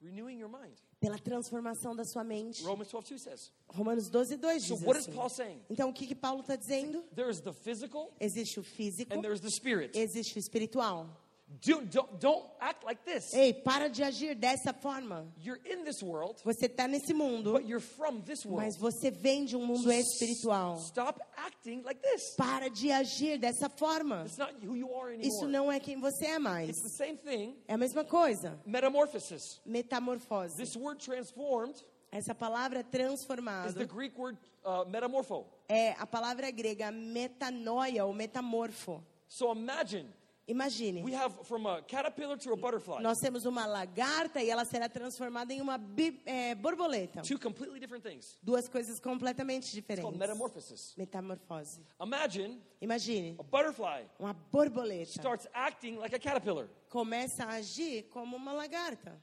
Renewing 0.00 0.38
your 0.40 0.48
mind. 0.48 0.74
Pela 0.98 1.18
transformação 1.18 1.94
da 1.94 2.02
sua 2.04 2.24
mente. 2.24 2.62
Romans 2.64 2.88
12, 2.90 3.08
2 3.08 3.18
says. 3.20 3.52
Romanos 3.68 4.08
12, 4.08 4.36
2 4.38 4.62
So 4.62 4.74
diz 4.76 4.84
what 4.86 4.98
is 4.98 5.06
assim. 5.06 5.14
Paul 5.14 5.28
saying? 5.28 5.60
Então, 5.68 5.90
o 5.90 5.92
que, 5.92 6.06
que 6.06 6.14
Paulo 6.14 6.40
está 6.40 6.56
dizendo? 6.56 7.04
There's 7.14 7.40
the 7.42 7.52
physical 7.52 8.10
Existe 8.18 8.58
o 8.58 8.62
físico, 8.62 9.12
and 9.12 9.20
there's 9.20 9.40
the 9.42 9.50
spirit. 9.50 9.94
existe 9.98 10.38
o 10.38 10.40
espiritual. 10.40 11.06
Do, 11.50 11.80
don't, 11.86 12.20
don't 12.20 12.44
act 12.60 12.84
like 12.84 13.02
this. 13.04 13.32
Ei, 13.32 13.54
para 13.54 13.88
de 13.88 14.02
agir 14.02 14.34
dessa 14.34 14.72
forma. 14.72 15.26
You're 15.42 15.60
in 15.64 15.82
this 15.82 16.02
world, 16.02 16.40
Você 16.44 16.66
está 16.66 16.86
nesse 16.86 17.14
mundo, 17.14 17.54
but 17.54 17.66
you're 17.66 17.80
from 17.80 18.20
this 18.20 18.44
world. 18.44 18.64
mas 18.64 18.76
você 18.76 19.10
vem 19.10 19.46
de 19.46 19.56
um 19.56 19.64
mundo 19.64 19.90
espiritual. 19.90 20.76
Stop 20.78 21.20
acting 21.36 21.82
like 21.82 22.00
this. 22.02 22.34
Para 22.36 22.68
de 22.68 22.92
agir 22.92 23.38
dessa 23.38 23.68
forma. 23.70 24.24
It's 24.26 24.36
not 24.36 24.54
who 24.64 24.76
you 24.76 24.94
are 24.94 25.14
Isso 25.16 25.44
anymore. 25.44 25.52
não 25.52 25.72
é 25.72 25.80
quem 25.80 25.98
você 25.98 26.26
é 26.26 26.38
mais. 26.38 26.68
It's 26.68 26.82
the 26.82 27.04
same 27.04 27.16
thing. 27.16 27.56
É 27.66 27.74
a 27.74 27.78
mesma 27.78 28.04
coisa. 28.04 28.60
Metamorphosis. 28.66 29.60
Metamorfose. 29.64 30.54
This 30.56 30.76
word 30.76 31.02
transformed 31.02 31.82
Essa 32.12 32.34
palavra 32.34 32.80
is 32.80 32.86
the 32.90 32.98
transformado 32.98 33.86
Greek 33.86 34.18
word 34.18 34.38
uh, 34.64 34.84
metamorpho. 34.88 35.46
é 35.68 35.92
a 35.98 36.06
palavra 36.06 36.50
grega 36.50 36.90
metanoia 36.90 38.04
ou 38.04 38.12
metamorfo. 38.14 39.02
So 39.28 39.52
imagine 39.52 40.08
Imagine, 40.50 41.02
we 41.04 41.12
have 41.14 41.34
from 41.44 41.66
a 41.66 41.82
caterpillar 41.82 42.38
to 42.38 42.52
a 42.54 42.56
butterfly, 42.56 43.02
nós 43.02 43.18
temos 43.18 43.44
uma 43.44 43.66
lagarta 43.66 44.42
e 44.42 44.48
ela 44.48 44.64
será 44.64 44.88
transformada 44.88 45.52
em 45.52 45.60
uma 45.60 45.78
é, 46.24 46.54
borboleta. 46.54 47.20
two 47.20 47.38
completely 47.38 47.78
different 47.78 48.02
things. 48.02 48.38
Duas 48.42 48.66
coisas 48.66 48.98
completamente 48.98 49.64
It's 49.64 49.74
diferentes. 49.74 50.02
called 50.02 50.18
metamorphosis. 50.18 50.94
Metamorfose. 50.96 51.82
Imagine 52.02 52.58
Imagine, 52.80 53.36
a 53.38 53.42
butterfly 53.42 54.06
uma 54.18 54.32
borboleta 54.32 55.10
starts 55.10 55.46
acting 55.52 55.96
like 55.98 56.14
a 56.16 56.18
caterpillar. 56.18 56.68
começa 56.88 57.44
a 57.44 57.56
agir 57.56 58.04
como 58.10 58.34
uma 58.34 58.52
lagarta. 58.52 59.20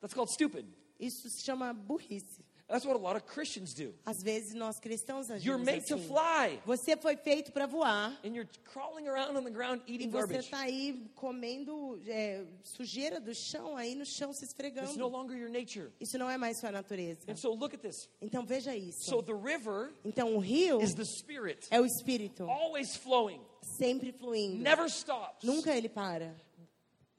That's 0.00 0.14
called 0.14 0.30
stupid. 0.32 0.64
Isso 0.98 1.28
se 1.28 1.42
chama 1.42 1.74
burrice. 1.74 2.44
That's 2.70 2.86
what 2.86 2.94
a 2.96 3.02
lot 3.02 3.16
of 3.16 3.24
Christians 3.26 3.74
do. 3.74 3.92
Às 4.06 4.22
vezes 4.22 4.54
nós 4.54 4.78
cristãos 4.78 5.28
You're 5.28 5.60
agimos 5.60 5.66
made 5.66 5.86
to 5.88 5.94
assim. 5.96 6.06
fly, 6.06 6.60
Você 6.64 6.96
foi 6.96 7.16
feito 7.16 7.50
para 7.50 7.66
voar 7.66 8.16
and 8.24 8.28
you're 8.34 8.48
crawling 8.72 9.08
around 9.08 9.36
on 9.36 9.42
the 9.42 9.50
ground 9.50 9.82
e 9.88 9.94
eating 9.94 10.08
você 10.08 10.18
garbage. 10.18 10.44
está 10.44 10.60
aí 10.60 11.10
comendo 11.16 12.00
é, 12.06 12.44
sujeira 12.62 13.20
do 13.20 13.32
chão, 13.34 13.76
aí 13.76 13.94
no 13.96 14.04
chão 14.06 14.32
se 14.32 14.44
It's 14.44 14.54
no 14.56 14.66
esfregando. 14.68 15.08
longer 15.08 15.36
your 15.36 15.50
nature. 15.50 15.90
Isso 16.00 16.16
não 16.16 16.30
é 16.30 16.36
mais 16.38 16.60
sua 16.60 16.70
natureza. 16.70 17.20
And 17.28 17.34
so 17.36 17.52
look 17.52 17.74
at 17.74 17.80
this. 17.80 18.08
Então 18.22 18.46
veja 18.46 18.74
isso. 18.76 19.02
So 19.10 19.20
the 19.22 19.34
river 19.34 19.92
Então 20.04 20.36
o 20.36 20.38
rio 20.38 20.80
is 20.80 20.94
the 20.94 21.04
spirit, 21.04 21.66
é 21.70 21.80
o 21.80 21.84
espírito, 21.84 22.44
always 22.48 22.94
flowing, 22.96 23.40
sempre 23.78 24.12
fluindo. 24.12 24.62
never 24.62 24.86
stops. 24.86 25.42
Nunca 25.44 25.76
ele 25.76 25.88
para. 25.88 26.34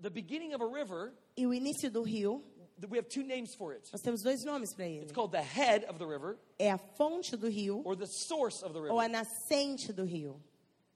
The 0.02 0.10
beginning 0.10 0.54
of 0.56 0.64
a 0.64 0.68
river, 0.68 1.14
E 1.38 1.46
o 1.46 1.54
início 1.54 1.90
do 1.92 2.02
rio, 2.02 2.44
we 2.90 2.98
have 2.98 3.08
two 3.10 3.24
names 3.24 3.54
for 3.56 3.74
it. 3.74 3.90
nós 3.92 4.02
temos 4.02 4.22
dois 4.24 4.44
nomes 4.46 4.74
para 4.74 4.86
ele. 4.86 5.04
It's 5.04 5.12
called 5.14 5.32
the 5.32 5.42
head 5.42 5.86
of 5.86 5.98
the 6.00 6.06
river 6.06 6.38
É 6.60 6.72
a 6.72 6.78
fonte 6.78 7.36
do 7.38 7.48
rio 7.50 7.82
or 7.86 7.96
the 7.96 8.08
source 8.08 8.64
of 8.64 8.74
the 8.74 8.80
ou 8.80 9.00
a 9.00 9.04
river. 9.08 9.10
nascente 9.10 9.94
do 9.94 10.04
rio. 10.04 10.42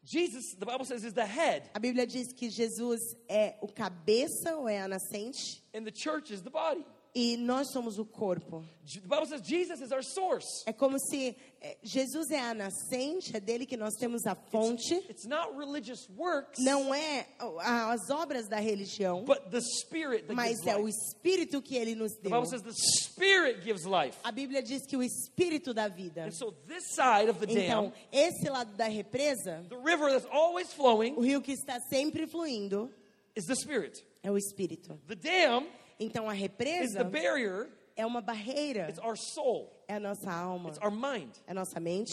Jesus, 0.03 0.53
the 0.53 0.65
Bible 0.67 0.85
says, 0.85 1.03
is 1.03 1.13
the 1.13 1.25
head, 1.25 1.63
A 1.73 1.79
Bíblia 1.79 2.05
diz 2.05 2.31
que 2.31 2.47
Jesus 2.47 3.15
é 3.27 3.55
o 3.59 3.67
cabeça 3.67 4.55
ou 4.55 4.69
é 4.69 4.79
a 4.79 4.87
nascente 4.87 5.63
and 5.73 5.83
the 5.83 5.91
church 5.91 6.31
is 6.31 6.41
the 6.43 6.49
body. 6.51 6.85
E 7.17 7.37
nós 7.37 7.71
somos 7.71 7.97
o 7.97 8.03
corpo. 8.05 8.61
J- 8.83 8.99
The 8.99 9.07
Bible 9.07 9.25
says 9.25 9.41
Jesus 9.47 9.79
is 9.79 9.91
our 9.93 10.03
source. 10.03 10.45
É 10.65 10.73
como 10.73 10.99
se 10.99 11.33
é, 11.61 11.77
Jesus 11.81 12.29
é 12.29 12.39
a 12.41 12.53
nascente, 12.53 13.35
é 13.35 13.39
dele 13.39 13.65
que 13.65 13.77
nós 13.77 13.93
temos 13.97 14.25
a 14.25 14.35
fonte. 14.35 14.93
It's 15.09 15.25
not 15.25 15.55
religious 15.57 16.09
works, 16.17 16.61
Não 16.61 16.93
é 16.93 17.25
as 17.39 18.09
obras 18.09 18.49
da 18.49 18.59
religião, 18.59 19.23
but 19.23 19.49
the 19.49 19.61
Spirit 19.61 20.23
that 20.27 20.33
mas 20.35 20.57
gives 20.57 20.67
é 20.67 20.75
o 20.75 20.85
life. 20.87 20.97
Espírito 20.99 21.61
que 21.61 21.77
ele 21.77 21.95
nos 21.95 22.11
The 22.15 22.29
deu. 22.29 22.31
Bible 22.31 22.49
says 22.49 22.61
the 22.63 22.73
Spirit 22.73 23.61
gives 23.63 23.85
life. 23.85 24.17
A 24.21 24.31
Bíblia 24.33 24.61
diz 24.61 24.85
que 24.85 24.97
o 24.97 25.01
Espírito 25.01 25.73
dá 25.73 25.87
vida. 25.87 26.25
And 26.25 26.31
so 26.31 26.51
this 26.67 26.83
side 26.95 27.29
of 27.29 27.39
the 27.39 27.49
Então, 27.49 27.91
dam, 27.91 27.93
esse 28.11 28.49
lado 28.49 28.75
da 28.75 28.87
represa, 28.89 29.63
the 29.69 29.77
river 29.77 30.11
that's 30.11 30.27
always 30.29 30.67
o 30.73 30.75
flowing, 30.75 31.15
rio 31.21 31.41
que 31.41 31.53
está 31.53 31.79
sempre 31.89 32.27
fluindo, 32.27 32.91
is 33.37 33.45
the 33.45 33.55
Spirit. 33.55 34.03
é 34.21 34.29
o 34.29 34.37
Espírito. 34.37 34.99
The 35.07 35.15
dam 35.15 35.65
Então, 35.99 36.29
a 36.29 36.33
represa 36.33 37.03
the 37.03 37.09
barrier, 37.09 37.69
é 37.95 38.05
uma 38.05 38.21
barreira, 38.21 38.89
it's 38.89 38.99
our 38.99 39.17
soul, 39.17 39.71
é 39.87 39.95
a 39.95 39.99
nossa 39.99 40.31
alma, 40.31 40.69
it's 40.69 40.79
our 40.81 40.91
mind. 40.91 41.31
é 41.47 41.51
a 41.51 41.53
nossa 41.53 41.79
mente, 41.79 42.11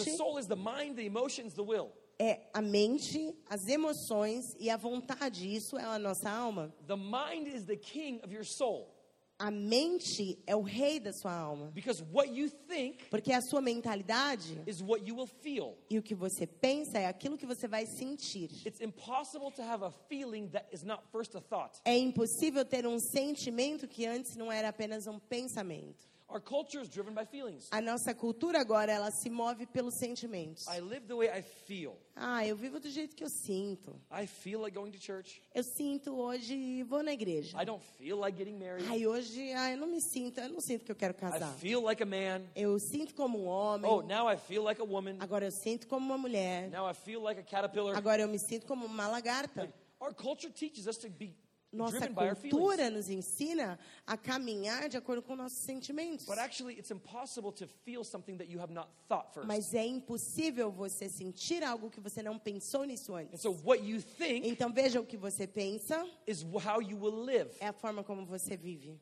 mind, 0.56 0.98
emotions, 0.98 1.54
the 1.54 1.62
will. 1.62 1.90
é 2.18 2.40
a 2.52 2.62
mente, 2.62 3.34
as 3.50 3.66
emoções 3.66 4.54
e 4.60 4.70
a 4.70 4.76
vontade. 4.76 5.52
Isso 5.52 5.76
é 5.76 5.84
a 5.84 5.98
nossa 5.98 6.30
alma. 6.30 6.72
The 6.86 6.96
mind 6.96 7.48
is 7.48 7.64
the 7.66 7.76
king 7.76 8.20
of 8.22 8.32
your 8.32 8.44
soul 8.44 9.01
A 9.44 9.50
mente 9.50 10.38
é 10.46 10.54
o 10.54 10.62
rei 10.62 11.00
da 11.00 11.12
sua 11.12 11.32
alma. 11.34 11.72
because 11.74 12.00
what 12.12 12.30
you 12.32 12.48
think 12.68 13.08
Porque 13.10 13.32
a 13.32 13.40
sua 13.40 13.60
mentalidade 13.60 14.62
is 14.68 14.80
what 14.80 15.04
you 15.04 15.16
will 15.16 15.26
feel. 15.26 15.76
e 15.90 15.98
o 15.98 16.02
que 16.02 16.14
você 16.14 16.46
pensa 16.46 17.00
é 17.00 17.06
aquilo 17.06 17.36
que 17.36 17.44
você 17.44 17.66
vai 17.66 17.84
sentir. 17.86 18.50
It's 18.64 18.80
impossible 18.80 19.50
to 19.56 19.62
have 19.62 19.82
a 19.84 19.90
feeling 20.08 20.46
that 20.50 20.66
is 20.72 20.84
not 20.84 21.02
first 21.10 21.34
a 21.34 21.40
thought. 21.40 21.80
É 21.84 21.96
impossível 21.98 22.64
ter 22.64 22.86
um 22.86 23.00
sentimento 23.00 23.88
que 23.88 24.06
antes 24.06 24.36
não 24.36 24.50
era 24.52 24.68
apenas 24.68 25.08
um 25.08 25.18
pensamento. 25.18 26.06
Our 26.32 26.40
culture 26.40 26.80
is 26.80 26.88
driven 26.88 27.12
by 27.12 27.26
feelings. 27.26 27.68
A 27.70 27.78
nossa 27.82 28.14
cultura 28.14 28.58
agora, 28.58 28.90
ela 28.90 29.10
se 29.10 29.28
move 29.28 29.66
pelos 29.66 29.96
sentimentos. 29.98 30.66
I 30.66 30.80
live 30.80 31.06
the 31.06 31.14
way 31.14 31.28
I 31.28 31.42
feel. 31.42 31.94
Ah, 32.16 32.46
eu 32.46 32.56
vivo 32.56 32.80
do 32.80 32.88
jeito 32.88 33.14
que 33.14 33.22
eu 33.22 33.28
sinto. 33.28 34.00
I 34.10 34.26
feel 34.26 34.58
like 34.62 34.74
going 34.74 34.90
to 34.92 34.98
church. 34.98 35.42
Eu 35.54 35.62
sinto 35.62 36.14
hoje 36.14 36.54
e 36.54 36.82
vou 36.84 37.02
na 37.02 37.12
igreja. 37.12 37.60
I 37.60 37.66
don't 37.66 37.84
feel 37.98 38.16
like 38.18 38.38
getting 38.38 38.56
married. 38.56 38.86
Ai, 38.88 39.06
hoje, 39.06 39.42
eu 39.46 39.76
não 39.76 39.86
me 39.86 40.00
sinto, 40.00 40.40
eu 40.40 40.48
não 40.48 40.60
sinto 40.62 40.86
que 40.86 40.92
eu 40.92 40.96
quero 40.96 41.12
I 41.12 41.16
casar. 41.20 41.52
feel 41.58 41.82
like 41.82 42.02
a 42.02 42.06
man. 42.06 42.46
Eu 42.56 42.78
sinto 42.78 43.14
como 43.14 43.38
um 43.38 43.46
homem. 43.46 43.90
Oh, 43.90 44.00
now 44.00 44.26
I 44.32 44.36
feel 44.38 44.62
like 44.62 44.80
a 44.80 44.84
woman. 44.84 45.18
Agora 45.20 45.44
eu 45.44 45.52
sinto 45.52 45.86
como 45.86 46.06
uma 46.06 46.16
mulher. 46.16 46.70
Now 46.70 46.90
I 46.90 46.94
feel 46.94 47.20
like 47.20 47.38
a 47.38 47.44
caterpillar. 47.44 47.94
Agora 47.94 48.22
eu 48.22 48.28
me 48.28 48.38
sinto 48.38 48.64
como 48.66 48.86
uma 48.86 49.06
lagarta. 49.06 49.70
Our 50.00 50.14
culture 50.14 50.50
teaches 50.50 50.86
us 50.86 50.96
to 50.96 51.10
be 51.10 51.36
Nossa 51.72 52.06
cultura 52.08 52.90
nos 52.90 53.08
ensina 53.08 53.78
a 54.06 54.16
caminhar 54.16 54.90
de 54.90 54.98
acordo 54.98 55.22
com 55.22 55.34
nossos 55.34 55.58
sentimentos. 55.58 56.26
But 56.26 56.38
actually, 56.38 56.78
it's 56.78 56.90
impossible 56.90 57.50
to 57.52 57.66
feel 57.66 58.04
something 58.04 58.36
that 58.36 58.50
you 58.50 58.60
have 58.60 58.72
not 58.72 58.90
thought 59.08 59.32
first. 59.32 59.46
Mas 59.46 59.72
é 59.72 59.86
impossível 59.86 60.70
você 60.70 61.08
sentir 61.08 61.64
algo 61.64 61.88
que 61.88 61.98
você 62.00 62.22
não 62.22 62.38
pensou 62.38 62.84
nisso 62.84 63.14
antes. 63.14 63.40
so, 63.40 63.50
what 63.64 63.82
you 63.82 64.02
think 64.02 64.46
Então 64.46 64.70
veja 64.72 65.00
o 65.00 65.06
que 65.06 65.16
você 65.16 65.46
pensa 65.46 66.06
is 66.26 66.42
how 66.42 66.82
you 66.82 66.98
will 66.98 67.24
live. 67.24 67.50
é 67.58 67.68
a 67.68 67.72
forma 67.72 68.04
como 68.04 68.26
você 68.26 68.54
vive. 68.56 69.00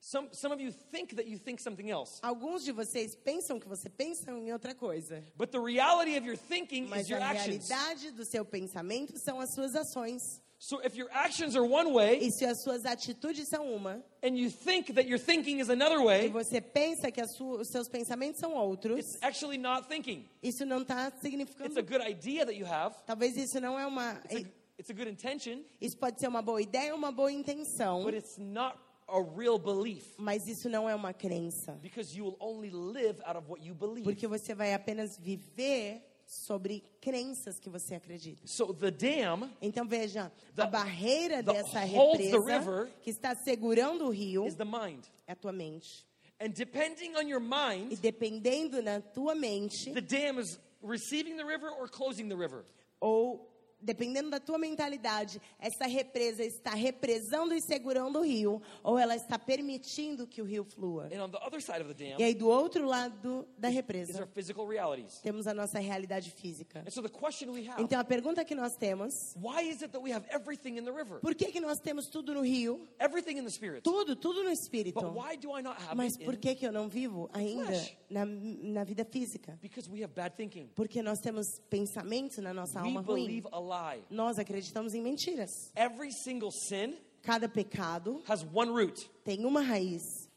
Some, 0.00 0.30
some 0.32 0.52
of 0.52 0.60
you 0.60 0.72
think 0.72 1.14
that 1.14 1.28
you 1.28 1.38
think 1.38 1.62
something 1.62 1.88
else. 1.88 2.18
Alguns 2.22 2.64
de 2.64 2.72
vocês 2.72 3.14
pensam 3.14 3.60
que 3.60 3.68
você 3.68 3.88
pensa 3.88 4.32
em 4.32 4.52
outra 4.52 4.74
coisa. 4.74 5.22
But 5.36 5.52
the 5.52 5.60
reality 5.60 6.18
of 6.18 6.26
your 6.26 6.36
thinking 6.36 6.82
is 6.86 6.90
Mas 6.90 7.08
your 7.08 7.22
a 7.22 7.30
actions. 7.30 7.68
realidade 7.68 8.10
do 8.10 8.24
seu 8.24 8.44
pensamento 8.44 9.16
são 9.16 9.38
as 9.38 9.50
suas 9.50 9.76
ações. 9.76 10.42
So 10.64 10.78
if 10.84 10.94
your 10.96 11.08
actions 11.10 11.56
are 11.56 11.64
one 11.66 11.92
way 11.92 12.20
E 12.20 12.30
se 12.30 12.44
as 12.44 12.62
suas 12.62 12.84
atitudes 12.86 13.48
são 13.48 13.74
uma, 13.74 14.00
and 14.22 14.36
you 14.38 14.48
think 14.48 14.92
that 14.94 15.08
your 15.08 15.18
thinking 15.18 15.58
is 15.58 15.68
another 15.68 15.98
e 16.00 16.04
way, 16.04 16.28
você 16.28 16.60
pensa 16.60 17.10
que 17.10 17.20
os 17.20 17.68
seus 17.68 17.88
pensamentos 17.88 18.38
são 18.38 18.54
outros, 18.54 18.96
it's 19.00 19.18
actually 19.22 19.58
not 19.58 19.88
thinking. 19.88 20.24
isso 20.40 20.64
não 20.64 20.82
está 20.82 21.08
It's 21.08 21.20
significando. 21.20 21.76
a 21.76 21.82
good 21.82 22.00
idea 22.08 22.46
that 22.46 22.56
you 22.56 22.64
have. 22.64 22.94
Talvez 23.04 23.36
isso 23.36 23.60
não 23.60 23.76
é 23.76 23.84
uma. 23.84 24.20
It's 24.30 24.44
a, 24.44 24.48
it's 24.78 24.90
a 24.90 24.94
good 24.94 25.10
intention, 25.10 25.64
Isso 25.80 25.96
pode 25.98 26.20
ser 26.20 26.28
uma 26.28 26.40
boa 26.42 26.62
ideia 26.62 26.94
uma 26.94 27.10
boa 27.10 27.32
intenção, 27.32 28.04
but 28.04 28.14
it's 28.14 28.38
not 28.38 28.78
a 29.08 29.20
real 29.36 29.58
belief 29.58 30.14
mas 30.16 30.46
isso 30.46 30.68
não 30.68 30.88
é 30.88 30.94
uma 30.94 31.12
crença. 31.12 31.72
because 31.82 32.16
you 32.16 32.24
will 32.24 32.36
only 32.38 32.70
live 32.70 33.20
out 33.24 33.36
of 33.36 33.50
what 33.50 33.60
you 33.66 33.74
believe. 33.74 34.04
Porque 34.04 34.28
você 34.28 34.54
vai 34.54 34.72
apenas 34.74 35.18
viver 35.18 36.04
sobre 36.32 36.82
crenças 37.00 37.58
que 37.60 37.68
você 37.68 37.94
acredita. 37.94 38.46
So 38.46 38.72
the 38.72 38.90
dam 38.90 39.50
Então 39.60 39.86
veja, 39.86 40.32
The- 40.54 40.62
a 40.62 40.66
barreira 40.66 41.42
dessa 41.42 41.80
represa 41.80 42.38
river 42.40 42.90
que 43.02 43.10
está 43.10 43.34
segurando 43.34 44.06
o 44.06 44.10
rio 44.10 44.46
is 44.46 44.54
the 44.54 44.64
mind. 44.64 45.04
é 45.26 45.32
a 45.32 45.36
tua 45.36 45.52
mente. 45.52 46.06
And 46.40 46.48
depending 46.50 47.14
on 47.16 47.22
your 47.28 47.40
E 47.42 47.76
mind, 47.78 47.98
dependendo 48.00 48.82
na 48.82 49.00
tua 49.00 49.34
mente, 49.34 49.92
the 49.92 50.00
dam 50.00 50.40
is 50.40 50.58
receiving 50.82 51.36
the 51.36 51.44
river 51.44 51.68
or 51.70 51.88
closing 51.88 52.28
the 52.28 52.34
river. 52.36 52.64
ou 53.00 53.51
dependendo 53.82 54.30
da 54.30 54.38
tua 54.40 54.58
mentalidade, 54.58 55.40
essa 55.58 55.86
represa 55.86 56.44
está 56.44 56.70
represando 56.74 57.52
e 57.54 57.60
segurando 57.60 58.20
o 58.20 58.22
rio, 58.22 58.62
ou 58.82 58.98
ela 58.98 59.16
está 59.16 59.38
permitindo 59.38 60.26
que 60.26 60.40
o 60.40 60.44
rio 60.44 60.64
flua. 60.64 61.08
And 61.12 61.22
on 61.24 61.30
the 61.30 61.38
other 61.44 61.60
side 61.60 61.80
of 61.82 61.92
the 61.92 61.94
dam 61.94 62.18
E 62.20 62.22
aí 62.24 62.34
do 62.34 62.48
outro 62.48 62.86
lado 62.86 63.46
da 63.58 63.68
is 63.68 63.74
our 63.74 63.82
represa, 63.82 64.26
physical 64.32 64.66
realities. 64.66 65.18
temos 65.20 65.46
a 65.46 65.54
nossa 65.54 65.78
realidade 65.78 66.30
física. 66.30 66.80
And 66.86 66.90
so 66.90 67.02
the 67.02 67.08
question 67.08 67.50
we 67.50 67.68
have, 67.68 67.82
Então 67.82 67.98
a 67.98 68.04
pergunta 68.04 68.44
que 68.44 68.54
nós 68.54 68.76
temos, 68.76 69.34
why 69.40 69.62
is 69.68 69.82
it 69.82 69.88
that 69.92 70.02
we 70.02 70.12
have 70.12 70.24
everything 70.30 70.76
in 70.78 70.84
the 70.84 70.92
river? 70.92 71.18
por 71.20 71.34
que 71.34 71.46
que 71.52 71.60
nós 71.60 71.78
temos 71.80 72.06
tudo 72.08 72.34
no 72.34 72.42
rio? 72.42 72.80
Everything 73.00 73.38
in 73.38 73.44
the 73.44 73.50
spirit. 73.50 73.82
Tudo, 73.82 74.14
tudo 74.16 74.42
no 74.44 74.50
espírito. 74.50 75.00
But 75.00 75.12
why 75.14 75.36
do 75.36 75.50
I 75.56 75.62
not 75.62 75.76
have 75.80 75.96
Mas 75.96 76.16
por 76.16 76.36
que 76.36 76.54
que 76.54 76.66
eu 76.66 76.72
não 76.72 76.88
vivo 76.88 77.28
ainda 77.32 77.66
flesh. 77.66 77.96
na, 78.08 78.24
na 78.24 78.84
vida 78.84 79.04
física? 79.04 79.58
Because 79.60 79.88
we 79.90 80.02
have 80.02 80.12
bad 80.14 80.34
thinking. 80.36 80.68
Porque 80.74 81.02
nós 81.02 81.18
temos 81.20 81.60
pensamentos 81.70 82.38
na 82.38 82.52
nossa 82.54 82.80
We 82.80 82.88
alma 82.88 83.00
ruim. 83.00 83.42
Lie. 83.72 84.02
Nós 84.10 84.38
acreditamos 84.38 84.94
em 84.94 85.00
mentiras. 85.02 85.72
Every 85.76 86.12
single 86.12 86.50
sin 86.50 86.94
Cada 87.22 87.48
pecado 87.48 88.20
has 88.26 88.44
one 88.52 88.70
root, 88.72 89.08
tem 89.24 89.44
uma 89.44 89.60
raiz: 89.60 90.28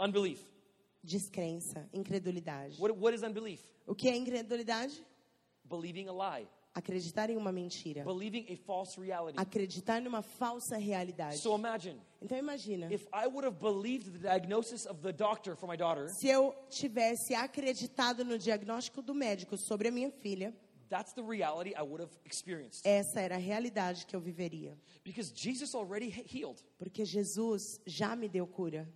unbelief. 0.00 0.42
descrença, 1.04 1.88
incredulidade. 1.92 2.80
What, 2.80 2.96
what 2.98 3.14
is 3.14 3.22
unbelief? 3.22 3.60
O 3.86 3.94
que 3.94 4.08
é 4.08 4.16
incredulidade? 4.16 5.04
Believing 5.64 6.08
a 6.08 6.12
lie. 6.12 6.48
Acreditar 6.72 7.28
em 7.30 7.36
uma 7.36 7.50
mentira. 7.50 8.04
Believing 8.04 8.46
a 8.50 8.56
false 8.56 8.98
reality. 8.98 9.38
Acreditar 9.38 10.00
numa 10.00 10.22
falsa 10.22 10.76
realidade. 10.78 11.38
So 11.38 11.54
imagine, 11.56 12.00
Então 12.22 12.38
imagina, 12.38 12.86
if 12.92 13.06
I 13.12 13.26
would 13.26 13.44
have 13.44 13.58
believed 13.58 14.12
the 14.12 14.18
diagnosis 14.18 14.86
of 14.86 15.02
the 15.02 15.12
doctor 15.12 15.56
for 15.56 15.68
my 15.68 15.76
daughter, 15.76 16.08
se 16.08 16.28
eu 16.28 16.54
tivesse 16.70 17.34
acreditado 17.34 18.24
no 18.24 18.38
diagnóstico 18.38 19.02
do 19.02 19.12
médico 19.14 19.56
sobre 19.58 19.88
a 19.88 19.90
minha 19.90 20.10
filha, 20.10 20.54
that's 20.90 21.12
the 21.14 21.22
reality 21.22 21.72
I 21.74 21.82
would 21.82 22.00
have 22.00 22.10
experienced. 22.24 22.84
essa 22.84 23.20
era 23.20 23.36
a 23.36 23.38
realidade 23.38 24.04
que 24.06 24.14
eu 24.14 24.20
viveria. 24.20 24.76
Because 25.04 25.30
Jesus 25.32 25.74
already 25.74 26.10
he- 26.10 26.24
healed. 26.40 26.60
Porque 26.78 27.04
Jesus 27.06 27.80
já 27.86 28.14
me 28.16 28.28
deu 28.28 28.46
cura. 28.46 28.86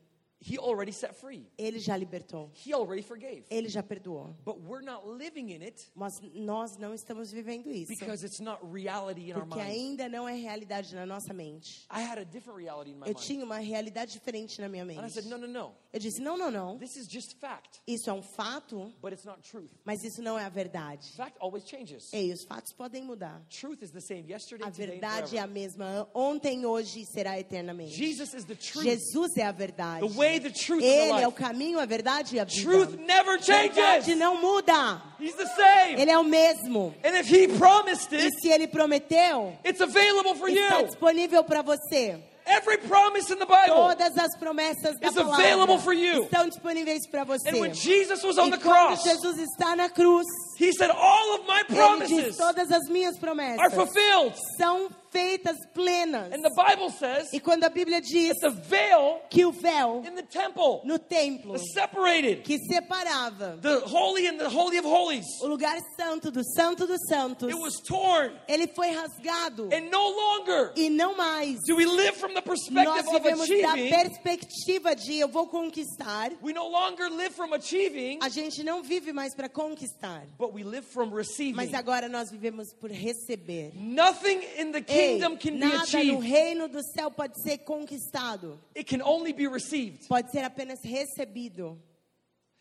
He 0.46 0.58
already 0.58 0.92
set 0.92 1.14
free. 1.14 1.46
Ele 1.56 1.78
já 1.78 1.96
libertou. 1.96 2.50
He 2.66 2.74
already 2.74 3.02
forgave. 3.02 3.44
Ele 3.50 3.68
já 3.68 3.82
perdoou. 3.82 4.36
But 4.44 4.58
we're 4.60 4.84
not 4.84 5.06
living 5.08 5.50
in 5.52 5.62
it 5.62 5.90
Mas 5.94 6.20
nós 6.34 6.76
não 6.76 6.92
estamos 6.92 7.30
vivendo 7.32 7.70
isso. 7.70 7.88
because 7.88 8.24
it's 8.24 8.40
not 8.40 8.60
reality 8.62 9.30
in 9.30 9.34
our 9.34 9.46
Porque 9.46 9.62
mind. 9.62 9.70
ainda 9.70 10.08
não 10.08 10.28
é 10.28 10.34
realidade 10.34 10.94
na 10.94 11.06
nossa 11.06 11.32
mente. 11.32 11.86
I 11.90 12.00
had 12.02 12.18
a 12.18 12.24
different 12.24 12.58
reality 12.58 12.90
in 12.90 12.94
my 12.96 13.06
Eu 13.06 13.14
mind. 13.14 13.18
tinha 13.24 13.44
uma 13.44 13.58
realidade 13.58 14.12
diferente 14.12 14.60
na 14.60 14.68
minha 14.68 14.82
And 14.84 14.92
I 14.92 14.96
mente. 14.96 15.12
said, 15.12 15.26
no, 15.26 15.38
no, 15.38 15.46
no. 15.46 15.74
Eu 15.92 15.98
disse: 16.00 16.20
não, 16.20 16.36
não, 16.36 16.50
não. 16.50 16.76
This 16.78 16.96
is 16.96 17.06
just 17.08 17.36
fact, 17.38 17.80
Isso 17.86 18.10
é 18.10 18.12
um 18.12 18.22
fato, 18.22 18.92
but 19.00 19.12
it's 19.12 19.24
not 19.24 19.40
truth. 19.42 19.70
mas 19.84 20.04
isso 20.04 20.20
não 20.20 20.38
é 20.38 20.44
a 20.44 20.48
verdade. 20.50 21.08
Fact 21.16 21.38
always 21.40 21.64
changes. 21.64 22.12
Ei, 22.12 22.32
os 22.32 22.44
fatos 22.44 22.72
podem 22.72 23.02
mudar. 23.02 23.42
Truth 23.48 23.82
is 23.82 23.90
the 23.92 24.00
same 24.00 24.30
yesterday, 24.30 24.64
A 24.66 24.70
today, 24.70 24.84
and 24.84 24.90
verdade 24.90 25.36
é 25.36 25.40
a 25.40 25.46
forever. 25.46 25.54
mesma 25.54 26.08
ontem, 26.14 26.66
hoje 26.66 27.00
e 27.00 27.06
será 27.06 27.38
eternamente. 27.38 27.92
Jesus 27.94 28.34
is 28.34 28.44
the 28.44 28.54
truth, 28.54 28.84
Jesus 28.84 29.36
é 29.36 29.44
a 29.44 29.52
verdade. 29.52 30.06
the 30.06 30.12
way, 30.14 30.33
the 30.40 30.50
truth, 30.50 30.82
Ele 30.82 31.12
the 31.14 31.22
é 31.22 31.28
o 31.28 31.32
caminho, 31.32 31.78
a 31.80 31.84
verdade 31.86 32.36
e 32.36 32.40
a 32.40 32.44
vida. 32.44 32.62
Truth 32.62 32.98
never 33.00 33.38
Verdade 33.38 33.74
changes. 34.06 34.16
não 34.18 34.40
muda. 34.40 35.02
He's 35.20 35.34
the 35.34 35.46
same. 35.46 36.00
Ele 36.00 36.10
é 36.10 36.18
o 36.18 36.24
mesmo. 36.24 36.94
And 37.04 37.16
if 37.18 37.28
he 37.28 37.48
promised 37.48 38.12
E 38.12 38.16
it, 38.26 38.40
se 38.40 38.48
ele 38.50 38.66
prometeu, 38.66 39.56
it's 39.64 39.80
available 39.80 40.34
for 40.34 40.48
está 40.48 40.80
you. 40.80 40.86
disponível 40.86 41.44
para 41.44 41.62
você. 41.62 42.18
Every 42.46 42.76
promise 42.76 43.30
in 43.32 43.38
the 43.38 43.46
Bible. 43.46 43.74
Todas 43.74 44.18
as 44.18 44.36
promessas 44.38 44.94
da 45.00 45.10
palavra 45.10 45.78
for 45.78 45.94
you. 45.94 46.24
estão 46.24 46.46
disponíveis 46.46 47.06
para 47.06 47.24
você. 47.24 47.48
And 47.48 47.58
when 47.58 47.72
Jesus 47.72 48.22
was 48.22 48.36
on 48.36 48.48
E 48.48 48.50
the 48.50 48.58
quando 48.58 48.98
cross, 48.98 49.02
Jesus 49.02 49.38
está 49.38 49.74
na 49.74 49.88
cruz, 49.88 50.26
He 50.58 50.72
said, 50.72 50.90
All 50.90 51.34
of 51.40 51.46
my 51.46 51.60
Ele 51.60 51.66
diz: 51.68 51.76
promises 51.76 52.36
todas 52.36 52.70
as 52.70 52.88
minhas 52.88 53.14
are 53.14 53.20
promessas 53.20 53.74
fulfilled. 53.74 54.34
são 54.58 54.88
feitas 55.10 55.56
plenas. 55.72 56.32
And 56.32 56.42
the 56.42 56.50
Bible 56.50 56.90
says 56.90 57.32
E 57.32 57.38
quando 57.40 57.62
a 57.64 57.70
Bíblia 57.70 58.00
diz 58.00 58.36
that 58.40 58.40
the 58.40 58.60
veil 58.68 59.20
que 59.30 59.44
o 59.44 59.52
véu 59.52 60.02
in 60.04 60.14
the 60.16 60.22
temple 60.24 60.80
no 60.84 60.98
templo 60.98 61.56
separated 61.72 62.42
que 62.42 62.58
separava 62.58 63.56
the 63.62 63.78
holy 63.86 64.26
and 64.26 64.38
the 64.38 64.48
holy 64.48 64.76
of 64.78 64.84
holies. 64.84 65.24
o 65.40 65.46
lugar 65.46 65.78
santo 65.96 66.30
do 66.32 66.42
santo 66.56 66.84
dos 66.86 66.98
santos, 67.08 67.48
It 67.48 67.54
was 67.58 67.74
torn. 67.86 68.32
ele 68.48 68.66
foi 68.74 68.90
rasgado. 68.90 69.68
And 69.72 69.88
no 69.90 70.08
longer 70.10 70.72
E 70.76 70.90
não 70.90 71.16
mais. 71.16 71.58
do 71.66 71.76
we 71.76 71.86
live 71.86 72.16
from 72.16 72.34
the 72.34 72.42
Nós 72.44 72.44
perspective 72.44 73.08
of 73.08 73.22
vivemos 73.22 73.48
da 73.48 73.72
perspectiva 73.74 74.94
de 74.96 75.18
eu 75.20 75.28
vou 75.28 75.46
conquistar. 75.46 76.32
We 76.42 76.52
no 76.52 76.66
longer 76.68 77.08
live 77.10 77.32
from 77.34 77.52
achieving, 77.54 78.18
A 78.20 78.28
gente 78.28 78.62
não 78.64 78.82
vive 78.82 79.12
mais 79.12 79.34
para 79.34 79.48
conquistar, 79.48 80.24
but 80.44 80.52
we 80.52 80.62
live 80.62 80.84
from 80.84 81.10
receiving. 81.10 81.56
mas 81.56 81.72
agora 81.72 82.06
nós 82.08 82.30
vivemos 82.30 82.74
por 82.78 82.90
receber. 82.90 83.72
Nothing 83.74 84.42
in 84.58 84.72
the 84.72 84.78
Ei, 84.78 84.82
kingdom 85.18 85.38
can 85.38 85.54
be 85.54 85.58
nada 85.60 85.76
no 85.76 85.82
achieved. 85.84 86.22
reino 86.22 86.68
do 86.68 86.82
céu 86.82 87.10
pode 87.10 87.40
ser 87.42 87.58
conquistado, 87.64 88.58
It 88.74 88.84
can 88.86 89.00
only 89.00 89.32
be 89.32 89.46
received. 89.46 90.06
pode 90.06 90.30
ser 90.30 90.44
apenas 90.44 90.80
recebido. 90.84 91.78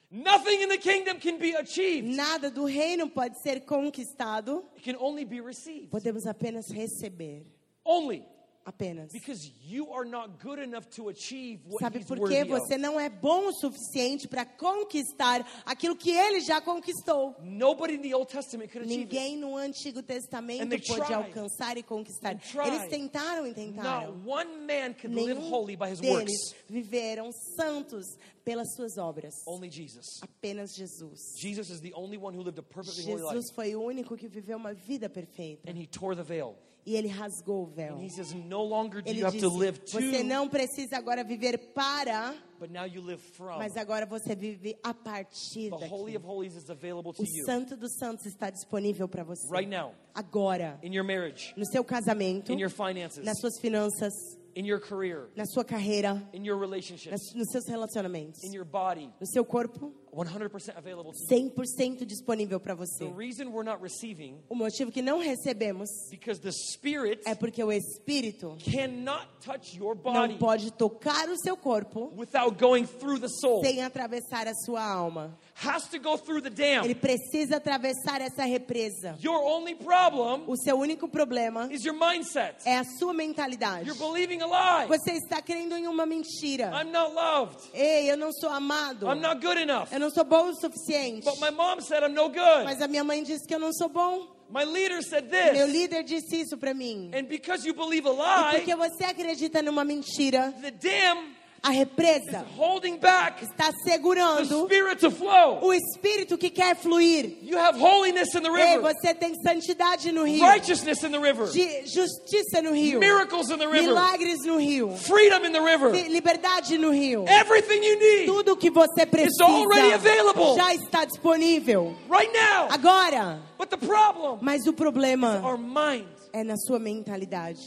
Nothing 0.10 0.62
in 0.62 0.70
the 0.70 0.78
kingdom 0.78 1.18
can 1.20 1.40
be 1.40 1.54
achieved. 1.56 2.08
Nada 2.08 2.50
do 2.52 2.66
reino 2.68 3.08
pode 3.10 3.36
ser 3.44 3.62
conquistado, 3.66 4.64
It 4.78 4.84
can 4.84 4.96
only 5.00 5.26
be 5.26 5.42
received. 5.42 5.90
podemos 5.92 6.26
apenas 6.28 6.70
receber. 6.72 7.44
Only 7.86 8.24
Apenas. 8.66 9.12
because 9.12 9.52
you 9.62 9.92
are 9.92 10.06
not 10.06 10.40
good 10.42 10.60
enough 10.60 10.90
to 10.96 11.10
achieve 11.10 11.60
what 11.66 11.80
Sabe 11.82 12.06
por 12.06 12.18
of. 12.18 12.48
Você 12.48 12.78
não 12.78 13.00
é 13.00 13.10
bom 13.10 13.48
o 13.48 13.54
suficiente 13.54 14.28
para 14.28 14.46
conquistar 14.46 15.46
aquilo 15.66 15.96
que 15.96 16.12
ele 16.12 16.40
já 16.42 16.62
conquistou. 16.62 17.36
Nobody 17.44 17.96
in 17.96 18.02
the 18.02 18.16
Old 18.16 18.32
Testament 18.32 18.72
could 18.72 18.86
achieve 18.86 19.04
it. 19.04 19.14
Ninguém 19.14 19.38
no 19.38 19.58
Antigo 19.58 20.02
Testamento 20.02 20.70
pôde 20.88 21.14
alcançar 21.14 21.78
e 21.78 21.84
conquistar. 21.84 22.38
Eles 22.66 22.90
tentaram 22.90 23.46
e 23.46 23.54
tentaram. 23.54 24.16
Not 24.16 24.30
one 24.30 24.66
man 24.66 24.94
could 24.94 25.14
live 25.14 25.34
Nenhum 25.34 25.52
holy 25.52 25.76
by 25.76 25.92
his 25.92 26.00
deles 26.00 26.30
works. 26.30 26.56
viveram 26.70 27.32
santos 27.58 28.06
pelas 28.46 28.74
suas 28.76 28.98
obras. 28.98 29.34
Only 29.46 29.70
Jesus. 29.70 30.06
Apenas 30.22 30.74
Jesus. 30.74 31.20
Jesus 31.38 31.70
is 31.70 31.82
the 31.82 31.94
only 31.96 32.18
one 32.18 32.34
who 32.36 32.44
lived 32.44 32.60
a 32.60 32.64
perfectly 32.64 33.04
holy 33.04 33.22
life. 33.22 33.36
Jesus 33.36 33.52
foi 33.54 33.76
o 33.76 33.82
único 33.82 34.16
que 34.16 34.28
viveu 34.28 34.58
uma 34.58 34.74
vida 34.74 35.10
perfeita. 35.10 35.70
And 35.70 35.78
he 35.78 35.88
tore 35.88 36.16
the 36.16 36.24
veil. 36.24 36.56
E 36.86 36.96
ele 36.96 37.08
rasgou 37.08 37.64
o 37.64 37.66
véu. 37.66 37.98
Says, 38.10 38.34
No 38.34 38.62
longer 38.64 39.02
do 39.02 39.10
Ele 39.10 39.22
you 39.22 39.26
have 39.26 39.40
to 39.40 39.50
disse: 39.50 39.92
Você 39.94 40.18
to, 40.18 40.24
não 40.26 40.50
precisa 40.50 40.98
agora 40.98 41.24
viver 41.24 41.58
para, 41.74 42.36
but 42.60 42.70
now 42.70 42.86
you 42.86 43.02
live 43.02 43.22
from. 43.22 43.58
mas 43.58 43.78
agora 43.78 44.06
você 44.06 44.36
vive 44.36 44.76
a 44.84 44.94
partir 44.94 45.70
The 45.70 45.88
Holy 45.88 46.18
of 46.18 46.26
Holies 46.26 46.56
is 46.56 46.70
available 46.70 47.14
to 47.14 47.22
O 47.22 47.26
you. 47.26 47.46
Santo 47.46 47.78
dos 47.78 47.94
Santos 47.98 48.26
está 48.26 48.50
disponível 48.50 49.08
para 49.08 49.24
você. 49.24 49.48
right 49.50 49.70
now. 49.70 49.94
Agora, 50.14 50.78
in 50.84 50.94
your 50.94 51.06
marriage, 51.06 51.54
no 51.56 51.66
seu 51.66 51.84
casamento, 51.86 52.52
in 52.52 52.60
your 52.60 52.70
finances, 52.70 53.24
nas 53.24 53.40
suas 53.40 53.58
finanças, 53.62 54.14
in 54.56 54.66
your 54.66 54.80
career, 54.80 55.30
na 55.36 55.46
sua 55.46 55.64
carreira, 55.64 56.22
in 56.34 56.44
your 56.46 56.58
relationships, 56.60 57.34
nos 57.36 57.50
seus 57.52 57.66
relacionamentos, 57.68 58.44
in 58.44 58.54
your 58.54 58.66
body, 58.66 59.10
no 59.20 59.26
seu 59.28 59.44
corpo, 59.44 59.92
100% 60.14 60.78
available 60.78 61.12
to 61.12 61.18
you. 61.36 61.52
100% 61.52 62.06
disponível 62.06 62.60
para 62.60 62.76
The 62.76 62.86
você. 62.86 63.06
reason 63.16 63.50
we're 63.52 63.64
not 63.64 63.82
receiving 63.82 64.38
O 64.50 64.56
motivo 64.56 64.92
que 64.92 65.02
não 65.02 65.18
recebemos 65.20 65.90
because 66.12 66.40
the 66.40 66.52
Spirit 66.52 67.22
é 67.26 67.34
porque 67.34 67.64
o 67.64 67.72
Espírito 67.72 68.56
cannot 68.64 69.26
touch 69.44 69.76
your 69.78 69.96
não 69.96 70.02
body 70.28 70.38
pode 70.38 70.72
tocar 70.74 71.28
o 71.30 71.38
seu 71.38 71.58
corpo 71.58 72.14
without 72.16 72.56
going 72.60 72.86
through 72.86 73.20
the 73.20 73.28
soul. 73.28 73.62
sem 73.64 73.82
atravessar 73.82 74.48
a 74.48 74.54
sua 74.54 74.84
alma. 74.84 75.36
Has 75.56 75.88
to 75.90 76.00
go 76.00 76.18
through 76.18 76.42
the 76.42 76.50
Ele 76.64 76.94
dam. 76.94 77.00
precisa 77.00 77.58
atravessar 77.58 78.22
essa 78.22 78.44
represa. 78.44 79.16
Your 79.24 79.38
only 79.44 79.76
problem 79.76 80.44
O 80.48 80.58
seu 80.58 80.78
único 80.80 81.08
problema 81.08 81.72
is 81.72 81.84
your 81.86 81.96
mindset. 81.96 82.56
é 82.66 82.78
a 82.78 82.84
sua 82.84 83.14
mentalidade. 83.14 83.88
You're 83.88 84.00
believing 84.00 84.42
a 84.42 84.48
lie. 84.48 84.88
Você 84.88 85.12
está 85.12 85.42
crendo 85.42 85.76
em 85.78 85.88
uma 85.88 86.06
mentira. 86.06 86.72
I'm 86.74 86.92
not 86.92 87.14
loved. 87.14 87.58
Ei, 87.74 88.10
eu 88.12 88.18
não 88.18 88.32
sou 88.34 88.50
amado. 88.50 89.06
I'm 89.08 89.20
not 89.22 89.40
good 89.46 89.62
enough. 89.62 89.88
Eu 89.92 90.00
não 90.00 90.10
sou 90.10 90.24
bom 90.26 90.50
o 90.50 90.56
suficiente. 90.56 91.24
But 91.24 91.40
my 91.40 91.52
mom 91.52 91.80
said 91.82 92.04
I'm 92.04 92.14
no 92.14 92.30
good. 92.30 92.64
Mas 92.66 92.82
a 92.82 92.88
minha 92.88 93.04
mãe 93.04 93.22
disse 93.24 93.46
que 93.48 93.54
eu 93.54 93.60
não 93.60 93.72
sou 93.74 93.90
bom. 93.90 94.28
My 94.50 94.66
leader 94.66 95.02
said 95.04 95.30
Meu 95.32 95.66
this. 95.66 95.74
líder 95.74 96.04
disse 96.04 96.42
isso 96.42 96.58
para 96.58 96.74
mim. 96.74 97.10
And 97.14 97.24
because 97.26 97.66
you 97.68 97.74
believe 97.74 98.08
a 98.08 98.12
E 98.12 98.56
porque 98.58 98.76
lie, 98.76 98.90
você 98.90 99.04
acredita 99.06 99.62
numa 99.62 99.84
mentira, 99.84 100.54
the 100.62 100.70
dam 100.72 101.24
a 101.66 101.72
represa 101.72 102.44
holding 102.58 102.98
back 103.00 103.42
está 103.42 103.72
the 103.72 103.90
segurando 103.92 104.66
spirit 104.66 105.00
to 105.00 105.10
flow. 105.10 105.60
o 105.62 105.74
espírito 105.74 106.38
que 106.38 106.50
quer 106.50 106.76
fluir. 106.76 107.38
You 107.42 107.58
have 107.58 107.80
holiness 107.80 108.36
in 108.36 108.44
the 108.44 108.50
Ei, 108.50 108.76
river, 108.76 108.82
você 108.94 109.14
tem 109.14 109.34
santidade 109.36 110.12
no 110.12 110.24
rio, 110.26 110.44
righteousness 110.46 111.02
in 111.04 111.12
the 111.12 111.20
river, 111.20 111.48
de 111.48 111.86
justiça 111.86 112.62
no 112.62 112.74
rio, 112.74 113.00
miracles 113.00 113.50
in 113.50 113.58
the 113.58 113.66
river, 113.66 113.88
milagres 113.94 114.44
no 114.46 114.58
rio, 114.58 114.90
freedom 114.98 115.46
in 115.46 115.54
the 115.54 115.62
river. 115.62 115.92
li- 115.92 116.10
liberdade 116.10 116.78
no 116.78 116.92
rio. 116.92 117.24
Everything 117.30 117.82
you 117.82 117.98
need 117.98 118.26
Tudo 118.26 118.58
que 118.58 118.70
você 118.70 119.06
precisa 119.06 119.46
already 119.46 119.94
available. 119.94 120.56
já 120.58 120.74
está 120.76 121.06
disponível 121.06 121.96
right 122.10 122.32
now. 122.34 122.68
agora. 122.72 123.40
But 123.58 123.70
the 123.70 123.78
problem, 123.78 124.40
Mas 124.42 124.68
o 124.68 124.74
problema 124.74 125.40
our 125.42 125.58
mind. 125.58 126.08
é 126.34 126.44
na 126.44 126.58
sua 126.58 126.78
mentalidade. 126.78 127.62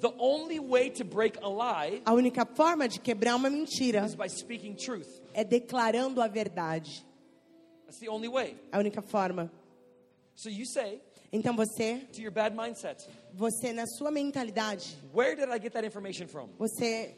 The 0.00 0.12
only 0.18 0.58
way 0.60 0.90
to 0.90 1.04
break 1.04 1.38
a 1.42 1.48
lie 1.48 2.02
A 2.04 2.12
única 2.12 2.44
forma 2.44 2.86
de 2.88 2.98
quebrar 3.00 3.36
uma 3.36 3.48
mentira 3.48 4.04
is 4.04 4.14
by 4.14 4.28
speaking 4.28 4.74
truth. 4.74 5.08
é 5.32 5.44
declarando 5.44 6.20
a 6.20 6.26
verdade. 6.28 7.04
That's 7.86 7.98
the 8.00 8.08
only 8.08 8.28
way. 8.28 8.56
A 8.72 8.78
única 8.78 9.00
forma. 9.02 9.50
So 10.34 10.48
you 10.48 10.66
say 10.66 11.00
Então 11.32 11.56
você, 11.56 12.00
to 12.12 12.20
your 12.20 12.30
bad 12.30 12.54
mindset, 12.56 13.08
você 13.32 13.72
na 13.72 13.86
sua 13.86 14.10
mentalidade, 14.10 14.96
where 15.12 15.34
did 15.34 15.48
I 15.48 15.58
get 15.58 15.72
that 15.72 15.84
information 15.86 16.26
from? 16.28 16.48
você 16.58 17.14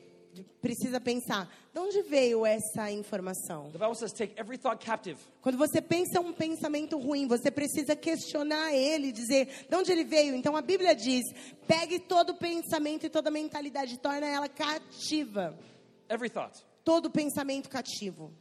precisa 0.61 1.01
pensar, 1.01 1.49
de 1.73 1.79
onde 1.79 2.03
veio 2.03 2.45
essa 2.45 2.91
informação? 2.91 3.71
The 3.71 3.79
Bible 3.79 3.95
says, 3.95 4.13
take 4.13 4.35
every 4.39 4.59
thought 4.59 4.85
captive. 4.85 5.19
Quando 5.43 5.59
você 5.59 5.81
pensa 5.81 6.21
um 6.21 6.33
pensamento 6.33 6.99
ruim, 6.99 7.27
você 7.27 7.51
precisa 7.51 7.95
questionar 7.95 8.75
ele, 8.75 9.13
dizer 9.13 9.67
de 9.69 9.77
onde 9.77 9.93
ele 9.93 10.05
veio. 10.05 10.35
Então 10.35 10.57
a 10.57 10.63
Bíblia 10.63 10.95
diz: 10.95 11.25
pegue 11.67 11.99
todo 11.99 12.35
pensamento 12.35 13.07
e 13.07 13.11
toda 13.11 13.31
mentalidade, 13.31 13.99
torna 13.99 14.27
ela 14.27 14.49
cativa. 14.49 15.57
Every 16.09 16.31
thought. 16.31 16.65
Todo 16.85 17.11
pensamento 17.11 17.69
cativo. 17.69 18.33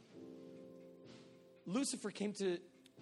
Lucifer 1.66 2.12
came 2.12 2.32
to 2.32 2.60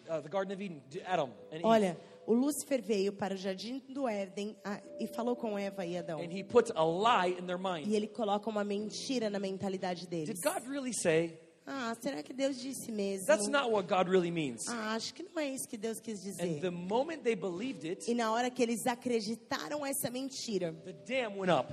uh, 0.09 0.20
the 0.20 0.28
Garden 0.28 0.52
of 0.55 0.62
Eden, 0.62 0.82
Adam 1.07 1.30
and 1.50 1.57
Eve, 1.59 1.64
Olha, 1.64 1.96
o 2.26 2.32
Lúcifer 2.34 2.80
veio 2.82 3.12
para 3.12 3.34
o 3.34 3.36
jardim 3.36 3.82
do 3.88 4.09
Éden 4.09 4.57
ah, 4.64 4.80
e 4.98 5.07
falou 5.07 5.36
com 5.36 5.59
Eva 5.59 5.84
e 5.84 5.96
Adão. 5.98 6.20
and 6.20 6.32
he 6.32 6.42
put 6.42 6.70
a 6.74 6.84
lie 6.84 7.36
in 7.38 7.46
their 7.46 7.59
E 7.59 7.62
mind. 7.62 7.92
ele 7.92 8.07
coloca 8.09 8.48
uma 8.48 8.64
mentira 8.64 9.28
na 9.30 9.38
mentalidade 9.38 10.07
deles. 10.07 10.28
Did 10.40 10.42
God 10.42 10.66
really 10.68 10.92
say? 10.94 11.38
Ah, 11.66 11.96
será 11.98 12.22
que 12.22 12.34
Deus 12.34 12.61
disse 12.61 12.92
mesmo? 12.92 13.26
That's 13.26 13.48
not 13.48 13.70
what 13.70 13.88
God 13.88 14.07
really 14.09 14.30
means. 14.30 14.68
Ah, 14.68 14.94
acho 14.94 15.14
que 15.14 15.22
não 15.22 15.38
é 15.40 15.48
isso 15.48 15.66
que 15.66 15.78
Deus 15.78 15.98
quis 15.98 16.20
And 16.20 16.30
dizer. 16.32 16.61
the 16.61 16.70
moment 16.70 17.22
they 17.22 17.34
believed 17.34 17.86
it, 17.88 18.11
E 18.11 18.14
na 18.14 18.30
hora 18.32 18.50
que 18.50 18.62
eles 18.62 18.86
acreditaram 18.86 19.84
essa 19.84 20.11
mentira, 20.11 20.74
the 20.84 20.92
dam 20.92 21.38
went 21.38 21.50
up, 21.50 21.72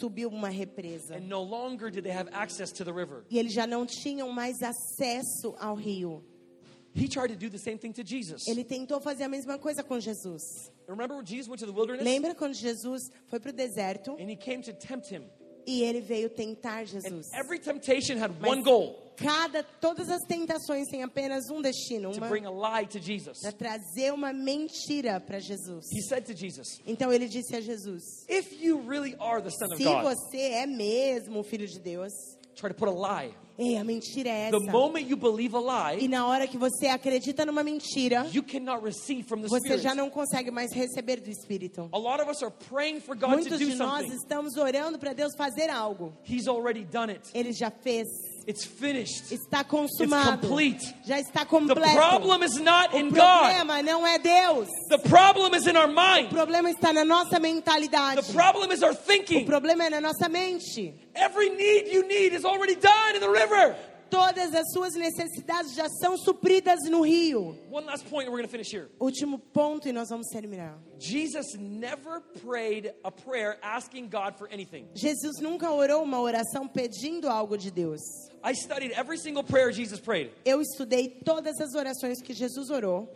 subiu 0.00 0.28
uma 0.30 0.48
represa. 0.48 1.14
and 1.16 1.28
no 1.28 1.42
longer 1.44 1.90
did 1.90 2.02
they 2.02 2.12
have 2.12 2.28
access 2.32 2.72
to 2.72 2.84
the 2.84 2.90
river. 2.92 3.24
E 3.30 3.38
eles 3.38 3.52
já 3.52 3.66
não 3.68 3.86
tinham 3.86 4.30
mais 4.32 4.56
acesso 4.62 5.54
ao 5.60 5.76
rio. 5.76 6.24
He 6.94 7.08
tried 7.08 7.28
to 7.28 7.36
do 7.36 7.50
the 7.50 7.58
same 7.58 7.76
thing 7.76 7.92
to 7.92 8.04
Jesus. 8.04 8.46
Ele 8.46 8.62
tentou 8.64 9.00
fazer 9.00 9.24
a 9.24 9.28
mesma 9.28 9.58
coisa 9.58 9.82
com 9.82 9.98
Jesus. 9.98 10.70
Remember 10.88 11.16
when 11.16 11.26
Jesus 11.26 11.48
went 11.48 11.58
to 11.60 11.66
the 11.66 11.72
wilderness? 11.72 12.04
Lembra 12.04 12.34
quando 12.34 12.54
Jesus 12.54 13.10
foi 13.26 13.40
para 13.40 13.50
o 13.50 13.52
deserto 13.52 14.12
And 14.12 14.30
he 14.30 14.36
came 14.36 14.62
to 14.62 14.72
tempt 14.72 15.08
him. 15.12 15.24
e 15.66 15.82
ele 15.82 16.00
veio 16.00 16.28
tentar 16.30 16.82
And 16.82 16.86
Jesus? 16.86 17.32
every 17.32 17.58
temptation 17.58 18.16
had 18.18 18.30
Mas 18.40 18.50
one 18.50 18.62
goal 18.62 19.00
Cada, 19.16 19.62
todas 19.80 20.08
as 20.10 20.20
tentações 20.26 20.88
têm 20.88 21.04
apenas 21.04 21.48
um 21.48 21.62
destino, 21.62 22.10
to 22.12 22.18
uma 22.18 22.28
bring 22.28 22.44
a 22.46 22.50
lie 22.50 22.84
to 22.86 22.98
Jesus. 23.00 23.38
para 23.40 23.52
trazer 23.52 24.12
uma 24.12 24.32
mentira 24.32 25.20
para 25.20 25.38
Jesus. 25.38 25.86
He 25.92 26.02
said 26.02 26.24
to 26.26 26.34
Jesus, 26.34 26.80
Então 26.84 27.12
ele 27.12 27.28
disse 27.28 27.54
a 27.54 27.60
Jesus: 27.60 28.02
If 28.28 28.60
you 28.60 28.80
really 28.80 29.14
are 29.20 29.40
the 29.40 29.50
Son 29.50 29.66
of 29.66 29.76
Se 29.76 29.84
God, 29.84 30.02
você 30.02 30.38
é 30.38 30.66
mesmo 30.66 31.38
o 31.40 31.44
filho 31.44 31.66
de 31.66 31.78
Deus, 31.78 32.12
try 32.56 32.68
to 32.68 32.74
put 32.74 32.88
a 32.88 32.92
lie. 32.92 33.32
Ei, 33.58 33.76
a 33.76 33.84
mentira 33.84 34.28
é 34.28 34.50
The 34.50 34.56
essa. 34.56 34.72
moment 34.72 35.08
you 35.08 35.16
believe 35.16 35.54
a 35.56 35.94
E 35.94 35.98
lie, 36.00 36.08
na 36.08 36.26
hora 36.26 36.46
que 36.46 36.58
você 36.58 36.86
acredita 36.86 37.44
numa 37.46 37.62
mentira, 37.62 38.26
you 38.32 38.42
cannot 38.42 38.82
receive 38.84 39.22
from 39.22 39.40
the 39.42 39.48
você 39.48 39.68
já 39.78 39.90
Spirit. 39.90 39.96
não 39.96 40.10
consegue 40.10 40.50
mais 40.50 40.72
receber 40.72 41.20
do 41.20 41.30
Espírito. 41.30 41.88
A 41.92 41.98
lot 41.98 42.20
of 42.20 42.30
us 42.30 42.42
are 42.42 42.52
praying 42.68 43.00
for 43.00 43.14
God 43.16 43.30
to 43.30 43.36
Muitos 43.36 43.58
do 43.58 43.64
de 43.66 43.74
nós 43.76 44.02
something. 44.02 44.16
estamos 44.16 44.56
orando 44.56 44.98
para 44.98 45.12
Deus 45.12 45.34
fazer 45.36 45.70
algo. 45.70 46.12
He's 46.28 46.48
already 46.48 46.84
done 46.84 47.12
it. 47.12 47.22
Ele 47.34 47.52
já 47.52 47.70
fez, 47.70 48.08
It's 48.46 48.64
finished. 48.64 49.32
está 49.32 49.64
consumado, 49.64 50.46
complete. 50.46 50.94
já 51.06 51.18
está 51.18 51.46
completo. 51.46 51.80
The 51.80 51.94
problem 51.94 52.42
is 52.42 52.56
not 52.60 52.94
O 52.94 52.98
in 52.98 53.08
God. 53.08 53.16
problema 53.18 53.82
não 53.82 54.06
é 54.06 54.18
Deus. 54.18 54.68
The 54.90 54.98
problem 54.98 55.54
is 55.54 55.66
in 55.66 55.76
our 55.76 55.88
O 55.88 55.94
mind. 55.94 56.28
problema 56.30 56.70
está 56.70 56.92
na 56.92 57.04
nossa 57.04 57.38
mentalidade. 57.40 58.20
The 58.22 58.32
problem 58.34 58.70
is 58.72 58.82
our 58.82 58.92
O 58.92 58.94
thinking. 58.94 59.46
problema 59.46 59.84
é 59.86 59.90
na 59.90 60.00
nossa 60.00 60.28
mente. 60.28 60.94
Every 61.14 61.48
need 61.50 61.88
you 61.92 62.06
need 62.06 62.34
is 62.34 62.44
already 62.44 62.74
done 62.74 63.14
in 63.16 63.20
the 63.20 63.30
river. 63.30 63.74
Todas 64.14 64.54
as 64.54 64.70
suas 64.72 64.94
necessidades 64.94 65.74
já 65.74 65.88
são 65.88 66.16
supridas 66.16 66.78
no 66.88 67.00
rio. 67.02 67.58
One 67.68 67.84
last 67.84 68.04
point, 68.08 68.28
we're 68.30 68.36
going 68.36 68.44
to 68.44 68.48
finish 68.48 68.72
here. 68.72 68.88
Último 69.00 69.40
ponto 69.52 69.88
e 69.88 69.92
nós 69.92 70.08
vamos 70.08 70.28
terminar. 70.28 70.78
Jesus 71.00 71.54
never 71.58 72.20
prayed 72.46 72.94
a 73.02 73.10
prayer 73.10 73.58
asking 73.60 74.08
God 74.08 74.36
for 74.38 74.48
anything. 74.52 74.86
Jesus 74.94 75.40
nunca 75.40 75.68
orou 75.68 76.04
uma 76.04 76.20
oração 76.20 76.68
pedindo 76.68 77.28
algo 77.28 77.58
de 77.58 77.72
Deus. 77.72 78.00
I 78.44 78.54
studied 78.54 78.92
every 78.92 79.18
single 79.18 79.42
prayer 79.42 79.72
Jesus 79.72 79.98
prayed. 79.98 80.30
Eu 80.44 80.60
estudei 80.60 81.08
todas 81.24 81.60
as 81.60 81.74
orações 81.74 82.22
que 82.22 82.32
Jesus 82.32 82.70
orou. 82.70 83.08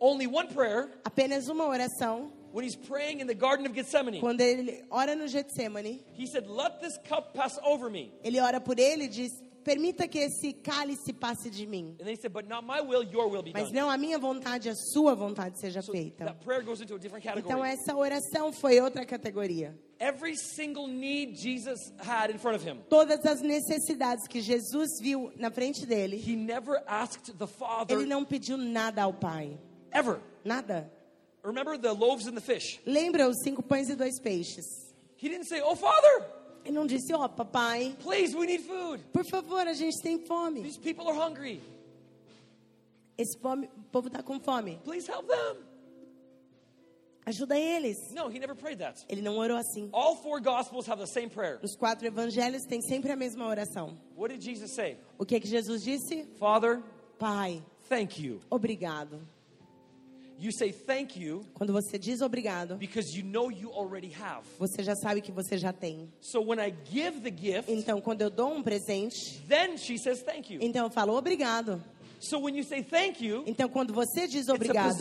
Only 0.00 0.28
one 0.28 0.46
prayer 0.54 0.88
Apenas 1.04 1.48
uma 1.48 1.66
oração. 1.66 2.30
when 2.52 2.64
he's 2.64 2.76
praying 2.76 3.20
in 3.20 3.26
the 3.26 3.34
Garden 3.34 3.66
of 3.66 3.74
Gethsemane. 3.74 4.20
Quando 4.20 4.40
ele 4.40 4.84
ora 4.88 5.16
no 5.16 5.26
Getsemane, 5.26 6.00
He 6.16 6.26
said, 6.28 6.46
Let 6.46 6.80
this 6.80 6.96
cup 7.08 7.34
pass 7.34 7.58
over 7.64 7.90
me. 7.90 8.12
ele 8.22 8.38
ora 8.40 8.60
por 8.60 8.78
ele 8.78 9.04
e 9.04 9.08
diz: 9.08 9.32
Permita 9.68 10.08
que 10.08 10.18
esse 10.18 10.54
cálice 10.54 11.12
passe 11.12 11.50
de 11.50 11.66
mim. 11.66 11.94
And 12.00 12.06
then 12.06 12.14
he 12.14 12.16
said, 12.16 12.32
But 12.32 12.48
not 12.48 12.64
my 12.64 12.80
will, 12.80 13.02
your 13.02 13.28
will 13.28 13.42
be 13.42 13.52
Mas 13.52 13.64
done. 13.64 13.74
não 13.74 13.90
a 13.90 13.98
minha 13.98 14.18
vontade, 14.18 14.66
a 14.70 14.74
sua 14.74 15.14
vontade 15.14 15.58
seja 15.60 15.82
So 15.82 15.92
feita. 15.92 16.24
that 16.24 16.40
prayer 16.42 16.62
goes 16.62 16.80
into 16.80 16.94
a 16.94 16.98
different 16.98 17.22
Então 17.26 17.42
category. 17.60 17.68
essa 17.70 17.94
oração 17.94 18.50
foi 18.50 18.80
outra 18.80 19.04
categoria. 19.04 19.78
Every 20.00 20.36
single 20.36 20.86
need 20.86 21.36
Jesus 21.36 21.92
had 21.98 22.30
in 22.30 22.38
front 22.38 22.56
of 22.56 22.64
him, 22.64 22.78
Todas 22.88 23.26
as 23.26 23.42
necessidades 23.42 24.26
que 24.26 24.40
Jesus 24.40 24.88
viu 25.02 25.30
na 25.36 25.50
frente 25.50 25.84
dele, 25.84 26.16
he 26.16 26.34
never 26.34 26.82
asked 26.86 27.36
the 27.36 27.44
ele 27.44 27.52
Father 27.58 28.06
não 28.06 28.24
pediu 28.24 28.56
nada 28.56 29.02
ao 29.02 29.12
Pai. 29.12 29.58
ever. 29.92 30.18
Nada. 30.44 30.90
Remember 31.42 31.76
the 31.76 31.92
loaves 31.92 32.26
and 32.26 32.34
the 32.34 32.40
fish? 32.40 32.80
Lembra 32.86 33.28
os 33.28 33.36
cinco 33.42 33.62
pães 33.62 33.90
e 33.90 33.94
dois 33.94 34.18
peixes? 34.18 34.64
He 35.20 35.28
didn't 35.28 35.46
say, 35.46 35.60
Oh, 35.60 35.74
Father, 35.74 36.24
Ele 36.68 36.76
não 36.76 36.86
disse, 36.86 37.14
ó, 37.14 37.26
papai, 37.26 37.96
please, 38.02 38.36
we 38.36 38.46
need 38.46 38.62
food. 38.62 39.02
por 39.10 39.24
favor, 39.24 39.66
a 39.66 39.72
gente 39.72 40.02
tem 40.02 40.18
fome. 40.26 40.62
These 40.62 40.78
people 40.78 41.08
are 41.08 41.18
hungry. 41.18 41.62
Esse 43.16 43.38
fome, 43.40 43.70
o 43.74 43.82
povo 43.90 44.08
está 44.08 44.22
com 44.22 44.38
fome. 44.38 44.78
Please 44.84 45.10
help 45.10 45.26
them. 45.26 45.64
Ajuda 47.24 47.58
eles. 47.58 47.96
No, 48.12 48.28
he 48.28 48.38
never 48.38 48.54
prayed 48.54 48.80
that. 48.80 49.02
Ele 49.08 49.22
não 49.22 49.38
orou 49.38 49.56
assim. 49.56 49.88
All 49.94 50.16
four 50.16 50.42
Gospels 50.42 50.86
have 50.86 51.00
the 51.00 51.06
same 51.06 51.30
prayer. 51.30 51.58
Nos 51.62 51.74
quatro 51.74 52.06
evangelhos 52.06 52.64
tem 52.66 52.82
sempre 52.82 53.10
a 53.12 53.16
mesma 53.16 53.46
oração. 53.46 53.96
What 54.14 54.34
did 54.34 54.42
Jesus 54.44 54.74
say? 54.74 54.98
O 55.18 55.24
que 55.24 55.40
que 55.40 55.48
Jesus 55.48 55.82
disse? 55.82 56.26
Father, 56.38 56.82
Pai, 57.18 57.64
thank 57.88 58.22
you. 58.22 58.40
obrigado. 58.50 59.26
You 60.40 60.52
say 60.52 60.70
thank 60.72 61.18
you 61.20 61.44
Quando 61.54 61.72
você 61.72 61.98
diz 61.98 62.20
obrigado, 62.20 62.76
because 62.76 63.16
you 63.18 63.24
know 63.24 63.50
you 63.50 63.70
already 63.72 64.12
have. 64.12 64.46
você 64.58 64.82
já 64.84 64.94
sabe 64.94 65.20
que 65.20 65.32
você 65.32 65.58
já 65.58 65.72
tem. 65.72 66.08
So 66.20 66.40
when 66.40 66.60
I 66.60 66.72
give 66.88 67.20
the 67.20 67.30
gift, 67.36 67.70
Então, 67.72 68.00
quando 68.00 68.22
eu 68.22 68.30
dou 68.30 68.52
um 68.54 68.62
presente, 68.62 69.40
then 69.48 69.76
she 69.76 69.98
says 69.98 70.22
thank 70.22 70.52
you. 70.52 70.60
então 70.62 70.86
eu 70.86 70.90
falo 70.90 71.14
obrigado. 71.16 71.82
So 72.20 72.38
when 72.38 72.54
you 72.56 72.64
say 72.64 72.82
thank 72.82 73.22
you, 73.24 73.44
Então, 73.46 73.68
quando 73.68 73.92
você 73.92 74.26
diz 74.26 74.48
obrigado, 74.48 74.92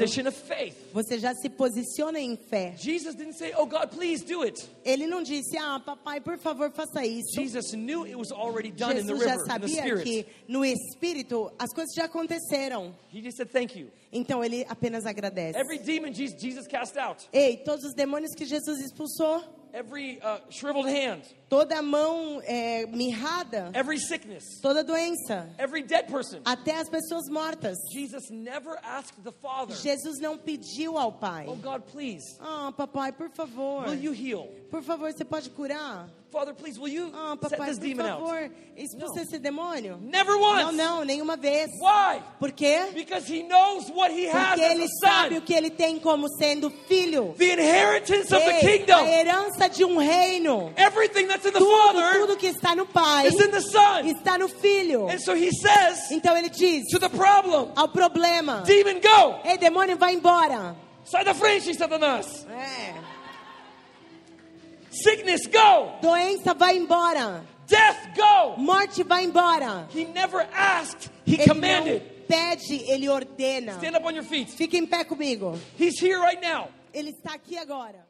você 0.93 1.19
já 1.19 1.33
se 1.33 1.49
posiciona 1.49 2.19
em 2.19 2.35
fé. 2.37 2.73
Jesus 2.77 3.15
didn't 3.15 3.35
say, 3.37 3.53
"Oh 3.57 3.65
God, 3.65 3.89
please 3.89 4.23
do 4.23 4.43
it." 4.43 4.63
Ele 4.85 5.07
não 5.07 5.23
disse, 5.23 5.57
ah, 5.57 5.79
papai, 5.79 6.21
por 6.21 6.37
favor, 6.37 6.71
faça 6.71 7.05
isso. 7.05 7.33
Jesus 7.33 7.71
knew 7.73 8.05
it 8.05 8.15
was 8.15 8.31
already 8.31 8.71
done 8.71 8.99
in 8.99 9.05
the 9.05 9.13
Jesus 9.13 9.23
já 9.23 9.31
river, 9.31 9.43
in 9.43 9.47
the 9.61 9.67
sabia 9.67 9.81
spirit. 9.81 10.03
que 10.03 10.25
no 10.47 10.63
Espírito 10.63 11.51
as 11.57 11.73
coisas 11.73 11.93
já 11.95 12.05
aconteceram. 12.05 12.93
He 13.11 13.21
just 13.21 13.37
said 13.37 13.49
thank 13.51 13.77
you. 13.77 13.87
Então 14.11 14.43
ele 14.43 14.65
apenas 14.69 15.05
agradece. 15.05 15.57
Every 15.57 15.79
demon 15.79 16.13
Jesus 16.13 16.39
Jesus 16.39 16.67
cast 16.67 16.97
out, 16.97 17.27
Ei, 17.33 17.57
todos 17.57 17.83
os 17.83 17.93
demônios 17.93 18.33
que 18.35 18.45
Jesus 18.45 18.79
expulsou, 18.79 19.43
every 19.77 20.19
uh, 20.21 20.39
shriveled 20.49 20.87
hand, 20.87 21.21
toda 21.49 21.81
mão 21.81 22.41
é, 22.43 22.85
mirrada, 22.87 23.69
every 23.73 23.99
sickness, 23.99 24.43
toda 24.61 24.83
doença, 24.83 25.47
every 25.59 25.83
dead 25.83 26.07
person. 26.07 26.41
até 26.45 26.75
as 26.79 26.89
pessoas 26.89 27.29
mortas. 27.29 27.77
Jesus 27.93 28.29
never 28.31 28.77
asked 28.83 29.23
the 29.23 29.31
Father, 29.31 29.75
Jesus 29.75 30.19
não 30.19 30.37
pediu 30.37 30.97
ao 30.97 31.11
Pai. 31.11 31.45
"Oh 31.47 31.55
God, 31.55 31.83
please, 31.91 32.23
Ah, 32.39 32.71
papai, 32.75 33.11
por 33.11 33.29
favor. 33.29 33.85
will 33.87 33.99
you 34.01 34.11
heal?" 34.13 34.49
Por 34.69 34.83
favor, 34.83 35.11
você 35.13 35.23
pode 35.23 35.49
curar? 35.51 36.09
Father, 36.29 36.53
please, 36.53 36.77
will 36.77 36.89
you 36.89 37.09
Ah, 37.15 37.37
set 37.41 37.51
papai, 37.57 37.69
this 37.69 37.79
por 37.79 37.87
demon 37.87 38.05
out? 38.05 38.19
favor, 38.19 38.51
expulsa 38.75 39.21
esse 39.21 39.39
demônio? 39.39 39.97
Never 40.01 40.35
Não, 40.35 40.41
once. 40.67 40.75
não, 40.75 41.03
nenhuma 41.05 41.37
vez. 41.37 41.69
Why? 41.81 42.21
Por 42.37 42.51
quê? 42.51 42.91
Because 42.93 43.25
he 43.33 43.43
knows 43.43 43.89
what 43.89 44.11
he 44.11 44.27
has 44.27 44.49
Porque 44.49 44.61
ele 44.61 44.87
sabe 45.01 45.37
o 45.37 45.41
que 45.41 45.53
ele 45.53 45.69
tem 45.69 45.97
como 45.99 46.27
sendo 46.37 46.69
filho. 46.85 47.33
The 47.37 47.53
inheritance 47.53 48.33
of 48.35 48.43
the 48.43 48.51
Ei, 48.51 48.57
a 48.57 48.77
kingdom. 48.79 49.05
herança 49.07 49.69
de 49.69 49.85
um 49.85 49.97
reino. 49.97 50.73
Everything 50.75 51.27
that's 51.27 51.45
in 51.45 51.53
the 51.53 51.59
Tudo, 51.59 51.71
Father 51.93 52.19
tudo 52.19 52.35
que 52.37 52.47
está 52.47 52.75
no 52.75 52.85
Pai 52.85 53.27
is 53.29 53.33
in 53.39 53.49
the 53.49 53.61
Son. 53.61 54.01
está 54.05 54.37
no 54.37 54.49
Filho. 54.49 55.07
And 55.09 55.19
so 55.19 55.33
he 55.33 55.49
says 55.51 56.11
Então 56.11 56.35
ele 56.35 56.49
diz 56.49 56.83
to 56.91 56.99
the 56.99 57.09
problem, 57.09 57.71
ao 57.73 57.87
problema: 57.87 58.63
demon, 58.65 58.99
go. 58.99 59.39
Ei, 59.45 59.57
demônio, 59.57 59.95
vai 59.97 60.13
embora. 60.13 60.75
Sai 61.05 61.23
da 61.23 61.33
frente, 61.33 61.73
Satanás. 61.73 62.45
É. 62.51 63.16
Sickness, 65.03 65.45
go. 65.47 65.91
Doença, 66.01 66.53
vai 66.53 66.77
embora. 66.77 67.43
Death, 67.67 68.15
go. 68.15 68.55
Morte, 68.57 69.03
vai 69.03 69.23
embora. 69.25 69.87
He 69.93 70.05
never 70.05 70.47
asked, 70.53 71.11
he 71.25 71.35
Ele 71.35 71.45
commanded. 71.45 72.01
pede, 72.27 72.83
ele 72.89 73.07
ordena. 73.09 73.73
Stand 73.73 73.97
up 73.97 74.05
on 74.05 74.15
your 74.15 74.23
feet. 74.23 74.49
Fica 74.49 74.77
em 74.77 74.85
pé 74.85 75.03
comigo. 75.03 75.59
He's 75.77 75.99
here 76.01 76.19
right 76.19 76.41
now. 76.41 76.69
Ele 76.93 77.09
está 77.11 77.33
aqui 77.35 77.57
agora. 77.57 78.06